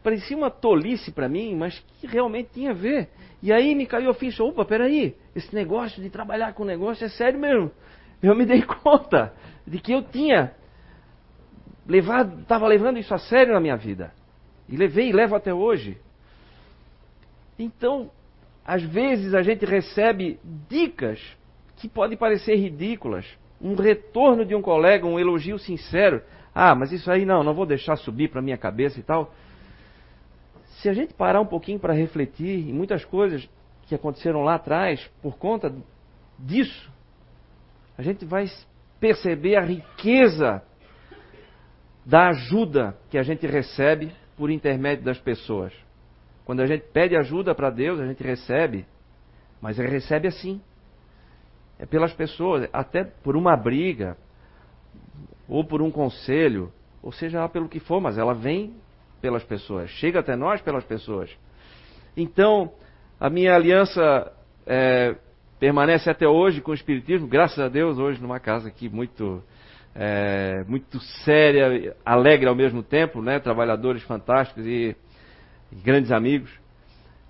parecia 0.02 0.36
uma 0.36 0.50
tolice 0.50 1.10
para 1.10 1.28
mim, 1.28 1.54
mas 1.56 1.78
que 2.00 2.06
realmente 2.06 2.50
tinha 2.52 2.70
a 2.70 2.74
ver. 2.74 3.08
E 3.42 3.52
aí 3.52 3.74
me 3.74 3.86
caiu 3.86 4.10
a 4.10 4.14
ficha, 4.14 4.44
opa, 4.44 4.64
peraí, 4.64 5.16
esse 5.34 5.54
negócio 5.54 6.02
de 6.02 6.10
trabalhar 6.10 6.52
com 6.52 6.64
negócio 6.64 7.04
é 7.04 7.08
sério 7.08 7.38
mesmo. 7.38 7.70
Eu 8.22 8.34
me 8.36 8.44
dei 8.44 8.62
conta 8.82 9.32
de 9.66 9.78
que 9.78 9.92
eu 9.92 10.02
tinha 10.02 10.52
levado, 11.86 12.42
estava 12.42 12.66
levando 12.68 12.98
isso 12.98 13.12
a 13.14 13.18
sério 13.18 13.54
na 13.54 13.60
minha 13.60 13.76
vida. 13.76 14.12
E 14.68 14.76
levei 14.76 15.08
e 15.08 15.12
levo 15.12 15.34
até 15.34 15.52
hoje. 15.52 15.98
Então, 17.58 18.10
às 18.64 18.82
vezes 18.82 19.34
a 19.34 19.42
gente 19.42 19.64
recebe 19.64 20.38
dicas 20.68 21.20
que 21.80 21.88
podem 21.88 22.16
parecer 22.16 22.56
ridículas. 22.56 23.26
Um 23.60 23.74
retorno 23.74 24.44
de 24.44 24.54
um 24.54 24.60
colega, 24.60 25.06
um 25.06 25.18
elogio 25.18 25.58
sincero. 25.58 26.22
Ah, 26.54 26.74
mas 26.74 26.92
isso 26.92 27.10
aí 27.10 27.24
não, 27.24 27.42
não 27.42 27.54
vou 27.54 27.66
deixar 27.66 27.96
subir 27.96 28.28
para 28.28 28.42
minha 28.42 28.58
cabeça 28.58 29.00
e 29.00 29.02
tal. 29.02 29.32
Se 30.80 30.88
a 30.88 30.92
gente 30.92 31.14
parar 31.14 31.40
um 31.40 31.46
pouquinho 31.46 31.78
para 31.78 31.92
refletir 31.92 32.68
em 32.68 32.72
muitas 32.72 33.04
coisas 33.04 33.48
que 33.86 33.94
aconteceram 33.94 34.42
lá 34.42 34.54
atrás 34.54 35.10
por 35.22 35.36
conta 35.36 35.74
disso, 36.38 36.90
a 37.96 38.02
gente 38.02 38.24
vai 38.24 38.46
perceber 38.98 39.56
a 39.56 39.62
riqueza 39.62 40.62
da 42.04 42.28
ajuda 42.28 42.96
que 43.10 43.18
a 43.18 43.22
gente 43.22 43.46
recebe 43.46 44.12
por 44.36 44.50
intermédio 44.50 45.04
das 45.04 45.18
pessoas. 45.18 45.72
Quando 46.44 46.60
a 46.60 46.66
gente 46.66 46.84
pede 46.92 47.16
ajuda 47.16 47.54
para 47.54 47.70
Deus, 47.70 48.00
a 48.00 48.06
gente 48.06 48.22
recebe, 48.22 48.86
mas 49.60 49.76
recebe 49.78 50.28
assim 50.28 50.60
é 51.80 51.86
pelas 51.86 52.12
pessoas, 52.12 52.68
até 52.74 53.02
por 53.02 53.34
uma 53.34 53.56
briga, 53.56 54.14
ou 55.48 55.64
por 55.64 55.80
um 55.80 55.90
conselho, 55.90 56.70
ou 57.02 57.10
seja 57.10 57.48
pelo 57.48 57.70
que 57.70 57.80
for, 57.80 58.02
mas 58.02 58.18
ela 58.18 58.34
vem 58.34 58.74
pelas 59.22 59.42
pessoas, 59.42 59.88
chega 59.88 60.20
até 60.20 60.36
nós 60.36 60.60
pelas 60.60 60.84
pessoas. 60.84 61.34
Então, 62.14 62.70
a 63.18 63.30
minha 63.30 63.54
aliança 63.54 64.30
é, 64.66 65.16
permanece 65.58 66.10
até 66.10 66.28
hoje 66.28 66.60
com 66.60 66.70
o 66.70 66.74
Espiritismo, 66.74 67.26
graças 67.26 67.58
a 67.58 67.68
Deus, 67.68 67.98
hoje 67.98 68.20
numa 68.20 68.38
casa 68.38 68.68
aqui 68.68 68.86
muito, 68.90 69.42
é, 69.94 70.62
muito 70.68 71.00
séria, 71.24 71.96
alegre 72.04 72.46
ao 72.46 72.54
mesmo 72.54 72.82
tempo, 72.82 73.22
né? 73.22 73.40
trabalhadores 73.40 74.02
fantásticos 74.02 74.66
e, 74.66 74.94
e 75.72 75.76
grandes 75.76 76.12
amigos 76.12 76.50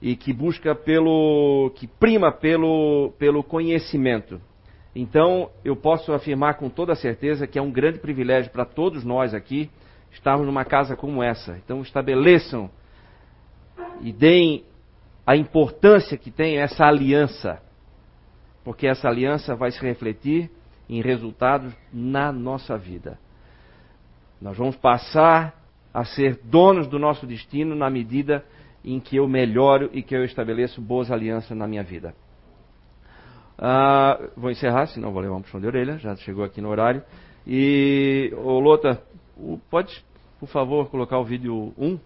e 0.00 0.16
que 0.16 0.32
busca 0.32 0.74
pelo 0.74 1.70
que 1.76 1.86
prima 1.86 2.32
pelo, 2.32 3.12
pelo 3.18 3.42
conhecimento. 3.42 4.40
Então, 4.94 5.50
eu 5.64 5.76
posso 5.76 6.12
afirmar 6.12 6.54
com 6.54 6.68
toda 6.68 6.94
certeza 6.94 7.46
que 7.46 7.58
é 7.58 7.62
um 7.62 7.70
grande 7.70 7.98
privilégio 7.98 8.50
para 8.50 8.64
todos 8.64 9.04
nós 9.04 9.34
aqui 9.34 9.70
estarmos 10.10 10.46
numa 10.46 10.64
casa 10.64 10.96
como 10.96 11.22
essa. 11.22 11.56
Então, 11.64 11.82
estabeleçam 11.82 12.70
e 14.00 14.12
deem 14.12 14.64
a 15.26 15.36
importância 15.36 16.16
que 16.16 16.30
tem 16.30 16.58
essa 16.58 16.84
aliança, 16.84 17.62
porque 18.64 18.86
essa 18.86 19.08
aliança 19.08 19.54
vai 19.54 19.70
se 19.70 19.80
refletir 19.80 20.50
em 20.88 21.00
resultados 21.02 21.72
na 21.92 22.32
nossa 22.32 22.76
vida. 22.76 23.18
Nós 24.40 24.56
vamos 24.56 24.74
passar 24.76 25.54
a 25.92 26.04
ser 26.04 26.40
donos 26.42 26.88
do 26.88 26.98
nosso 26.98 27.26
destino 27.26 27.76
na 27.76 27.90
medida 27.90 28.44
em 28.84 28.98
que 29.00 29.16
eu 29.16 29.28
melhoro 29.28 29.90
e 29.92 30.02
que 30.02 30.14
eu 30.14 30.24
estabeleço 30.24 30.80
boas 30.80 31.10
alianças 31.10 31.56
na 31.56 31.66
minha 31.66 31.82
vida. 31.82 32.14
Uh, 33.58 34.30
vou 34.40 34.50
encerrar, 34.50 34.86
senão 34.86 35.12
vou 35.12 35.20
levar 35.20 35.36
um 35.36 35.42
puxão 35.42 35.60
de 35.60 35.66
orelha, 35.66 35.98
já 35.98 36.16
chegou 36.16 36.44
aqui 36.44 36.60
no 36.60 36.70
horário. 36.70 37.02
E, 37.46 38.32
ô 38.36 38.58
Lota, 38.58 39.02
pode, 39.70 40.02
por 40.38 40.48
favor, 40.48 40.88
colocar 40.88 41.18
o 41.18 41.24
vídeo 41.24 41.74
1? 41.76 41.98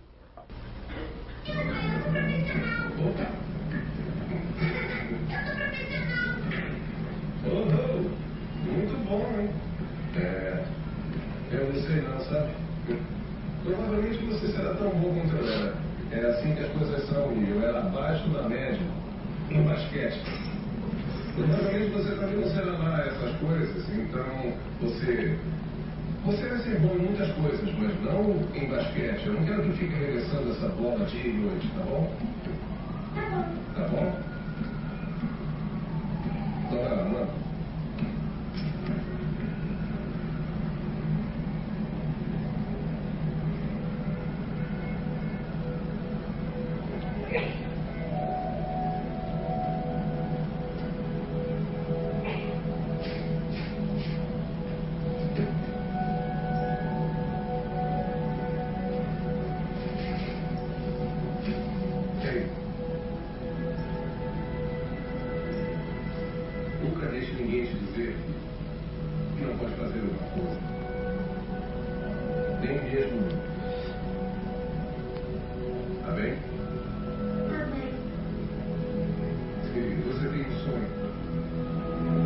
São 17.15 17.33
e 17.33 17.49
eu 17.49 17.63
era 17.63 17.79
abaixo 17.79 18.29
da 18.31 18.43
média 18.49 18.87
no 19.51 19.63
basquete. 19.63 20.21
Provavelmente 21.37 21.93
você 21.93 22.15
também 22.17 22.37
não 22.37 22.49
será 22.51 22.73
lá 22.73 23.01
essas 23.07 23.37
coisas, 23.37 23.89
então 23.91 24.53
você. 24.81 25.39
Você 26.25 26.49
vai 26.49 26.59
ser 26.59 26.81
bom 26.81 26.95
em 26.95 27.05
muitas 27.05 27.31
coisas, 27.33 27.61
mas 27.79 28.03
não 28.03 28.35
em 28.55 28.69
basquete. 28.69 29.27
Eu 29.27 29.35
não 29.35 29.45
quero 29.45 29.63
que 29.63 29.73
fique 29.73 29.95
arremessando 29.95 30.51
essa 30.51 30.69
bola 30.69 31.05
dia 31.07 31.27
e 31.27 31.33
noite, 31.35 31.69
tá 31.77 31.85
bom? 31.85 32.13
Tá 33.77 33.89
bom? 33.89 34.13
Vai 36.71 36.97
lá, 36.97 37.05
mano. 37.05 37.44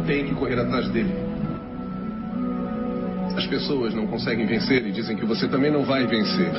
Tem 0.08 0.24
que 0.24 0.34
correr 0.34 0.58
atrás 0.58 0.88
dele. 0.88 1.12
As 3.36 3.46
pessoas 3.46 3.94
não 3.94 4.06
conseguem 4.06 4.46
vencer 4.46 4.84
e 4.86 4.90
dizem 4.90 5.14
que 5.14 5.26
você 5.26 5.46
também 5.46 5.70
não 5.70 5.84
vai 5.84 6.06
vencer. 6.06 6.50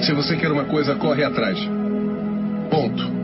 Se 0.00 0.14
você 0.14 0.36
quer 0.36 0.50
uma 0.52 0.64
coisa, 0.64 0.94
corre 0.94 1.24
atrás. 1.24 1.58
Ponto. 2.70 3.18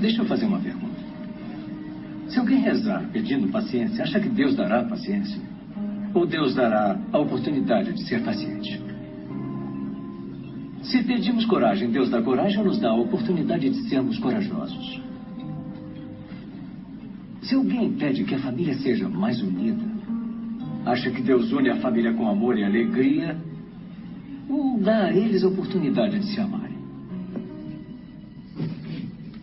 Deixa 0.00 0.22
eu 0.22 0.26
fazer 0.26 0.46
uma 0.46 0.60
pergunta. 0.60 1.02
Se 2.28 2.38
alguém 2.38 2.60
rezar 2.60 3.04
pedindo 3.12 3.48
paciência, 3.48 4.04
acha 4.04 4.20
que 4.20 4.28
Deus 4.28 4.54
dará 4.54 4.84
paciência? 4.84 5.40
Ou 6.14 6.26
Deus 6.26 6.54
dará 6.54 6.96
a 7.12 7.18
oportunidade 7.18 7.92
de 7.92 8.04
ser 8.04 8.22
paciente? 8.22 8.81
Se 10.92 11.02
pedimos 11.02 11.46
coragem, 11.46 11.90
Deus 11.90 12.10
dá 12.10 12.20
coragem 12.20 12.62
nos 12.62 12.78
dá 12.78 12.90
a 12.90 12.94
oportunidade 12.94 13.70
de 13.70 13.88
sermos 13.88 14.18
corajosos? 14.18 15.00
Se 17.40 17.54
alguém 17.54 17.94
pede 17.94 18.24
que 18.24 18.34
a 18.34 18.38
família 18.38 18.74
seja 18.74 19.08
mais 19.08 19.40
unida, 19.40 19.82
acha 20.84 21.10
que 21.10 21.22
Deus 21.22 21.50
une 21.50 21.70
a 21.70 21.76
família 21.76 22.12
com 22.12 22.28
amor 22.28 22.58
e 22.58 22.64
alegria? 22.64 23.38
Ou 24.50 24.78
dá 24.80 25.06
a 25.06 25.14
eles 25.14 25.42
a 25.42 25.48
oportunidade 25.48 26.18
de 26.18 26.26
se 26.26 26.38
amarem? 26.38 26.76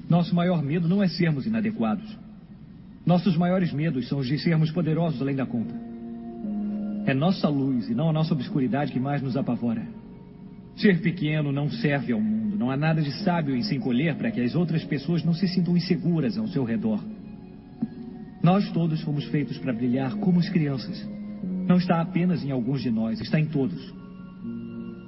Nosso 0.08 0.36
maior 0.36 0.62
medo 0.62 0.88
não 0.88 1.02
é 1.02 1.08
sermos 1.08 1.48
inadequados. 1.48 2.16
Nossos 3.04 3.36
maiores 3.36 3.74
medos 3.74 4.08
são 4.08 4.20
os 4.20 4.28
de 4.28 4.38
sermos 4.38 4.70
poderosos 4.72 5.20
além 5.20 5.36
da 5.36 5.48
conta. 5.48 5.74
É 7.08 7.14
nossa 7.16 7.50
luz 7.50 7.90
e 7.90 7.96
não 7.96 8.08
a 8.08 8.14
nossa 8.14 8.36
obscuridade 8.36 8.92
que 8.92 9.00
mais 9.00 9.20
nos 9.24 9.36
apavora. 9.36 9.99
Ser 10.76 11.02
pequeno 11.02 11.52
não 11.52 11.70
serve 11.70 12.14
ao 12.14 12.22
mundo. 12.22 12.58
Não 12.58 12.72
há 12.72 12.78
nada 12.78 13.02
de 13.02 13.12
sábio 13.24 13.56
em 13.56 13.62
se 13.62 13.76
encolher 13.76 14.16
para 14.16 14.32
que 14.32 14.42
as 14.42 14.56
outras 14.56 14.84
pessoas 14.84 15.24
não 15.24 15.34
se 15.34 15.48
sintam 15.48 15.76
inseguras 15.76 16.38
ao 16.38 16.48
seu 16.48 16.64
redor. 16.64 17.00
Nós 18.42 18.70
todos 18.72 19.02
fomos 19.02 19.26
feitos 19.26 19.58
para 19.58 19.74
brilhar 19.74 20.16
como 20.16 20.40
as 20.40 20.50
crianças. 20.50 21.08
Não 21.68 21.78
está 21.78 22.02
apenas 22.02 22.44
em 22.44 22.52
alguns 22.52 22.82
de 22.82 22.90
nós, 22.90 23.20
está 23.20 23.40
em 23.40 23.46
todos. 23.46 23.94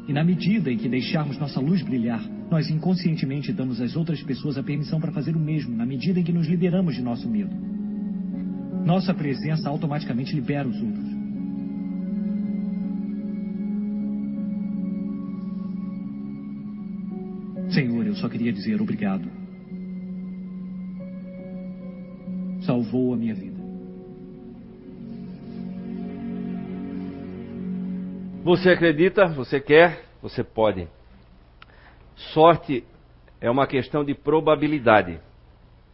E 0.08 0.14
na 0.14 0.24
medida 0.24 0.72
em 0.72 0.78
que 0.78 0.90
deixarmos 0.90 1.38
nossa 1.38 1.60
luz 1.60 1.82
brilhar, 1.82 2.22
nós 2.50 2.70
inconscientemente 2.70 3.54
damos 3.54 3.80
às 3.80 3.96
outras 3.96 4.22
pessoas 4.22 4.58
a 4.58 4.64
permissão 4.64 5.00
para 5.00 5.12
fazer 5.12 5.36
o 5.36 5.40
mesmo, 5.40 5.76
na 5.76 5.86
medida 5.86 6.20
em 6.20 6.24
que 6.24 6.34
nos 6.34 6.48
liberamos 6.48 6.96
de 6.96 7.02
nosso 7.02 7.30
medo. 7.30 7.56
Nossa 8.86 9.14
presença 9.14 9.70
automaticamente 9.70 10.36
libera 10.36 10.68
os 10.68 10.82
outros. 10.82 11.11
Senhor, 17.74 18.06
eu 18.06 18.16
só 18.16 18.28
queria 18.28 18.52
dizer 18.52 18.82
obrigado. 18.82 19.30
Salvou 22.66 23.14
a 23.14 23.18
minha 23.18 23.34
vida. 23.34 23.62
Você 28.44 28.72
acredita, 28.72 29.28
você 29.28 29.60
quer, 29.60 30.04
você 30.22 30.44
pode. 30.44 30.88
Sorte 32.34 32.84
é 33.40 33.50
uma 33.50 33.66
questão 33.66 34.04
de 34.04 34.14
probabilidade. 34.14 35.20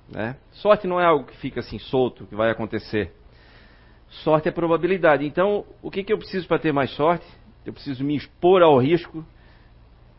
Né? 0.09 0.35
Sorte 0.51 0.87
não 0.87 0.99
é 0.99 1.05
algo 1.05 1.25
que 1.25 1.37
fica 1.37 1.59
assim 1.59 1.77
solto, 1.77 2.25
que 2.25 2.35
vai 2.35 2.49
acontecer. 2.49 3.11
Sorte 4.09 4.47
é 4.47 4.51
probabilidade. 4.51 5.25
Então, 5.25 5.65
o 5.81 5.91
que, 5.91 6.03
que 6.03 6.11
eu 6.11 6.17
preciso 6.17 6.47
para 6.47 6.59
ter 6.59 6.71
mais 6.71 6.89
sorte? 6.91 7.25
Eu 7.65 7.73
preciso 7.73 8.03
me 8.03 8.15
expor 8.15 8.61
ao 8.61 8.77
risco 8.79 9.25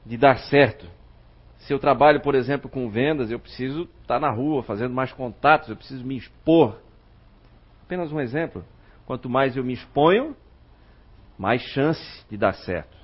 de 0.05 0.17
dar 0.17 0.39
certo. 0.39 0.87
Se 1.69 1.75
eu 1.75 1.79
trabalho, 1.79 2.23
por 2.23 2.35
exemplo, 2.35 2.71
com 2.71 2.89
vendas, 2.89 3.31
eu 3.31 3.39
preciso 3.39 3.87
estar 4.01 4.19
na 4.19 4.31
rua 4.31 4.63
fazendo 4.63 4.95
mais 4.95 5.13
contatos, 5.13 5.69
eu 5.69 5.77
preciso 5.77 6.03
me 6.03 6.17
expor. 6.17 6.79
Apenas 7.83 8.11
um 8.11 8.19
exemplo. 8.19 8.65
Quanto 9.05 9.29
mais 9.29 9.55
eu 9.55 9.63
me 9.63 9.75
exponho, 9.75 10.35
mais 11.37 11.61
chance 11.61 12.25
de 12.31 12.39
dar 12.39 12.55
certo. 12.55 12.97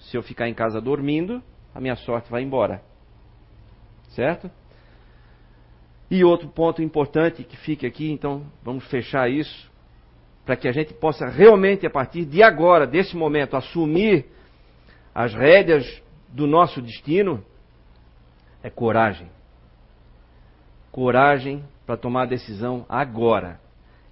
Se 0.00 0.16
eu 0.16 0.22
ficar 0.22 0.48
em 0.48 0.52
casa 0.52 0.80
dormindo, 0.80 1.40
a 1.72 1.80
minha 1.80 1.94
sorte 1.94 2.28
vai 2.28 2.42
embora. 2.42 2.82
Certo? 4.08 4.50
E 6.10 6.24
outro 6.24 6.48
ponto 6.48 6.82
importante 6.82 7.44
que 7.44 7.56
fica 7.56 7.86
aqui, 7.86 8.10
então 8.10 8.44
vamos 8.64 8.84
fechar 8.90 9.30
isso, 9.30 9.70
para 10.44 10.56
que 10.56 10.66
a 10.66 10.72
gente 10.72 10.92
possa 10.92 11.28
realmente, 11.28 11.86
a 11.86 11.90
partir 11.90 12.24
de 12.24 12.42
agora, 12.42 12.84
desse 12.84 13.16
momento, 13.16 13.56
assumir 13.56 14.26
as 15.14 15.32
rédeas 15.32 16.02
do 16.28 16.48
nosso 16.48 16.82
destino, 16.82 17.44
é 18.62 18.70
coragem. 18.70 19.28
Coragem 20.90 21.64
para 21.86 21.96
tomar 21.96 22.22
a 22.22 22.26
decisão 22.26 22.84
agora. 22.88 23.60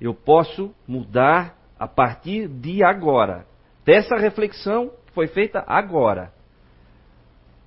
Eu 0.01 0.15
posso 0.15 0.75
mudar 0.87 1.55
a 1.79 1.87
partir 1.87 2.49
de 2.49 2.83
agora. 2.83 3.47
Dessa 3.85 4.17
reflexão 4.17 4.93
foi 5.13 5.27
feita 5.27 5.63
agora. 5.67 6.33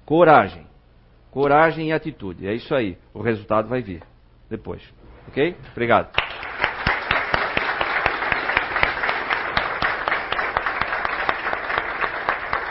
Coragem. 0.05 0.65
Coragem 1.31 1.89
e 1.89 1.91
atitude. 1.91 2.47
É 2.47 2.53
isso 2.53 2.73
aí. 2.75 2.97
O 3.13 3.21
resultado 3.21 3.67
vai 3.67 3.81
vir 3.81 4.03
depois. 4.49 4.81
Ok? 5.27 5.55
Obrigado. 5.71 6.11